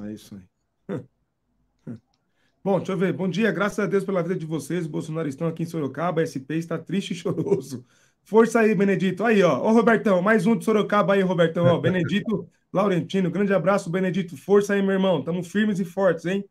É 0.00 0.12
isso 0.12 0.34
aí. 0.34 0.51
Bom, 2.64 2.76
deixa 2.76 2.92
eu 2.92 2.96
ver. 2.96 3.12
Bom 3.12 3.28
dia, 3.28 3.50
graças 3.50 3.80
a 3.80 3.86
Deus 3.86 4.04
pela 4.04 4.22
vida 4.22 4.36
de 4.36 4.46
vocês. 4.46 4.86
Bolsonaro 4.86 5.28
estão 5.28 5.48
aqui 5.48 5.64
em 5.64 5.66
Sorocaba. 5.66 6.22
SP 6.22 6.54
está 6.54 6.78
triste 6.78 7.10
e 7.10 7.14
choroso. 7.14 7.84
Força 8.22 8.60
aí, 8.60 8.72
Benedito. 8.72 9.24
Aí, 9.24 9.42
ó. 9.42 9.60
Ô, 9.60 9.72
Robertão, 9.72 10.22
mais 10.22 10.46
um 10.46 10.56
de 10.56 10.64
Sorocaba 10.64 11.14
aí, 11.14 11.22
Robertão. 11.22 11.66
Ó, 11.66 11.80
Benedito 11.80 12.48
Laurentino. 12.72 13.32
Grande 13.32 13.52
abraço, 13.52 13.90
Benedito. 13.90 14.36
Força 14.36 14.74
aí, 14.74 14.82
meu 14.82 14.92
irmão. 14.92 15.24
Tamo 15.24 15.42
firmes 15.42 15.80
e 15.80 15.84
fortes, 15.84 16.24
hein? 16.24 16.44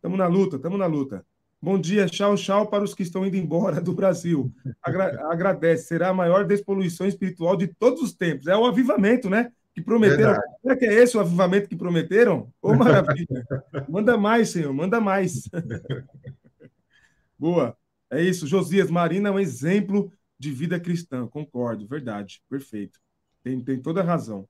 Tamo 0.00 0.16
na 0.16 0.28
luta, 0.28 0.56
tamo 0.56 0.78
na 0.78 0.86
luta. 0.86 1.26
Bom 1.60 1.76
dia, 1.80 2.06
tchau, 2.06 2.36
tchau 2.36 2.68
para 2.68 2.84
os 2.84 2.94
que 2.94 3.02
estão 3.02 3.26
indo 3.26 3.36
embora 3.36 3.80
do 3.82 3.92
Brasil. 3.92 4.52
Agra 4.80 5.20
agradece. 5.32 5.88
Será 5.88 6.10
a 6.10 6.14
maior 6.14 6.44
despoluição 6.44 7.08
espiritual 7.08 7.56
de 7.56 7.66
todos 7.66 8.00
os 8.02 8.14
tempos. 8.14 8.46
É 8.46 8.56
o 8.56 8.66
avivamento, 8.66 9.28
né? 9.28 9.50
Que 9.76 9.82
prometeram. 9.82 10.32
Verdade. 10.32 10.54
Será 10.62 10.76
que 10.76 10.84
é 10.86 10.94
esse 10.94 11.16
o 11.18 11.20
avivamento 11.20 11.68
que 11.68 11.76
prometeram? 11.76 12.50
Ô, 12.62 12.74
maravilha! 12.74 13.26
manda 13.86 14.16
mais, 14.16 14.48
Senhor, 14.48 14.72
manda 14.72 14.98
mais. 15.02 15.42
Boa. 17.38 17.76
É 18.10 18.22
isso. 18.22 18.46
Josias 18.46 18.90
Marina 18.90 19.28
é 19.28 19.32
um 19.32 19.38
exemplo 19.38 20.10
de 20.38 20.50
vida 20.50 20.80
cristã. 20.80 21.26
Concordo, 21.26 21.86
verdade. 21.86 22.42
Perfeito. 22.48 22.98
Tem, 23.44 23.60
tem 23.62 23.78
toda 23.78 24.00
a 24.00 24.04
razão. 24.04 24.48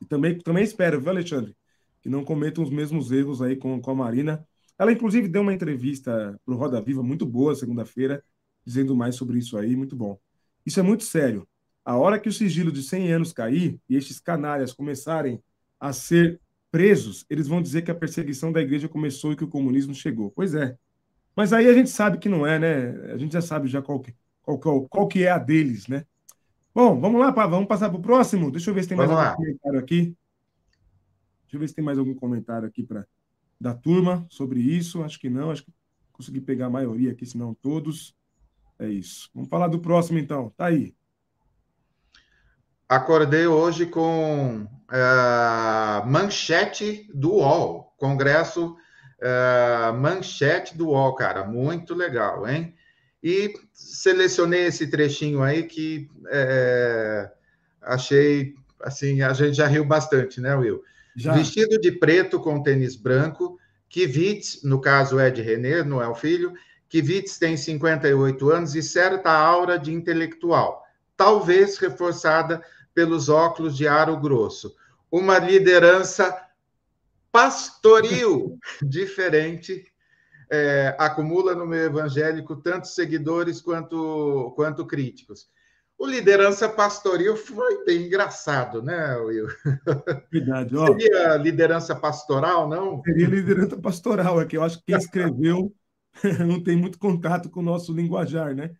E 0.00 0.06
também, 0.06 0.38
também 0.38 0.64
espero, 0.64 0.98
viu, 0.98 1.10
Alexandre? 1.10 1.54
Que 2.00 2.08
não 2.08 2.24
cometam 2.24 2.64
os 2.64 2.70
mesmos 2.70 3.12
erros 3.12 3.42
aí 3.42 3.54
com, 3.54 3.82
com 3.82 3.90
a 3.90 3.94
Marina. 3.94 4.46
Ela, 4.78 4.92
inclusive, 4.92 5.28
deu 5.28 5.42
uma 5.42 5.52
entrevista 5.52 6.40
para 6.42 6.54
o 6.54 6.56
Roda 6.56 6.80
Viva 6.80 7.02
muito 7.02 7.26
boa 7.26 7.54
segunda-feira, 7.54 8.24
dizendo 8.64 8.96
mais 8.96 9.14
sobre 9.14 9.38
isso 9.38 9.58
aí. 9.58 9.76
Muito 9.76 9.94
bom. 9.94 10.18
Isso 10.64 10.80
é 10.80 10.82
muito 10.82 11.04
sério. 11.04 11.46
A 11.84 11.96
hora 11.96 12.18
que 12.18 12.28
o 12.28 12.32
sigilo 12.32 12.70
de 12.70 12.82
100 12.82 13.12
anos 13.12 13.32
cair 13.32 13.80
e 13.88 13.96
estes 13.96 14.20
canalhas 14.20 14.72
começarem 14.72 15.42
a 15.80 15.92
ser 15.92 16.40
presos, 16.70 17.26
eles 17.28 17.48
vão 17.48 17.60
dizer 17.60 17.82
que 17.82 17.90
a 17.90 17.94
perseguição 17.94 18.52
da 18.52 18.62
igreja 18.62 18.88
começou 18.88 19.32
e 19.32 19.36
que 19.36 19.44
o 19.44 19.48
comunismo 19.48 19.94
chegou. 19.94 20.30
Pois 20.30 20.54
é. 20.54 20.76
Mas 21.34 21.52
aí 21.52 21.66
a 21.66 21.74
gente 21.74 21.90
sabe 21.90 22.18
que 22.18 22.28
não 22.28 22.46
é, 22.46 22.58
né? 22.58 23.12
A 23.12 23.16
gente 23.16 23.32
já 23.32 23.42
sabe 23.42 23.68
já 23.68 23.82
qual 23.82 24.00
que, 24.00 24.14
qual, 24.42 24.58
qual, 24.58 24.88
qual 24.88 25.08
que 25.08 25.24
é 25.24 25.30
a 25.30 25.38
deles, 25.38 25.88
né? 25.88 26.04
Bom, 26.74 26.98
vamos 26.98 27.20
lá, 27.20 27.32
Pá, 27.32 27.46
vamos 27.46 27.68
passar 27.68 27.90
para 27.90 27.98
o 27.98 28.02
próximo. 28.02 28.50
Deixa 28.50 28.70
eu 28.70 28.74
ver 28.74 28.82
se 28.82 28.88
tem 28.88 28.96
mais 28.96 29.10
vamos 29.10 29.24
algum 29.24 29.30
lá. 29.30 29.36
comentário 29.36 29.78
aqui. 29.78 30.16
Deixa 31.42 31.56
eu 31.56 31.60
ver 31.60 31.68
se 31.68 31.74
tem 31.74 31.84
mais 31.84 31.98
algum 31.98 32.14
comentário 32.14 32.66
aqui 32.66 32.82
para 32.82 33.06
da 33.60 33.74
turma 33.74 34.26
sobre 34.30 34.60
isso. 34.60 35.02
Acho 35.02 35.20
que 35.20 35.28
não, 35.28 35.50
acho 35.50 35.64
que 35.64 35.72
consegui 36.10 36.40
pegar 36.40 36.66
a 36.66 36.70
maioria 36.70 37.12
aqui, 37.12 37.26
se 37.26 37.36
não 37.36 37.54
todos. 37.54 38.14
É 38.78 38.88
isso. 38.88 39.30
Vamos 39.34 39.50
falar 39.50 39.68
do 39.68 39.78
próximo, 39.78 40.18
então. 40.18 40.50
Tá 40.56 40.66
aí. 40.66 40.94
Acordei 42.92 43.46
hoje 43.46 43.86
com 43.86 44.66
uh, 44.66 46.06
manchete 46.06 47.08
do 47.14 47.36
UOL, 47.36 47.94
Congresso 47.96 48.76
uh, 48.76 49.94
manchete 49.94 50.76
do 50.76 50.88
UOL, 50.88 51.14
cara, 51.14 51.42
muito 51.42 51.94
legal, 51.94 52.46
hein? 52.46 52.74
E 53.22 53.54
selecionei 53.72 54.66
esse 54.66 54.88
trechinho 54.88 55.42
aí 55.42 55.62
que 55.62 56.06
é, 56.28 57.30
achei, 57.80 58.52
assim, 58.82 59.22
a 59.22 59.32
gente 59.32 59.54
já 59.54 59.66
riu 59.66 59.86
bastante, 59.86 60.38
né, 60.38 60.54
Will? 60.54 60.82
Já. 61.16 61.32
Vestido 61.32 61.80
de 61.80 61.92
preto 61.92 62.40
com 62.40 62.62
tênis 62.62 62.94
branco, 62.94 63.58
Kivitz, 63.88 64.62
no 64.64 64.78
caso 64.78 65.18
é 65.18 65.30
de 65.30 65.40
René, 65.40 65.82
não 65.82 66.02
é 66.02 66.08
o 66.08 66.14
filho, 66.14 66.52
Kivitz 66.90 67.38
tem 67.38 67.56
58 67.56 68.50
anos 68.50 68.74
e 68.74 68.82
certa 68.82 69.30
aura 69.30 69.78
de 69.78 69.94
intelectual, 69.94 70.84
talvez 71.16 71.78
reforçada 71.78 72.60
pelos 72.94 73.28
óculos 73.28 73.76
de 73.76 73.86
aro 73.86 74.18
grosso. 74.18 74.74
Uma 75.10 75.38
liderança 75.38 76.36
pastoril 77.30 78.58
diferente 78.82 79.84
é, 80.50 80.94
acumula 80.98 81.54
no 81.54 81.66
meio 81.66 81.84
evangélico 81.84 82.56
tanto 82.56 82.86
seguidores 82.86 83.60
quanto, 83.60 84.52
quanto 84.54 84.86
críticos. 84.86 85.50
O 85.98 86.06
liderança 86.06 86.68
pastoril 86.68 87.36
foi 87.36 87.84
bem 87.84 88.06
engraçado, 88.06 88.82
né, 88.82 89.16
Will? 89.18 89.46
Verdade. 90.30 90.74
Ó, 90.76 90.86
Seria 90.86 91.36
liderança 91.36 91.94
pastoral, 91.94 92.68
não? 92.68 93.00
Seria 93.02 93.28
liderança 93.28 93.78
pastoral, 93.78 94.40
é 94.40 94.44
que 94.44 94.56
eu 94.56 94.62
acho 94.62 94.78
que 94.78 94.86
quem 94.86 94.96
escreveu 94.96 95.72
não 96.46 96.62
tem 96.62 96.76
muito 96.76 96.98
contato 96.98 97.48
com 97.48 97.60
o 97.60 97.64
nosso 97.64 97.94
linguajar, 97.94 98.54
né? 98.54 98.72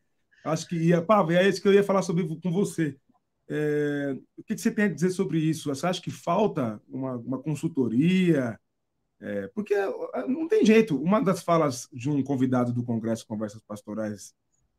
Acho 0.45 0.69
que 0.69 0.77
ia. 0.77 1.01
Pá, 1.01 1.25
é 1.31 1.49
isso 1.49 1.63
que 1.63 1.69
eu 1.69 1.73
ia 1.73 1.85
falar 1.85 2.03
sobre 2.03 2.27
com 2.41 2.51
você. 2.51 2.97
É, 3.55 4.17
o 4.35 4.43
que, 4.43 4.57
você 4.57 4.71
tem 4.71 4.87
a 4.87 4.89
dizer 4.89 5.11
sobre 5.11 5.39
isso? 5.39 5.69
Você 5.69 5.87
acha 5.87 6.01
que 6.01 6.11
falta 6.11 6.81
uma, 6.89 7.17
uma 7.17 7.39
consultoria? 7.39 8.59
É, 9.21 9.47
porque 9.49 9.75
é, 9.75 9.87
não 10.27 10.49
tem 10.49 10.65
jeito. 10.65 10.97
Uma 10.97 11.21
das 11.21 11.43
falas 11.43 11.87
de 11.93 12.09
um 12.09 12.23
convidado 12.23 12.73
do 12.73 12.83
Congresso 12.83 13.27
Conversas 13.27 13.61
Pastorais 13.61 14.35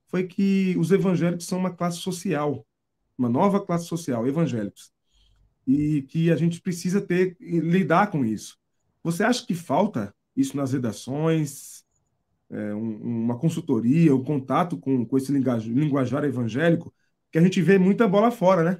foi 0.07 0.26
que 0.26 0.76
os 0.80 0.91
evangélicos 0.91 1.45
são 1.45 1.59
uma 1.59 1.71
classe 1.71 1.99
social, 1.99 2.65
uma 3.15 3.30
nova 3.30 3.63
classe 3.63 3.86
social, 3.86 4.28
evangélicos, 4.28 4.91
e 5.67 6.01
que 6.09 6.32
a 6.32 6.36
gente 6.36 6.59
precisa 6.59 6.99
ter 6.99 7.38
lidar 7.39 8.09
com 8.09 8.26
isso. 8.26 8.57
Você 9.03 9.24
acha 9.24 9.45
que 9.45 9.53
falta 9.53 10.15
isso 10.36 10.57
nas 10.57 10.74
redações, 10.74 11.84
é, 12.49 12.74
um, 12.74 13.26
uma 13.26 13.38
consultoria, 13.38 14.15
um 14.15 14.24
contato 14.24 14.80
com, 14.80 15.05
com 15.05 15.15
esse 15.15 15.32
linguajar 15.32 16.24
evangélico? 16.24 16.91
Que 17.34 17.39
a 17.39 17.41
gente 17.41 17.63
vê 17.63 17.79
muita 17.79 18.07
bola 18.07 18.29
fora, 18.29 18.63
né? 18.63 18.79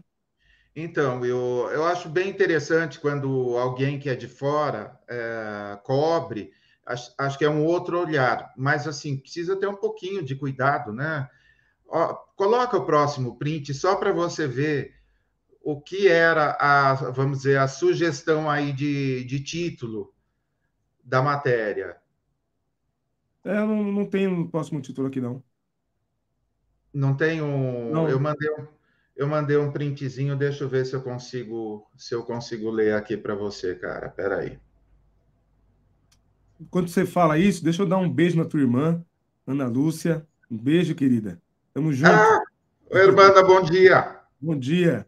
Então, 0.76 1.26
eu, 1.26 1.70
eu 1.74 1.84
acho 1.86 2.08
bem 2.08 2.30
interessante 2.30 3.00
quando 3.00 3.58
alguém 3.58 3.98
que 3.98 4.08
é 4.08 4.16
de 4.16 4.28
fora 4.28 4.96
é, 5.08 5.80
cobre, 5.84 6.52
acho, 6.86 7.12
acho, 7.18 7.38
que 7.40 7.46
é 7.46 7.50
um 7.50 7.66
outro 7.66 8.00
olhar, 8.00 8.54
mas 8.56 8.88
assim, 8.88 9.18
precisa 9.18 9.60
ter 9.60 9.66
um 9.66 9.76
pouquinho 9.76 10.24
de 10.24 10.36
cuidado, 10.36 10.94
né? 10.94 11.28
Ó, 11.88 12.14
coloca 12.36 12.78
o 12.78 12.86
próximo 12.86 13.40
print 13.40 13.74
só 13.74 13.96
para 13.96 14.12
você 14.12 14.48
ver 14.48 14.94
o 15.60 15.82
que 15.82 16.08
era 16.08 16.56
a, 16.60 16.94
vamos 17.10 17.40
dizer, 17.40 17.58
a 17.58 17.68
sugestão 17.68 18.48
aí 18.48 18.72
de, 18.72 19.24
de 19.24 19.44
título 19.44 20.14
da 21.04 21.24
matéria. 21.24 21.98
É, 23.44 23.56
não, 23.56 23.84
não 23.84 24.06
tem 24.06 24.28
o 24.28 24.48
próximo 24.48 24.80
título 24.80 25.08
aqui, 25.08 25.20
não. 25.20 25.44
Não 26.94 27.18
um. 27.44 27.92
Não. 27.92 28.10
Eu 28.10 28.20
mandei 28.20 28.50
um, 28.52 28.68
eu 29.16 29.28
mandei 29.28 29.58
um 29.58 29.72
printzinho, 29.72 30.36
deixa 30.36 30.64
eu 30.64 30.70
ver 30.70 30.86
se 30.86 30.94
eu 30.94 31.02
consigo, 31.02 31.90
se 31.98 32.14
eu 32.14 32.24
consigo 32.24 32.70
ler 32.70 32.94
aqui 32.94 33.18
para 33.18 33.36
você, 33.36 33.76
cara. 33.76 34.10
Pera 34.10 34.38
aí. 34.40 34.60
Quando 36.70 36.88
você 36.88 37.06
fala 37.06 37.38
isso, 37.38 37.64
deixa 37.64 37.82
eu 37.82 37.88
dar 37.88 37.98
um 37.98 38.10
beijo 38.10 38.38
na 38.38 38.46
tua 38.46 38.60
irmã, 38.60 39.04
Ana 39.46 39.68
Lúcia. 39.68 40.26
Um 40.50 40.58
beijo, 40.58 40.96
querida. 40.96 41.42
Tamo 41.74 41.92
junto. 41.92 42.12
Ah, 42.12 42.44
Hermana, 42.92 43.44
bom 43.44 43.62
dia. 43.62 44.20
Bom 44.40 44.58
dia. 44.58 45.08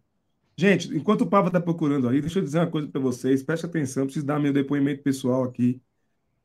Gente, 0.57 0.95
enquanto 0.95 1.21
o 1.21 1.27
Papa 1.27 1.47
está 1.47 1.59
procurando 1.59 2.07
aí, 2.07 2.21
deixa 2.21 2.39
eu 2.39 2.43
dizer 2.43 2.59
uma 2.59 2.67
coisa 2.67 2.87
para 2.87 3.01
vocês. 3.01 3.43
Preste 3.43 3.65
atenção, 3.65 4.05
preciso 4.05 4.25
dar 4.25 4.39
meu 4.39 4.53
depoimento 4.53 5.03
pessoal 5.03 5.43
aqui. 5.43 5.81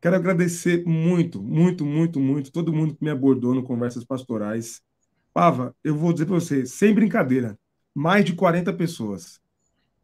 Quero 0.01 0.17
agradecer 0.17 0.85
muito, 0.85 1.43
muito, 1.43 1.85
muito, 1.85 2.19
muito 2.19 2.51
todo 2.51 2.73
mundo 2.73 2.95
que 2.95 3.05
me 3.05 3.11
abordou 3.11 3.55
no 3.55 3.63
Conversas 3.63 4.05
Pastorais. 4.05 4.83
Pava, 5.33 5.75
eu 5.83 5.95
vou 5.95 6.13
dizer 6.13 6.27
para 6.27 6.35
você, 6.35 6.67
sem 6.67 6.93
brincadeira, 6.93 7.59
mais 7.95 8.25
de 8.25 8.35
40 8.35 8.73
pessoas. 8.73 9.41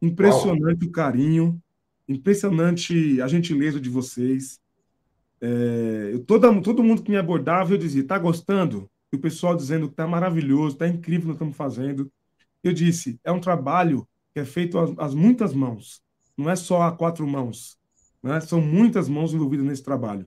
Impressionante 0.01 0.83
Uau. 0.83 0.89
o 0.89 0.93
carinho, 0.93 1.62
impressionante 2.09 3.20
a 3.20 3.29
gentileza 3.29 3.81
de 3.81 3.89
vocês. 3.89 4.61
É, 5.41 6.11
eu, 6.12 6.24
todo, 6.24 6.62
todo 6.62 6.85
mundo 6.85 7.03
que 7.03 7.11
me 7.11 7.16
abordava, 7.16 7.72
eu 7.72 7.79
dizia, 7.79 8.07
tá 8.07 8.18
gostando? 8.18 8.89
E 9.12 9.16
o 9.16 9.20
pessoal 9.20 9.57
dizendo 9.57 9.89
que 9.89 9.95
tá 9.95 10.07
maravilhoso, 10.07 10.77
tá 10.77 10.87
incrível 10.87 11.20
o 11.20 11.22
que 11.22 11.27
nós 11.29 11.37
estamos 11.37 11.57
fazendo. 11.57 12.11
Eu 12.62 12.72
disse, 12.72 13.18
é 13.24 13.33
um 13.33 13.41
trabalho 13.41 14.07
que 14.33 14.41
é 14.41 14.45
feito 14.45 14.79
às, 14.79 14.91
às 14.99 15.14
muitas 15.14 15.55
mãos, 15.55 16.03
não 16.37 16.51
é 16.51 16.57
só 16.57 16.83
a 16.83 16.93
quatro 16.93 17.27
mãos, 17.27 17.79
né? 18.22 18.39
são 18.41 18.61
muitas 18.61 19.09
mãos 19.09 19.33
envolvidas 19.33 19.64
nesse 19.64 19.83
trabalho. 19.83 20.27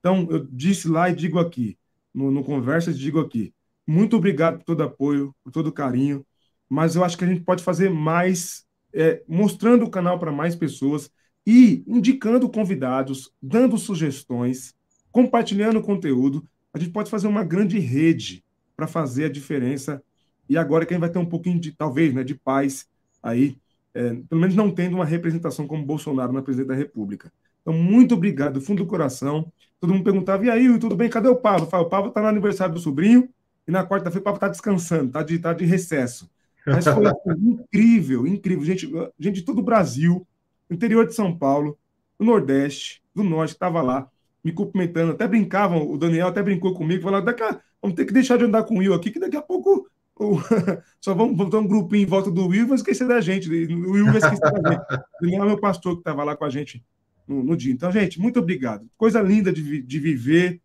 Então, 0.00 0.26
eu 0.30 0.44
disse 0.50 0.88
lá 0.88 1.08
e 1.08 1.14
digo 1.14 1.38
aqui, 1.38 1.78
no, 2.12 2.30
no 2.30 2.42
Conversa, 2.42 2.92
digo 2.92 3.20
aqui, 3.20 3.53
muito 3.86 4.16
obrigado 4.16 4.58
por 4.58 4.64
todo 4.64 4.82
apoio, 4.82 5.34
por 5.42 5.50
todo 5.50 5.72
carinho, 5.72 6.24
mas 6.68 6.96
eu 6.96 7.04
acho 7.04 7.16
que 7.16 7.24
a 7.24 7.26
gente 7.26 7.42
pode 7.42 7.62
fazer 7.62 7.90
mais, 7.90 8.64
é, 8.92 9.22
mostrando 9.28 9.84
o 9.84 9.90
canal 9.90 10.18
para 10.18 10.32
mais 10.32 10.56
pessoas 10.56 11.10
e 11.46 11.84
indicando 11.86 12.48
convidados, 12.48 13.30
dando 13.42 13.76
sugestões, 13.76 14.74
compartilhando 15.12 15.82
conteúdo. 15.82 16.46
A 16.72 16.78
gente 16.78 16.90
pode 16.90 17.10
fazer 17.10 17.26
uma 17.26 17.44
grande 17.44 17.78
rede 17.78 18.42
para 18.76 18.86
fazer 18.86 19.26
a 19.26 19.30
diferença. 19.30 20.02
E 20.48 20.56
agora 20.56 20.86
quem 20.86 20.98
vai 20.98 21.08
ter 21.08 21.18
um 21.18 21.26
pouquinho 21.26 21.60
de, 21.60 21.72
talvez, 21.72 22.12
né, 22.12 22.24
de 22.24 22.34
paz 22.34 22.86
aí, 23.22 23.56
é, 23.94 24.14
pelo 24.28 24.40
menos 24.40 24.56
não 24.56 24.70
tendo 24.70 24.96
uma 24.96 25.04
representação 25.04 25.66
como 25.66 25.84
Bolsonaro 25.84 26.32
na 26.32 26.42
presidência 26.42 26.74
da 26.74 26.74
República. 26.74 27.32
Então, 27.62 27.72
muito 27.72 28.14
obrigado, 28.14 28.54
do 28.54 28.60
fundo 28.60 28.82
do 28.82 28.88
coração. 28.88 29.50
Todo 29.80 29.92
mundo 29.92 30.04
perguntava, 30.04 30.44
e 30.44 30.50
aí, 30.50 30.78
tudo 30.78 30.96
bem? 30.96 31.08
Cadê 31.08 31.28
o 31.28 31.36
Pablo? 31.36 31.66
o 31.66 31.84
Pablo 31.86 32.08
está 32.08 32.20
no 32.20 32.28
aniversário 32.28 32.74
do 32.74 32.80
sobrinho, 32.80 33.28
e 33.66 33.70
na 33.70 33.86
quarta-feira 33.86 34.20
o 34.20 34.24
Pablo 34.24 34.36
está 34.36 34.48
descansando, 34.48 35.06
está 35.06 35.22
de, 35.22 35.38
tá 35.38 35.52
de 35.52 35.64
recesso. 35.64 36.30
Mas 36.66 36.84
foi 36.84 37.04
incrível, 37.36 38.26
incrível. 38.26 38.64
Gente, 38.64 38.90
gente 39.18 39.36
de 39.36 39.42
todo 39.42 39.58
o 39.58 39.64
Brasil, 39.64 40.26
interior 40.70 41.06
de 41.06 41.14
São 41.14 41.36
Paulo, 41.36 41.78
do 42.18 42.24
Nordeste, 42.24 43.02
do 43.14 43.22
Norte, 43.22 43.52
estava 43.52 43.82
lá, 43.82 44.08
me 44.42 44.52
cumprimentando, 44.52 45.12
até 45.12 45.26
brincavam, 45.26 45.90
o 45.90 45.96
Daniel 45.96 46.28
até 46.28 46.42
brincou 46.42 46.74
comigo, 46.74 47.02
falou, 47.02 47.22
daqui 47.22 47.42
a, 47.42 47.60
vamos 47.80 47.96
ter 47.96 48.04
que 48.04 48.12
deixar 48.12 48.36
de 48.36 48.44
andar 48.44 48.64
com 48.64 48.76
o 48.76 48.78
Will 48.78 48.94
aqui, 48.94 49.10
que 49.10 49.18
daqui 49.18 49.36
a 49.36 49.42
pouco 49.42 49.88
o, 50.16 50.38
só 51.00 51.14
vamos, 51.14 51.50
ter 51.50 51.56
um 51.56 51.66
grupinho 51.66 52.02
em 52.02 52.06
volta 52.06 52.30
do 52.30 52.46
Will 52.46 52.62
e 52.62 52.66
vai 52.66 52.76
esquecer 52.76 53.06
da 53.08 53.20
gente, 53.20 53.48
o 53.48 53.90
Will 53.92 54.06
vai 54.06 54.18
esquecer 54.18 54.40
da 54.40 54.70
gente. 54.70 54.82
O 54.82 55.04
Daniel 55.22 55.42
é 55.42 55.46
meu 55.46 55.60
pastor 55.60 55.94
que 55.94 56.00
estava 56.00 56.22
lá 56.22 56.36
com 56.36 56.44
a 56.44 56.50
gente 56.50 56.84
no, 57.26 57.42
no, 57.42 57.56
dia. 57.56 57.72
Então, 57.72 57.90
gente, 57.90 58.20
muito 58.20 58.38
obrigado. 58.38 58.88
Coisa 58.96 59.20
linda 59.20 59.52
de, 59.52 59.82
de 59.82 59.98
viver, 59.98 60.60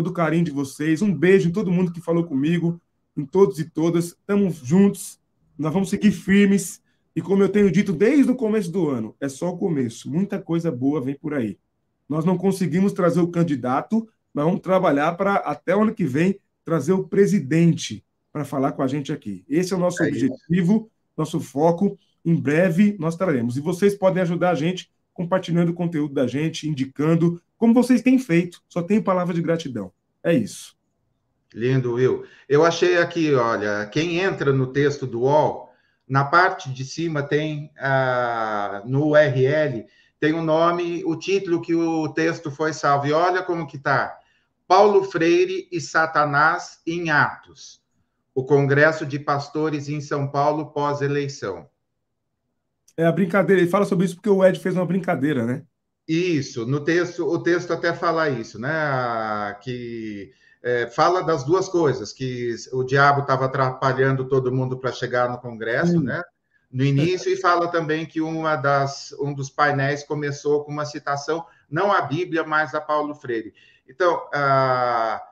todo 0.00 0.06
o 0.06 0.12
carinho 0.14 0.44
de 0.44 0.50
vocês, 0.50 1.02
um 1.02 1.14
beijo 1.14 1.50
em 1.50 1.52
todo 1.52 1.70
mundo 1.70 1.92
que 1.92 2.00
falou 2.00 2.24
comigo, 2.24 2.80
em 3.14 3.26
todos 3.26 3.58
e 3.58 3.66
todas, 3.66 4.06
estamos 4.06 4.56
juntos, 4.56 5.20
nós 5.58 5.74
vamos 5.74 5.90
seguir 5.90 6.10
firmes, 6.10 6.80
e 7.14 7.20
como 7.20 7.42
eu 7.42 7.50
tenho 7.50 7.70
dito 7.70 7.92
desde 7.92 8.32
o 8.32 8.34
começo 8.34 8.72
do 8.72 8.88
ano, 8.88 9.14
é 9.20 9.28
só 9.28 9.50
o 9.50 9.58
começo. 9.58 10.10
Muita 10.10 10.40
coisa 10.40 10.72
boa 10.72 11.02
vem 11.02 11.14
por 11.14 11.34
aí. 11.34 11.58
Nós 12.08 12.24
não 12.24 12.38
conseguimos 12.38 12.94
trazer 12.94 13.20
o 13.20 13.28
candidato, 13.28 14.08
mas 14.32 14.46
vamos 14.46 14.60
trabalhar 14.60 15.12
para, 15.18 15.34
até 15.34 15.76
o 15.76 15.82
ano 15.82 15.94
que 15.94 16.06
vem, 16.06 16.40
trazer 16.64 16.94
o 16.94 17.04
presidente 17.04 18.02
para 18.32 18.46
falar 18.46 18.72
com 18.72 18.82
a 18.82 18.86
gente 18.86 19.12
aqui. 19.12 19.44
Esse 19.46 19.74
é 19.74 19.76
o 19.76 19.80
nosso 19.80 20.02
é 20.02 20.08
objetivo, 20.08 20.90
nosso 21.14 21.40
foco. 21.40 21.98
Em 22.24 22.34
breve 22.34 22.96
nós 22.98 23.16
traremos. 23.16 23.58
E 23.58 23.60
vocês 23.60 23.94
podem 23.94 24.22
ajudar 24.22 24.50
a 24.50 24.54
gente 24.54 24.90
compartilhando 25.12 25.70
o 25.70 25.74
conteúdo 25.74 26.14
da 26.14 26.26
gente, 26.26 26.66
indicando, 26.66 27.38
como 27.60 27.74
vocês 27.74 28.00
têm 28.00 28.18
feito. 28.18 28.62
Só 28.66 28.82
tenho 28.82 29.04
palavra 29.04 29.34
de 29.34 29.42
gratidão. 29.42 29.92
É 30.24 30.32
isso. 30.32 30.74
Lindo, 31.52 31.92
Will. 31.94 32.24
Eu 32.48 32.64
achei 32.64 32.96
aqui, 32.96 33.34
olha, 33.34 33.86
quem 33.92 34.18
entra 34.18 34.50
no 34.50 34.68
texto 34.68 35.06
do 35.06 35.20
UOL 35.20 35.70
na 36.08 36.24
parte 36.24 36.72
de 36.72 36.84
cima 36.84 37.22
tem 37.22 37.70
ah, 37.78 38.82
no 38.86 39.08
URL 39.08 39.86
tem 40.18 40.32
o 40.32 40.42
nome, 40.42 41.02
o 41.04 41.16
título 41.16 41.60
que 41.60 41.74
o 41.74 42.08
texto 42.08 42.50
foi 42.50 42.72
salvo. 42.72 43.06
E 43.06 43.12
olha 43.12 43.42
como 43.42 43.66
que 43.66 43.78
tá. 43.78 44.18
Paulo 44.66 45.04
Freire 45.04 45.68
e 45.70 45.80
Satanás 45.80 46.80
em 46.86 47.10
Atos. 47.10 47.82
O 48.34 48.44
Congresso 48.44 49.04
de 49.04 49.18
Pastores 49.18 49.88
em 49.88 50.00
São 50.00 50.30
Paulo 50.30 50.72
pós-eleição. 50.72 51.68
É 52.96 53.06
a 53.06 53.12
brincadeira. 53.12 53.60
Ele 53.62 53.70
fala 53.70 53.84
sobre 53.84 54.06
isso 54.06 54.16
porque 54.16 54.28
o 54.30 54.44
Ed 54.44 54.58
fez 54.60 54.74
uma 54.74 54.86
brincadeira, 54.86 55.44
né? 55.44 55.62
Isso. 56.10 56.66
No 56.66 56.80
texto, 56.80 57.24
o 57.24 57.40
texto 57.40 57.72
até 57.72 57.94
fala 57.94 58.28
isso, 58.28 58.58
né? 58.58 59.56
Que 59.62 60.32
é, 60.60 60.88
fala 60.88 61.22
das 61.22 61.44
duas 61.44 61.68
coisas, 61.68 62.12
que 62.12 62.52
o 62.72 62.82
diabo 62.82 63.20
estava 63.20 63.44
atrapalhando 63.44 64.28
todo 64.28 64.50
mundo 64.50 64.76
para 64.76 64.90
chegar 64.90 65.28
no 65.28 65.38
Congresso, 65.38 66.00
né? 66.00 66.20
No 66.68 66.84
início, 66.84 67.32
e 67.32 67.36
fala 67.36 67.68
também 67.68 68.06
que 68.06 68.20
uma 68.20 68.56
das, 68.56 69.12
um 69.20 69.32
dos 69.32 69.50
painéis 69.50 70.02
começou 70.02 70.64
com 70.64 70.72
uma 70.72 70.84
citação, 70.84 71.46
não 71.70 71.92
a 71.92 72.00
Bíblia, 72.00 72.42
mas 72.42 72.74
a 72.74 72.80
Paulo 72.80 73.14
Freire. 73.14 73.54
Então, 73.88 74.28
ah, 74.34 75.22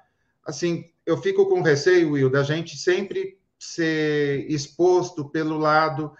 assim, 0.46 0.84
eu 1.04 1.16
fico 1.16 1.48
com 1.48 1.60
receio, 1.60 2.12
Will, 2.12 2.30
da 2.30 2.44
gente 2.44 2.76
sempre 2.76 3.36
ser 3.58 4.46
exposto 4.48 5.28
pelo 5.28 5.58
lado, 5.58 6.12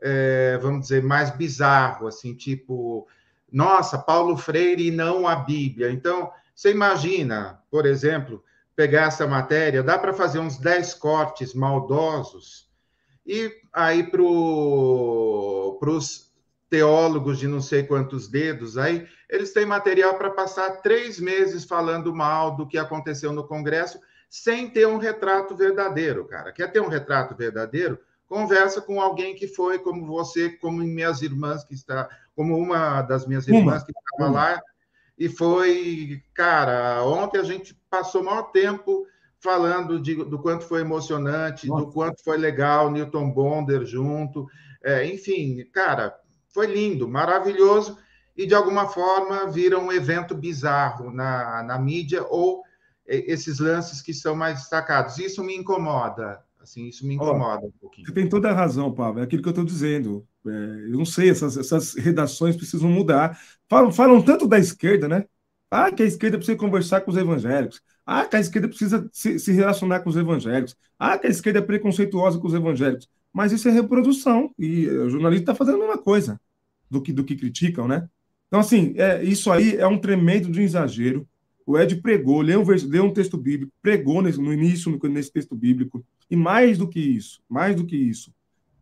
é, 0.00 0.56
vamos 0.56 0.82
dizer, 0.82 1.02
mais 1.02 1.28
bizarro, 1.36 2.06
assim, 2.06 2.34
tipo, 2.34 3.06
nossa, 3.56 3.96
Paulo 3.96 4.36
Freire 4.36 4.86
e 4.86 4.90
não 4.90 5.26
a 5.26 5.34
Bíblia. 5.34 5.90
Então, 5.90 6.30
você 6.54 6.70
imagina, 6.70 7.62
por 7.70 7.86
exemplo, 7.86 8.44
pegar 8.76 9.04
essa 9.04 9.26
matéria, 9.26 9.82
dá 9.82 9.98
para 9.98 10.12
fazer 10.12 10.40
uns 10.40 10.58
10 10.58 10.92
cortes 10.92 11.54
maldosos 11.54 12.70
e 13.24 13.50
aí 13.72 14.10
para 14.10 14.20
os 14.20 16.30
teólogos 16.68 17.38
de 17.38 17.48
não 17.48 17.62
sei 17.62 17.82
quantos 17.82 18.28
dedos, 18.28 18.76
aí 18.76 19.08
eles 19.26 19.54
têm 19.54 19.64
material 19.64 20.18
para 20.18 20.28
passar 20.28 20.82
três 20.82 21.18
meses 21.18 21.64
falando 21.64 22.14
mal 22.14 22.56
do 22.56 22.68
que 22.68 22.76
aconteceu 22.76 23.32
no 23.32 23.48
Congresso, 23.48 23.98
sem 24.28 24.68
ter 24.68 24.86
um 24.86 24.98
retrato 24.98 25.56
verdadeiro, 25.56 26.26
cara. 26.26 26.52
Quer 26.52 26.70
ter 26.70 26.80
um 26.80 26.88
retrato 26.88 27.34
verdadeiro? 27.34 27.98
Conversa 28.28 28.80
com 28.80 29.00
alguém 29.00 29.34
que 29.34 29.46
foi 29.46 29.78
como 29.78 30.06
você, 30.06 30.50
como 30.50 30.78
minhas 30.78 31.22
irmãs 31.22 31.64
que 31.64 31.74
está, 31.74 32.08
como 32.34 32.56
uma 32.56 33.02
das 33.02 33.26
minhas 33.26 33.46
irmãs 33.46 33.84
que 33.84 33.92
estava 33.92 34.30
lá 34.30 34.62
e 35.18 35.28
foi, 35.28 36.22
cara, 36.34 37.02
ontem 37.04 37.38
a 37.38 37.42
gente 37.42 37.74
passou 37.88 38.22
maior 38.22 38.50
tempo 38.50 39.06
falando 39.38 39.98
de, 39.98 40.14
do 40.14 40.38
quanto 40.38 40.64
foi 40.64 40.82
emocionante, 40.82 41.66
Nossa. 41.66 41.84
do 41.84 41.92
quanto 41.92 42.22
foi 42.22 42.36
legal, 42.36 42.90
Newton 42.90 43.30
Bonder 43.30 43.84
junto, 43.86 44.46
é, 44.84 45.06
enfim, 45.06 45.64
cara, 45.72 46.14
foi 46.52 46.66
lindo, 46.66 47.08
maravilhoso, 47.08 47.98
e 48.36 48.46
de 48.46 48.54
alguma 48.54 48.88
forma 48.88 49.46
vira 49.46 49.78
um 49.78 49.90
evento 49.90 50.34
bizarro 50.34 51.10
na, 51.10 51.62
na 51.62 51.78
mídia 51.78 52.24
ou 52.28 52.62
esses 53.06 53.58
lances 53.58 54.02
que 54.02 54.12
são 54.12 54.34
mais 54.34 54.58
destacados. 54.58 55.18
Isso 55.18 55.42
me 55.42 55.56
incomoda, 55.56 56.42
assim, 56.66 56.86
isso 56.88 57.06
me 57.06 57.14
incomoda 57.14 57.62
oh, 57.64 57.68
um 57.68 57.72
pouquinho. 57.80 58.06
Você 58.06 58.12
tem 58.12 58.28
toda 58.28 58.50
a 58.50 58.52
razão, 58.52 58.92
Pablo, 58.92 59.20
é 59.20 59.24
aquilo 59.24 59.42
que 59.42 59.48
eu 59.48 59.50
estou 59.50 59.64
dizendo. 59.64 60.26
É, 60.46 60.50
eu 60.50 60.98
não 60.98 61.04
sei, 61.04 61.30
essas, 61.30 61.56
essas 61.56 61.94
redações 61.94 62.56
precisam 62.56 62.90
mudar. 62.90 63.40
Falam, 63.68 63.92
falam 63.92 64.20
tanto 64.20 64.46
da 64.46 64.58
esquerda, 64.58 65.08
né? 65.08 65.24
Ah, 65.70 65.90
que 65.90 66.02
a 66.02 66.06
esquerda 66.06 66.36
precisa 66.36 66.58
conversar 66.58 67.00
com 67.00 67.10
os 67.10 67.16
evangélicos. 67.16 67.80
Ah, 68.04 68.24
que 68.24 68.36
a 68.36 68.40
esquerda 68.40 68.68
precisa 68.68 69.08
se, 69.12 69.38
se, 69.38 69.52
relacionar 69.52 70.00
com 70.00 70.10
os 70.10 70.16
evangélicos. 70.16 70.76
Ah, 70.98 71.18
que 71.18 71.26
a 71.26 71.30
esquerda 71.30 71.58
é 71.58 71.62
preconceituosa 71.62 72.38
com 72.38 72.46
os 72.46 72.54
evangélicos. 72.54 73.08
Mas 73.32 73.52
isso 73.52 73.68
é 73.68 73.72
reprodução. 73.72 74.52
E 74.58 74.88
o 74.88 75.10
jornalista 75.10 75.42
está 75.42 75.54
fazendo 75.54 75.76
a 75.76 75.86
mesma 75.86 75.98
coisa 75.98 76.40
do 76.90 77.02
que, 77.02 77.12
do 77.12 77.24
que 77.24 77.36
criticam, 77.36 77.88
né? 77.88 78.08
Então, 78.46 78.60
assim, 78.60 78.94
é, 78.96 79.22
isso 79.24 79.50
aí 79.50 79.76
é 79.76 79.86
um 79.86 79.98
tremendo 79.98 80.50
de 80.50 80.60
um 80.60 80.62
exagero. 80.62 81.28
O 81.66 81.76
Ed 81.76 81.96
pregou, 81.96 82.40
leu 82.40 82.62
um, 82.62 82.64
leu 82.64 83.04
um 83.04 83.12
texto 83.12 83.36
bíblico, 83.36 83.72
pregou 83.82 84.22
nesse, 84.22 84.40
no 84.40 84.52
início, 84.52 84.90
no, 84.90 85.08
nesse 85.08 85.32
texto 85.32 85.56
bíblico. 85.56 86.04
E 86.30 86.36
mais 86.36 86.78
do 86.78 86.88
que 86.88 87.00
isso, 87.00 87.42
mais 87.48 87.74
do 87.74 87.84
que 87.84 87.96
isso, 87.96 88.32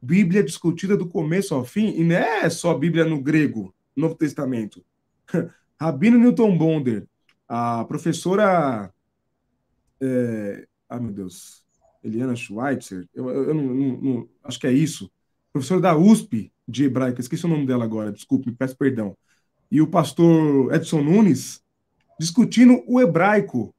Bíblia 0.03 0.43
discutida 0.43 0.95
do 0.95 1.09
começo 1.09 1.55
ao 1.55 1.65
fim, 1.65 1.95
e 1.97 2.05
não 2.05 2.17
é 2.17 2.51
só 2.51 2.75
Bíblia 2.77 3.07
no 3.07 3.23
grego, 3.23 3.75
Novo 3.97 4.15
Testamento. 4.15 4.85
Rabino 5.81 6.19
Newton 6.19 6.59
Bonder, 6.59 7.07
a 7.49 7.85
professora. 7.87 8.93
É, 10.01 10.67
ah, 10.89 11.01
meu 11.01 11.11
Deus. 11.11 11.65
Eliana 12.03 12.37
Schweitzer, 12.37 13.09
eu, 13.15 13.31
eu, 13.31 13.45
eu 13.45 13.55
não, 13.55 13.65
não, 13.65 14.01
não, 14.03 14.29
acho 14.43 14.61
que 14.61 14.67
é 14.67 14.73
isso. 14.73 15.11
Professora 15.51 15.81
da 15.81 15.97
USP 15.97 16.53
de 16.69 16.85
hebraica, 16.85 17.21
esqueci 17.21 17.47
o 17.47 17.49
nome 17.49 17.67
dela 17.67 17.85
agora, 17.85 18.13
desculpe, 18.13 18.51
me 18.51 18.55
peço 18.55 18.77
perdão. 18.77 19.17
E 19.71 19.81
o 19.81 19.87
pastor 19.87 20.75
Edson 20.75 21.03
Nunes 21.03 21.64
discutindo 22.19 22.83
o 22.87 23.01
hebraico. 23.01 23.75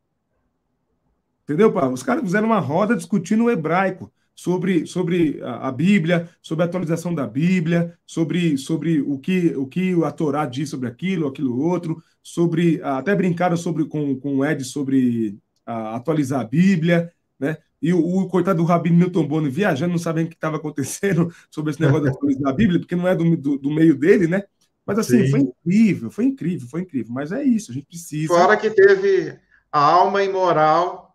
Entendeu, 1.44 1.72
Paulo? 1.72 1.94
Os 1.94 2.04
caras 2.04 2.24
fizeram 2.24 2.48
uma 2.48 2.60
roda 2.60 2.96
discutindo 2.96 3.46
o 3.46 3.52
hebraico 3.52 4.12
sobre, 4.36 4.86
sobre 4.86 5.42
a, 5.42 5.70
a, 5.70 5.72
Bíblia, 5.72 6.30
sobre 6.42 6.64
a 6.64 6.68
atualização 6.68 7.14
da 7.16 7.26
Bíblia, 7.26 7.98
sobre, 8.06 8.58
sobre 8.58 9.02
o, 9.02 9.18
que, 9.18 9.56
o 9.56 9.66
que 9.66 9.96
a 10.04 10.12
Torá 10.12 10.46
diz 10.46 10.70
sobre 10.70 10.90
aquilo, 10.90 11.28
aquilo 11.28 11.58
outro, 11.58 12.04
sobre. 12.22 12.82
Até 12.84 13.16
brincaram 13.16 13.56
sobre, 13.56 13.86
com, 13.86 14.20
com 14.20 14.38
o 14.38 14.46
Ed 14.46 14.64
sobre 14.64 15.38
a, 15.66 15.96
atualizar 15.96 16.42
a 16.42 16.46
Bíblia, 16.46 17.12
né? 17.40 17.58
E 17.82 17.94
o, 17.94 18.00
o 18.00 18.28
coitado 18.28 18.58
do 18.58 18.66
Rabino 18.66 18.98
Milton 18.98 19.28
Bono 19.28 19.50
viajando, 19.50 19.92
não 19.92 20.00
sabendo 20.00 20.26
o 20.26 20.30
que 20.30 20.36
estava 20.36 20.58
acontecendo 20.58 21.32
sobre 21.50 21.72
esse 21.72 21.82
negócio 21.82 22.04
de 22.04 22.10
atualizar 22.10 22.50
a 22.52 22.56
Bíblia, 22.56 22.80
porque 22.80 22.96
não 22.96 23.08
é 23.08 23.16
do, 23.16 23.38
do, 23.38 23.58
do 23.58 23.72
meio 23.72 23.96
dele, 23.96 24.28
né? 24.28 24.44
Mas 24.86 25.00
assim, 25.00 25.26
Sim. 25.26 25.32
foi 25.32 25.40
incrível, 25.40 26.12
foi 26.12 26.26
incrível, 26.26 26.68
foi 26.68 26.82
incrível. 26.82 27.12
Mas 27.14 27.32
é 27.32 27.44
isso, 27.44 27.72
a 27.72 27.74
gente 27.74 27.88
precisa. 27.88 28.28
Fora 28.28 28.56
que 28.56 28.70
teve 28.70 29.38
a 29.72 29.80
alma 29.80 30.24
imoral 30.24 31.06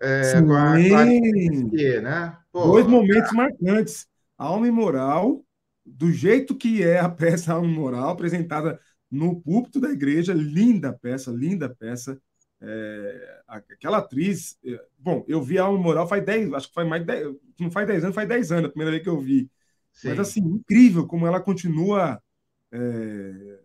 é, 0.00 0.40
com 0.40 0.52
a, 0.54 0.72
a 0.72 1.04
né? 1.04 2.36
Pô, 2.50 2.64
Dois 2.64 2.86
momentos 2.86 3.32
marcantes. 3.32 4.08
Alma 4.38 4.66
imoral, 4.66 5.44
do 5.84 6.10
jeito 6.10 6.56
que 6.56 6.82
é 6.82 6.98
a 6.98 7.08
peça 7.10 7.52
Alma 7.52 7.68
Imoral, 7.68 8.08
apresentada 8.08 8.80
no 9.10 9.38
púlpito 9.40 9.78
da 9.78 9.90
igreja, 9.90 10.32
linda 10.32 10.92
peça, 10.92 11.30
linda 11.30 11.68
peça. 11.68 12.18
É, 12.62 13.40
aquela 13.46 13.98
atriz, 13.98 14.56
é, 14.64 14.80
bom, 14.98 15.24
eu 15.28 15.42
vi 15.42 15.58
a 15.58 15.64
Alma 15.64 15.78
Moral 15.78 16.08
faz 16.08 16.24
10, 16.24 16.52
acho 16.54 16.68
que 16.68 16.74
faz 16.74 16.88
mais 16.88 17.02
de 17.02 17.06
10, 17.06 17.36
não 17.58 17.70
faz 17.70 17.86
10 17.86 18.04
anos, 18.04 18.14
faz 18.14 18.28
10 18.28 18.52
anos, 18.52 18.64
a 18.66 18.68
primeira 18.70 18.90
vez 18.90 19.02
que 19.02 19.08
eu 19.08 19.20
vi. 19.20 19.50
Sim. 19.92 20.08
Mas 20.08 20.20
assim, 20.20 20.40
incrível 20.40 21.06
como 21.06 21.26
ela 21.26 21.40
continua 21.40 22.22
é, 22.72 23.58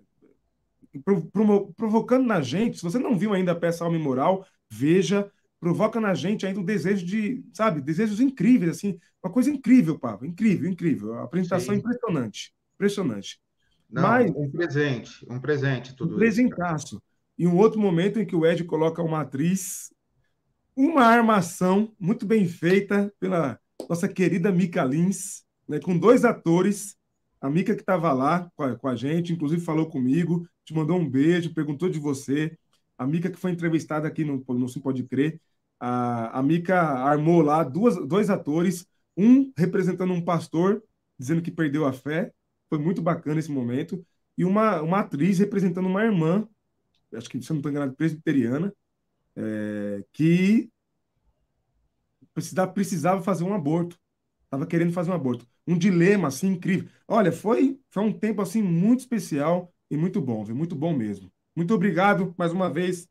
provocando 1.76 2.26
na 2.26 2.41
gente. 2.41 2.78
Se 2.78 2.84
você 2.84 2.99
não 2.99 3.18
viu 3.18 3.34
ainda 3.34 3.51
a 3.51 3.56
peça 3.56 3.84
Alma 3.84 3.97
e 3.97 4.01
Moral, 4.01 4.45
veja, 4.70 5.32
provoca 5.60 5.99
na 5.99 6.14
gente 6.14 6.45
ainda 6.45 6.60
o 6.60 6.66
desejo 6.66 7.06
de, 7.06 7.43
sabe, 7.53 7.82
desejos 7.82 8.20
incríveis, 8.20 8.78
assim, 8.78 8.99
uma 9.24 9.32
coisa 9.32 9.49
incrível, 9.49 9.97
Pablo, 9.97 10.28
incrível, 10.28 10.70
incrível. 10.70 11.14
A 11.16 11.24
apresentação 11.24 11.74
Sim. 11.74 11.80
impressionante, 11.80 12.53
impressionante. 12.76 13.39
Não, 13.89 14.03
Mas, 14.03 14.32
um 14.36 14.49
presente, 14.49 15.26
um 15.30 15.39
presente, 15.39 15.95
tudo 15.95 16.16
um 16.16 16.18
presentaço. 16.18 17.01
E 17.38 17.45
um 17.47 17.58
outro 17.58 17.80
momento 17.80 18.20
em 18.20 18.26
que 18.26 18.36
o 18.36 18.45
Ed 18.45 18.64
coloca 18.64 19.01
uma 19.01 19.22
atriz, 19.22 19.93
uma 20.76 21.03
armação 21.03 21.93
muito 21.99 22.26
bem 22.26 22.47
feita 22.47 23.14
pela 23.20 23.60
nossa 23.89 24.08
querida 24.08 24.51
Mika 24.51 24.84
Lins, 24.84 25.43
né, 25.68 25.80
com 25.80 25.97
dois 25.97 26.24
atores 26.24 26.95
a 27.46 27.50
Mica 27.50 27.76
que 27.76 27.82
estava 27.82 28.12
lá 28.12 28.50
com 28.56 28.64
a, 28.64 28.76
com 28.76 28.88
a, 28.88 28.96
gente, 28.96 29.32
inclusive 29.32 29.62
falou 29.62 29.88
comigo, 29.88 30.50
te 30.66 30.74
mandou 30.74 30.98
um 30.98 31.08
beijo, 31.08 31.54
perguntou 31.54 31.88
de 31.88 32.00
você. 32.00 32.58
A 32.98 33.06
Mica 33.06 33.30
que 33.30 33.38
foi 33.38 33.52
entrevistada 33.52 34.08
aqui 34.08 34.26
no, 34.26 34.43
no 34.48 34.68
Sim 34.68 34.80
Pode 34.80 35.04
Crer. 35.04 35.39
A, 35.80 36.39
a 36.39 36.41
Mica 36.41 36.76
armou 36.82 37.43
lá 37.43 37.64
duas, 37.64 37.96
dois 38.08 38.32
atores, 38.32 38.88
um 39.16 39.54
representando 39.56 40.12
um 40.12 40.26
pastor, 40.26 40.84
dizendo 41.20 41.39
que 41.39 41.52
perdeu 41.52 41.86
a 41.86 41.93
fé. 41.93 42.34
Foi 42.68 42.80
muito 42.80 43.00
bacana 43.00 43.39
esse 43.39 43.52
momento. 43.52 44.04
E 44.36 44.43
uma, 44.43 44.82
uma 44.82 45.02
atriz 45.02 45.38
representando 45.38 45.86
uma 45.86 46.04
irmã, 46.04 46.48
acho 47.14 47.30
que, 47.30 47.39
se 47.43 47.52
não 47.52 47.58
estou 47.58 47.72
enganado, 47.72 47.93
presbiteriana, 47.93 48.74
é, 49.36 50.04
que 50.12 50.72
precisava, 52.34 52.74
precisava 52.74 53.22
fazer 53.22 53.43
um 53.43 53.54
aborto. 53.54 54.00
Estava 54.56 54.68
querendo 54.68 54.93
fazer 54.93 55.12
um 55.12 55.14
aborto 55.16 55.47
um 55.68 55.78
dilema 55.78 56.28
assim 56.28 56.49
incrível. 56.49 56.89
Olha, 57.08 57.32
foi, 57.32 57.80
foi 57.89 58.03
um 58.03 58.14
tempo 58.14 58.41
assim 58.41 58.62
muito 58.62 58.99
especial 58.99 59.74
e 59.89 59.97
muito 59.97 60.22
bom, 60.22 60.43
viu? 60.43 60.56
muito 60.56 60.76
bom 60.76 60.93
mesmo. 60.93 61.32
Muito 61.56 61.74
obrigado 61.74 62.34
mais 62.38 62.51
uma 62.51 62.70
vez 62.70 63.08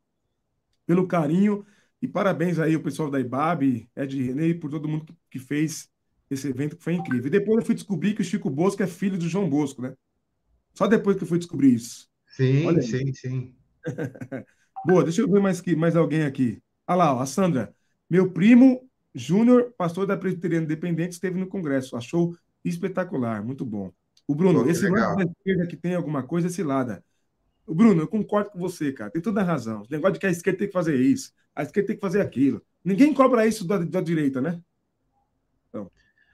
pelo 0.85 1.07
carinho 1.07 1.65
e 2.01 2.07
parabéns 2.07 2.59
aí 2.59 2.75
ao 2.75 2.81
pessoal 2.81 3.09
da 3.09 3.19
IBAB, 3.19 3.89
Ed 3.95 4.21
René, 4.23 4.53
por 4.53 4.69
todo 4.69 4.87
mundo 4.87 5.15
que 5.29 5.39
fez 5.39 5.89
esse 6.29 6.47
evento 6.47 6.77
que 6.77 6.83
foi 6.83 6.93
incrível. 6.93 7.27
E 7.27 7.29
depois 7.31 7.59
eu 7.59 7.65
fui 7.65 7.75
descobrir 7.75 8.13
que 8.15 8.21
o 8.21 8.25
Chico 8.25 8.49
Bosco 8.49 8.83
é 8.83 8.87
filho 8.87 9.17
do 9.17 9.27
João 9.29 9.49
Bosco, 9.49 9.81
né? 9.81 9.93
Só 10.75 10.87
depois 10.87 11.17
que 11.17 11.23
eu 11.23 11.27
fui 11.27 11.39
descobrir 11.39 11.73
isso. 11.73 12.09
Sim, 12.27 12.61
Olha 12.63 12.81
sim, 12.81 13.11
sim. 13.13 13.55
Boa, 14.85 15.03
deixa 15.03 15.21
eu 15.21 15.29
ver 15.29 15.39
mais, 15.41 15.61
que, 15.61 15.75
mais 15.75 15.95
alguém 15.95 16.23
aqui. 16.23 16.61
Olha 16.87 16.97
lá, 16.97 17.13
ó, 17.15 17.19
a 17.21 17.25
Sandra. 17.25 17.73
Meu 18.09 18.31
primo 18.31 18.87
Júnior, 19.15 19.73
pastor 19.77 20.05
da 20.05 20.17
Presbiteriana 20.17 20.65
Independente, 20.65 21.13
esteve 21.13 21.39
no 21.39 21.47
Congresso. 21.47 21.95
Achou 21.95 22.37
Espetacular, 22.65 23.41
muito 23.43 23.63
bom. 23.63 23.91
O 24.27 24.35
Bruno, 24.35 24.63
Pô, 24.63 24.69
esse 24.69 24.89
lado 24.89 25.17
da 25.17 25.23
esquerda 25.23 25.67
que 25.67 25.77
tem 25.77 25.95
alguma 25.95 26.23
coisa, 26.23 26.47
esse 26.47 26.63
lado. 26.63 27.01
O 27.65 27.73
Bruno, 27.73 28.01
eu 28.01 28.07
concordo 28.07 28.49
com 28.49 28.59
você, 28.59 28.91
cara. 28.91 29.09
Tem 29.09 29.21
toda 29.21 29.41
a 29.41 29.43
razão. 29.43 29.83
O 29.83 29.87
negócio 29.89 30.13
de 30.13 30.19
que 30.19 30.25
a 30.25 30.31
esquerda 30.31 30.59
tem 30.59 30.67
que 30.67 30.73
fazer 30.73 30.95
isso, 30.99 31.31
a 31.55 31.63
esquerda 31.63 31.87
tem 31.87 31.95
que 31.95 32.01
fazer 32.01 32.21
aquilo. 32.21 32.61
Ninguém 32.83 33.13
cobra 33.13 33.47
isso 33.47 33.65
da, 33.65 33.77
da 33.77 34.01
direita, 34.01 34.41
né? 34.41 34.59
Então. 35.69 35.89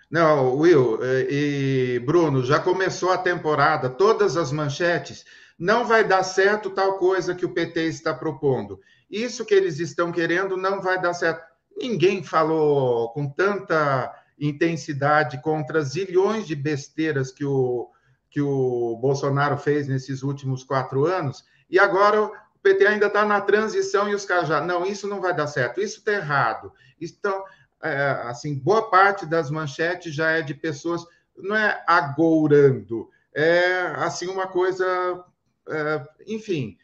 Não, 0.09 0.55
Will 0.55 0.99
e 1.29 1.99
Bruno, 2.05 2.43
já 2.43 2.59
começou 2.59 3.11
a 3.11 3.17
temporada, 3.17 3.89
todas 3.89 4.36
as 4.36 4.51
manchetes. 4.51 5.23
Não 5.57 5.86
vai 5.86 6.05
dar 6.05 6.23
certo 6.23 6.71
tal 6.71 6.97
coisa 6.97 7.36
que 7.36 7.45
o 7.45 7.53
PT 7.53 7.84
está 7.84 8.13
propondo. 8.13 8.79
Isso 9.09 9.45
que 9.45 9.53
eles 9.53 9.79
estão 9.79 10.11
querendo 10.11 10.57
não 10.57 10.82
vai 10.82 10.99
dar 10.99 11.13
certo. 11.13 11.51
Ninguém 11.78 12.24
falou 12.24 13.09
com 13.09 13.30
tanta 13.30 14.13
intensidade 14.39 15.41
contra 15.41 15.82
zilhões 15.82 16.47
de 16.47 16.55
besteiras 16.55 17.32
que 17.32 17.45
o, 17.45 17.89
que 18.30 18.41
o 18.41 18.97
Bolsonaro 18.97 19.57
fez 19.57 19.88
nesses 19.88 20.24
últimos 20.24 20.63
quatro 20.63 21.05
anos, 21.05 21.45
e 21.69 21.78
agora 21.78 22.24
o 22.24 22.32
PT 22.63 22.88
ainda 22.88 23.07
está 23.07 23.26
na 23.26 23.41
transição 23.41 24.09
e 24.09 24.15
os 24.15 24.26
caras 24.26 24.47
já, 24.47 24.61
não, 24.61 24.86
isso 24.86 25.07
não 25.07 25.22
vai 25.22 25.36
dar 25.36 25.47
certo, 25.47 25.82
isso 25.82 25.99
está 25.99 26.13
errado. 26.13 26.72
Então, 26.99 27.43
é, 27.84 28.22
assim, 28.24 28.55
boa 28.55 28.89
parte 28.89 29.26
das 29.26 29.49
manchetes 29.49 30.13
já 30.13 30.32
é 30.32 30.41
de 30.41 30.53
pessoas, 30.53 31.05
não 31.36 31.55
é 31.55 31.84
agourando, 31.88 33.09
é 33.34 33.82
assim 33.97 34.28
uma 34.28 34.47
coisa, 34.47 35.24
é, 35.67 36.07
enfim, 36.28 36.78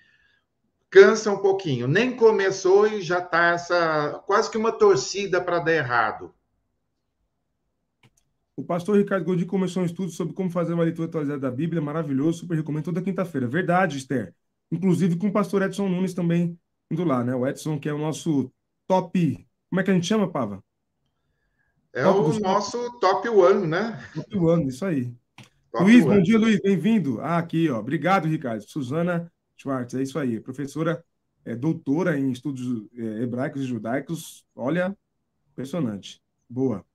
cansa 0.89 1.31
um 1.31 1.37
pouquinho. 1.37 1.87
Nem 1.87 2.15
começou 2.15 2.87
e 2.87 3.01
já 3.01 3.19
está 3.19 3.47
essa 3.47 4.23
quase 4.25 4.49
que 4.49 4.57
uma 4.57 4.71
torcida 4.71 5.41
para 5.41 5.59
dar 5.59 5.73
errado. 5.73 6.33
O 8.55 8.63
pastor 8.63 8.97
Ricardo 8.97 9.23
Godin 9.23 9.45
começou 9.45 9.83
um 9.83 9.85
estudo 9.85 10.09
sobre 10.11 10.33
como 10.33 10.49
fazer 10.49 10.73
uma 10.73 10.83
leitura 10.83 11.07
atualizada 11.07 11.39
da 11.39 11.51
Bíblia, 11.51 11.81
maravilhoso, 11.81 12.39
super 12.39 12.55
recomendo 12.55 12.85
toda 12.85 13.03
quinta-feira. 13.03 13.47
Verdade, 13.47 13.97
Esther. 13.97 14.33
Inclusive 14.71 15.15
com 15.15 15.27
o 15.27 15.31
pastor 15.31 15.61
Edson 15.61 15.87
Nunes 15.87 16.13
também 16.13 16.57
indo 16.89 17.03
lá, 17.03 17.23
né? 17.23 17.35
O 17.35 17.45
Edson, 17.45 17.79
que 17.79 17.87
é 17.87 17.93
o 17.93 17.99
nosso 17.99 18.51
top. 18.87 19.47
Como 19.69 19.79
é 19.79 19.83
que 19.83 19.91
a 19.91 19.93
gente 19.93 20.07
chama, 20.07 20.31
Pava? 20.31 20.63
É 21.93 22.03
top 22.03 22.37
o 22.37 22.39
nosso 22.39 22.99
top 22.99 23.29
one, 23.29 23.67
né? 23.67 24.03
Top 24.15 24.37
one, 24.37 24.67
isso 24.67 24.85
aí. 24.85 25.13
Top 25.71 25.83
Luiz, 25.83 26.03
one. 26.03 26.15
bom 26.15 26.23
dia, 26.23 26.39
Luiz, 26.39 26.59
bem-vindo. 26.59 27.21
Ah, 27.21 27.37
aqui, 27.37 27.69
ó. 27.69 27.79
Obrigado, 27.79 28.27
Ricardo. 28.27 28.63
Suzana 28.63 29.31
Schwartz, 29.57 29.95
é 29.95 30.01
isso 30.01 30.17
aí. 30.19 30.39
Professora, 30.39 31.03
é, 31.43 31.55
doutora 31.55 32.17
em 32.17 32.31
estudos 32.31 32.87
é, 32.95 33.23
hebraicos 33.23 33.63
e 33.63 33.65
judaicos. 33.65 34.45
Olha, 34.55 34.95
impressionante. 35.51 36.21
Boa. 36.49 36.85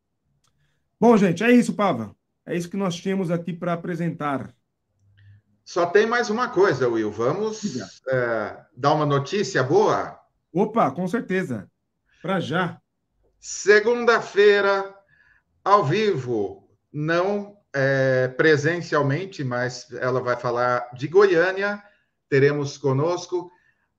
Bom, 0.98 1.16
gente, 1.16 1.42
é 1.42 1.50
isso, 1.50 1.74
Pava. 1.74 2.14
É 2.46 2.56
isso 2.56 2.70
que 2.70 2.76
nós 2.76 2.94
tínhamos 2.94 3.30
aqui 3.30 3.52
para 3.52 3.72
apresentar. 3.72 4.54
Só 5.64 5.86
tem 5.86 6.06
mais 6.06 6.28
uma 6.30 6.48
coisa, 6.48 6.88
Will. 6.88 7.10
Vamos 7.10 8.00
é, 8.08 8.56
dar 8.76 8.94
uma 8.94 9.06
notícia 9.06 9.62
boa? 9.62 10.18
Opa, 10.52 10.90
com 10.90 11.06
certeza. 11.06 11.70
Para 12.20 12.40
já. 12.40 12.80
Segunda-feira, 13.40 14.94
ao 15.64 15.84
vivo, 15.84 16.68
não 16.92 17.56
é, 17.72 18.28
presencialmente, 18.28 19.42
mas 19.42 19.90
ela 19.92 20.20
vai 20.20 20.36
falar 20.36 20.90
de 20.94 21.08
Goiânia. 21.08 21.82
Teremos 22.32 22.78
conosco 22.78 23.52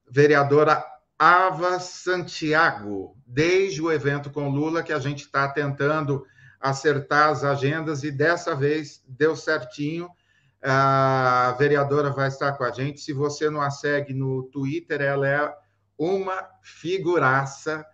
vereadora 0.09 0.83
Ava 1.19 1.79
Santiago, 1.79 3.15
desde 3.27 3.79
o 3.79 3.91
evento 3.91 4.31
com 4.31 4.49
Lula, 4.49 4.81
que 4.81 4.91
a 4.91 4.97
gente 4.97 5.25
está 5.25 5.47
tentando 5.47 6.25
acertar 6.59 7.29
as 7.29 7.43
agendas 7.43 8.03
e 8.03 8.09
dessa 8.09 8.55
vez 8.55 9.03
deu 9.07 9.35
certinho. 9.35 10.09
A 10.63 11.55
vereadora 11.59 12.09
vai 12.09 12.27
estar 12.27 12.53
com 12.53 12.63
a 12.63 12.71
gente. 12.71 13.01
Se 13.01 13.13
você 13.13 13.51
não 13.51 13.61
a 13.61 13.69
segue 13.69 14.15
no 14.15 14.45
Twitter, 14.45 14.99
ela 14.99 15.27
é 15.27 15.55
uma 15.95 16.43
figuraça 16.63 17.85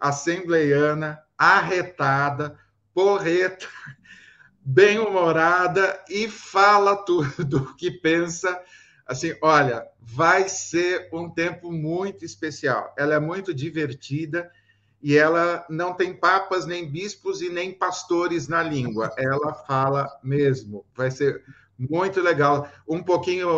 assembleiana, 0.00 1.22
arretada, 1.38 2.58
porreta, 2.92 3.68
bem-humorada 4.58 6.02
e 6.10 6.28
fala 6.28 6.96
tudo 6.96 7.58
o 7.58 7.76
que 7.76 7.92
pensa. 7.92 8.60
Assim, 9.06 9.34
olha, 9.42 9.86
vai 10.00 10.48
ser 10.48 11.08
um 11.12 11.28
tempo 11.28 11.70
muito 11.70 12.24
especial. 12.24 12.94
Ela 12.96 13.14
é 13.14 13.20
muito 13.20 13.52
divertida 13.52 14.50
e 15.02 15.16
ela 15.16 15.64
não 15.68 15.92
tem 15.92 16.14
papas, 16.14 16.64
nem 16.64 16.90
bispos 16.90 17.42
e 17.42 17.50
nem 17.50 17.72
pastores 17.72 18.48
na 18.48 18.62
língua. 18.62 19.12
Ela 19.18 19.52
fala 19.52 20.08
mesmo. 20.22 20.84
Vai 20.96 21.10
ser 21.10 21.42
muito 21.78 22.20
legal. 22.22 22.68
Um 22.88 23.02
pouquinho, 23.02 23.48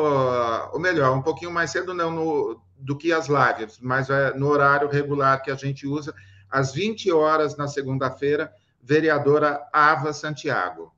ou 0.73 0.81
melhor, 0.81 1.17
um 1.17 1.23
pouquinho 1.23 1.53
mais 1.53 1.71
cedo 1.71 1.95
não 1.95 2.11
no, 2.11 2.61
do 2.77 2.97
que 2.97 3.13
as 3.13 3.29
lives, 3.29 3.79
mas 3.81 4.11
é 4.11 4.35
no 4.35 4.49
horário 4.49 4.89
regular 4.89 5.41
que 5.43 5.51
a 5.51 5.55
gente 5.55 5.87
usa. 5.87 6.13
às 6.51 6.73
20 6.73 7.13
horas 7.13 7.57
na 7.57 7.69
segunda-feira, 7.69 8.53
vereadora 8.83 9.69
Ava 9.73 10.13
Santiago. 10.13 10.93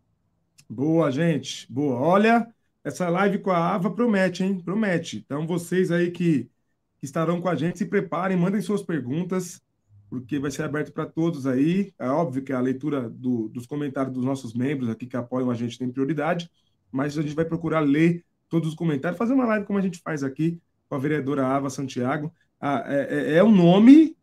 Boa, 0.68 1.10
gente. 1.10 1.70
Boa. 1.70 1.98
Olha, 1.98 2.46
essa 2.88 3.08
live 3.08 3.38
com 3.38 3.50
a 3.50 3.74
Ava 3.74 3.90
promete, 3.90 4.42
hein? 4.42 4.60
Promete. 4.60 5.18
Então, 5.18 5.46
vocês 5.46 5.90
aí 5.90 6.10
que, 6.10 6.50
que 6.98 7.04
estarão 7.04 7.40
com 7.40 7.48
a 7.48 7.54
gente, 7.54 7.78
se 7.78 7.86
preparem, 7.86 8.36
mandem 8.36 8.60
suas 8.60 8.82
perguntas, 8.82 9.62
porque 10.10 10.38
vai 10.38 10.50
ser 10.50 10.62
aberto 10.62 10.92
para 10.92 11.06
todos 11.06 11.46
aí. 11.46 11.92
É 11.98 12.08
óbvio 12.08 12.42
que 12.42 12.52
a 12.52 12.60
leitura 12.60 13.08
do, 13.08 13.48
dos 13.48 13.66
comentários 13.66 14.14
dos 14.14 14.24
nossos 14.24 14.54
membros 14.54 14.88
aqui 14.88 15.06
que 15.06 15.16
apoiam 15.16 15.50
a 15.50 15.54
gente 15.54 15.78
tem 15.78 15.90
prioridade, 15.90 16.50
mas 16.90 17.16
a 17.16 17.22
gente 17.22 17.34
vai 17.34 17.44
procurar 17.44 17.80
ler 17.80 18.24
todos 18.48 18.70
os 18.70 18.74
comentários, 18.74 19.18
fazer 19.18 19.34
uma 19.34 19.44
live 19.44 19.66
como 19.66 19.78
a 19.78 19.82
gente 19.82 20.00
faz 20.00 20.22
aqui 20.24 20.60
com 20.88 20.94
a 20.94 20.98
vereadora 20.98 21.46
Ava 21.46 21.68
Santiago. 21.68 22.32
Ah, 22.60 22.82
é, 22.86 23.34
é, 23.34 23.36
é 23.36 23.44
um 23.44 23.54
nome 23.54 24.16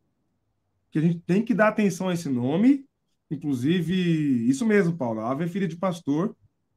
que 0.91 0.99
a 0.99 1.01
gente 1.01 1.19
tem 1.19 1.43
que 1.43 1.53
dar 1.53 1.67
atenção 1.67 2.09
a 2.09 2.13
esse 2.13 2.27
nome, 2.29 2.85
Inclusive, 3.29 4.47
isso 4.47 4.65
mesmo, 4.65 4.95
Paulo. 4.95 5.21
A 5.21 5.31
Ave 5.31 5.45
é 5.45 5.47
filha 5.47 5.67
de 5.67 5.75
pastor, 5.75 6.35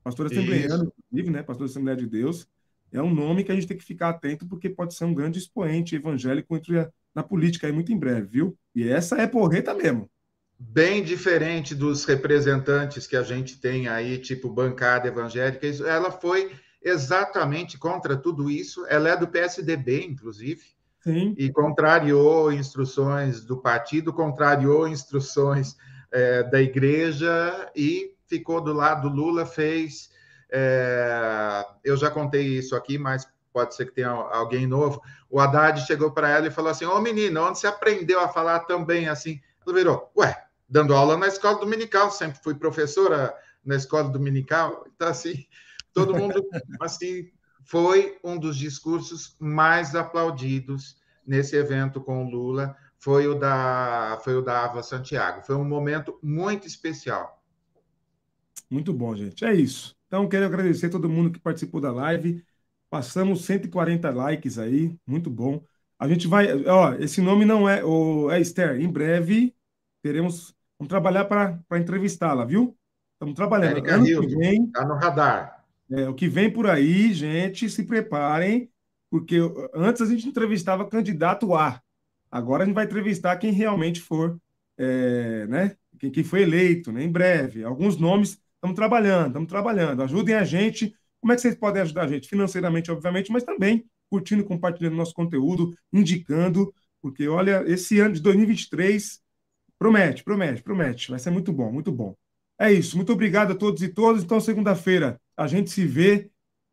pastor 0.08 0.26
assembleano, 0.26 0.92
inclusive, 0.98 1.30
né? 1.30 1.42
Pastor 1.42 1.66
da 1.66 1.70
Assembleia 1.70 1.96
de 1.96 2.06
Deus. 2.06 2.48
É 2.90 3.02
um 3.02 3.14
nome 3.14 3.44
que 3.44 3.52
a 3.52 3.54
gente 3.54 3.66
tem 3.66 3.76
que 3.76 3.84
ficar 3.84 4.08
atento, 4.08 4.46
porque 4.46 4.70
pode 4.70 4.94
ser 4.94 5.04
um 5.04 5.12
grande 5.12 5.38
expoente 5.38 5.94
evangélico 5.94 6.56
entre 6.56 6.78
a, 6.78 6.90
na 7.14 7.22
política 7.22 7.66
aí 7.66 7.72
muito 7.72 7.92
em 7.92 7.98
breve, 7.98 8.26
viu? 8.26 8.58
E 8.74 8.88
essa 8.88 9.16
é 9.16 9.26
porreta 9.26 9.74
mesmo. 9.74 10.08
Bem 10.58 11.04
diferente 11.04 11.74
dos 11.74 12.04
representantes 12.04 13.06
que 13.06 13.16
a 13.16 13.22
gente 13.22 13.60
tem 13.60 13.86
aí, 13.86 14.18
tipo 14.18 14.48
bancada 14.48 15.06
evangélica. 15.06 15.66
Ela 15.86 16.10
foi 16.10 16.50
exatamente 16.82 17.78
contra 17.78 18.16
tudo 18.16 18.50
isso. 18.50 18.86
Ela 18.88 19.10
é 19.10 19.16
do 19.16 19.28
PSDB, 19.28 20.04
inclusive. 20.04 20.62
Sim. 21.00 21.34
E 21.36 21.52
contrariou 21.52 22.50
instruções 22.50 23.44
do 23.44 23.58
partido, 23.58 24.12
contrariou 24.12 24.88
instruções 24.88 25.76
é, 26.10 26.42
da 26.42 26.60
igreja 26.60 27.70
e 27.76 28.12
ficou 28.28 28.60
do 28.60 28.72
lado 28.72 29.08
do 29.08 29.14
Lula, 29.14 29.46
fez. 29.46 30.10
É, 30.50 31.64
eu 31.84 31.96
já 31.96 32.10
contei 32.10 32.46
isso 32.58 32.76
aqui, 32.76 32.98
mas 32.98 33.28
pode 33.52 33.74
ser 33.74 33.86
que 33.86 33.94
tenha 33.94 34.10
alguém 34.10 34.66
novo. 34.66 35.02
O 35.30 35.40
Haddad 35.40 35.84
chegou 35.86 36.10
para 36.12 36.28
ela 36.28 36.46
e 36.46 36.50
falou 36.50 36.70
assim: 36.70 36.84
Ô 36.84 36.92
oh, 36.92 36.98
onde 36.98 37.58
você 37.58 37.66
aprendeu 37.66 38.20
a 38.20 38.28
falar 38.28 38.60
também 38.60 39.08
assim? 39.08 39.40
Ela 39.66 39.74
virou, 39.74 40.10
ué, 40.16 40.44
dando 40.68 40.94
aula 40.94 41.16
na 41.16 41.26
escola 41.26 41.58
dominical, 41.58 42.10
sempre 42.10 42.40
fui 42.42 42.54
professora 42.54 43.34
na 43.64 43.76
escola 43.76 44.08
dominical. 44.08 44.84
Então, 44.94 45.08
assim, 45.08 45.46
todo 45.92 46.14
mundo, 46.14 46.46
assim, 46.80 47.30
foi 47.64 48.18
um 48.22 48.38
dos 48.38 48.56
discursos 48.56 49.36
mais 49.38 49.94
aplaudidos 49.94 50.96
nesse 51.26 51.56
evento 51.56 52.00
com 52.00 52.24
o 52.24 52.30
Lula 52.30 52.74
foi 52.98 53.28
o 53.28 53.34
da 53.34 54.18
foi 54.22 54.36
o 54.36 54.42
da 54.42 54.64
Ava 54.64 54.82
Santiago. 54.82 55.42
Foi 55.42 55.54
um 55.54 55.64
momento 55.64 56.18
muito 56.22 56.66
especial. 56.66 57.37
Muito 58.70 58.92
bom, 58.92 59.14
gente. 59.16 59.44
É 59.44 59.54
isso. 59.54 59.96
Então, 60.06 60.28
quero 60.28 60.46
agradecer 60.46 60.86
a 60.86 60.90
todo 60.90 61.08
mundo 61.08 61.30
que 61.30 61.38
participou 61.38 61.80
da 61.80 61.92
live. 61.92 62.44
Passamos 62.90 63.44
140 63.44 64.10
likes 64.10 64.58
aí, 64.58 64.96
muito 65.06 65.28
bom. 65.28 65.62
A 65.98 66.08
gente 66.08 66.26
vai, 66.26 66.64
ó, 66.64 66.94
esse 66.94 67.20
nome 67.20 67.44
não 67.44 67.68
é 67.68 67.84
o 67.84 68.30
é 68.30 68.40
Esther. 68.40 68.80
Em 68.80 68.88
breve 68.88 69.54
teremos 70.02 70.54
vamos 70.78 70.88
trabalhar 70.88 71.24
para 71.24 71.78
entrevistá-la, 71.78 72.44
viu? 72.44 72.76
Estamos 73.14 73.34
trabalhando. 73.34 73.72
Érica 73.72 73.96
ano 73.96 74.04
que 74.04 74.36
vem, 74.36 74.66
tá 74.68 74.86
no 74.86 74.94
radar. 74.94 75.64
É, 75.90 76.08
o 76.08 76.14
que 76.14 76.28
vem 76.28 76.50
por 76.50 76.68
aí, 76.68 77.12
gente, 77.12 77.68
se 77.68 77.84
preparem, 77.84 78.70
porque 79.10 79.38
antes 79.74 80.00
a 80.00 80.06
gente 80.06 80.28
entrevistava 80.28 80.88
candidato 80.88 81.54
A. 81.54 81.82
Agora 82.30 82.62
a 82.62 82.66
gente 82.66 82.74
vai 82.74 82.84
entrevistar 82.84 83.36
quem 83.36 83.50
realmente 83.50 84.00
for, 84.00 84.38
é, 84.76 85.46
né? 85.46 85.76
Quem, 85.98 86.10
quem 86.10 86.22
foi 86.22 86.42
eleito, 86.42 86.92
né? 86.92 87.02
Em 87.02 87.10
breve. 87.10 87.64
Alguns 87.64 87.96
nomes 87.96 88.40
estamos 88.58 88.76
trabalhando, 88.76 89.28
estamos 89.28 89.48
trabalhando. 89.48 90.02
Ajudem 90.02 90.34
a 90.34 90.44
gente. 90.44 90.94
Como 91.20 91.32
é 91.32 91.36
que 91.36 91.42
vocês 91.42 91.54
podem 91.54 91.82
ajudar 91.82 92.04
a 92.04 92.08
gente? 92.08 92.28
Financeiramente, 92.28 92.90
obviamente, 92.90 93.32
mas 93.32 93.42
também 93.42 93.84
curtindo, 94.10 94.44
compartilhando 94.44 94.96
nosso 94.96 95.14
conteúdo, 95.14 95.74
indicando, 95.92 96.72
porque 97.00 97.28
olha, 97.28 97.62
esse 97.66 98.00
ano 98.00 98.14
de 98.14 98.22
2023 98.22 99.20
promete, 99.78 100.24
promete, 100.24 100.62
promete. 100.62 101.10
Vai 101.10 101.18
ser 101.18 101.30
muito 101.30 101.52
bom, 101.52 101.70
muito 101.72 101.92
bom. 101.92 102.16
É 102.58 102.72
isso. 102.72 102.96
Muito 102.96 103.12
obrigado 103.12 103.52
a 103.52 103.54
todos 103.54 103.82
e 103.82 103.88
todas. 103.88 104.22
Então, 104.22 104.40
segunda-feira, 104.40 105.20
a 105.36 105.46
gente 105.46 105.70
se 105.70 105.86
vê 105.86 106.30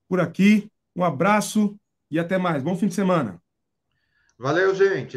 por 0.09 0.19
aqui. 0.19 0.69
Um 0.95 1.03
abraço 1.03 1.77
e 2.09 2.17
até 2.17 2.37
mais. 2.37 2.63
Bom 2.63 2.75
fim 2.75 2.87
de 2.87 2.95
semana. 2.95 3.41
Valeu, 4.37 4.73
gente. 4.73 5.13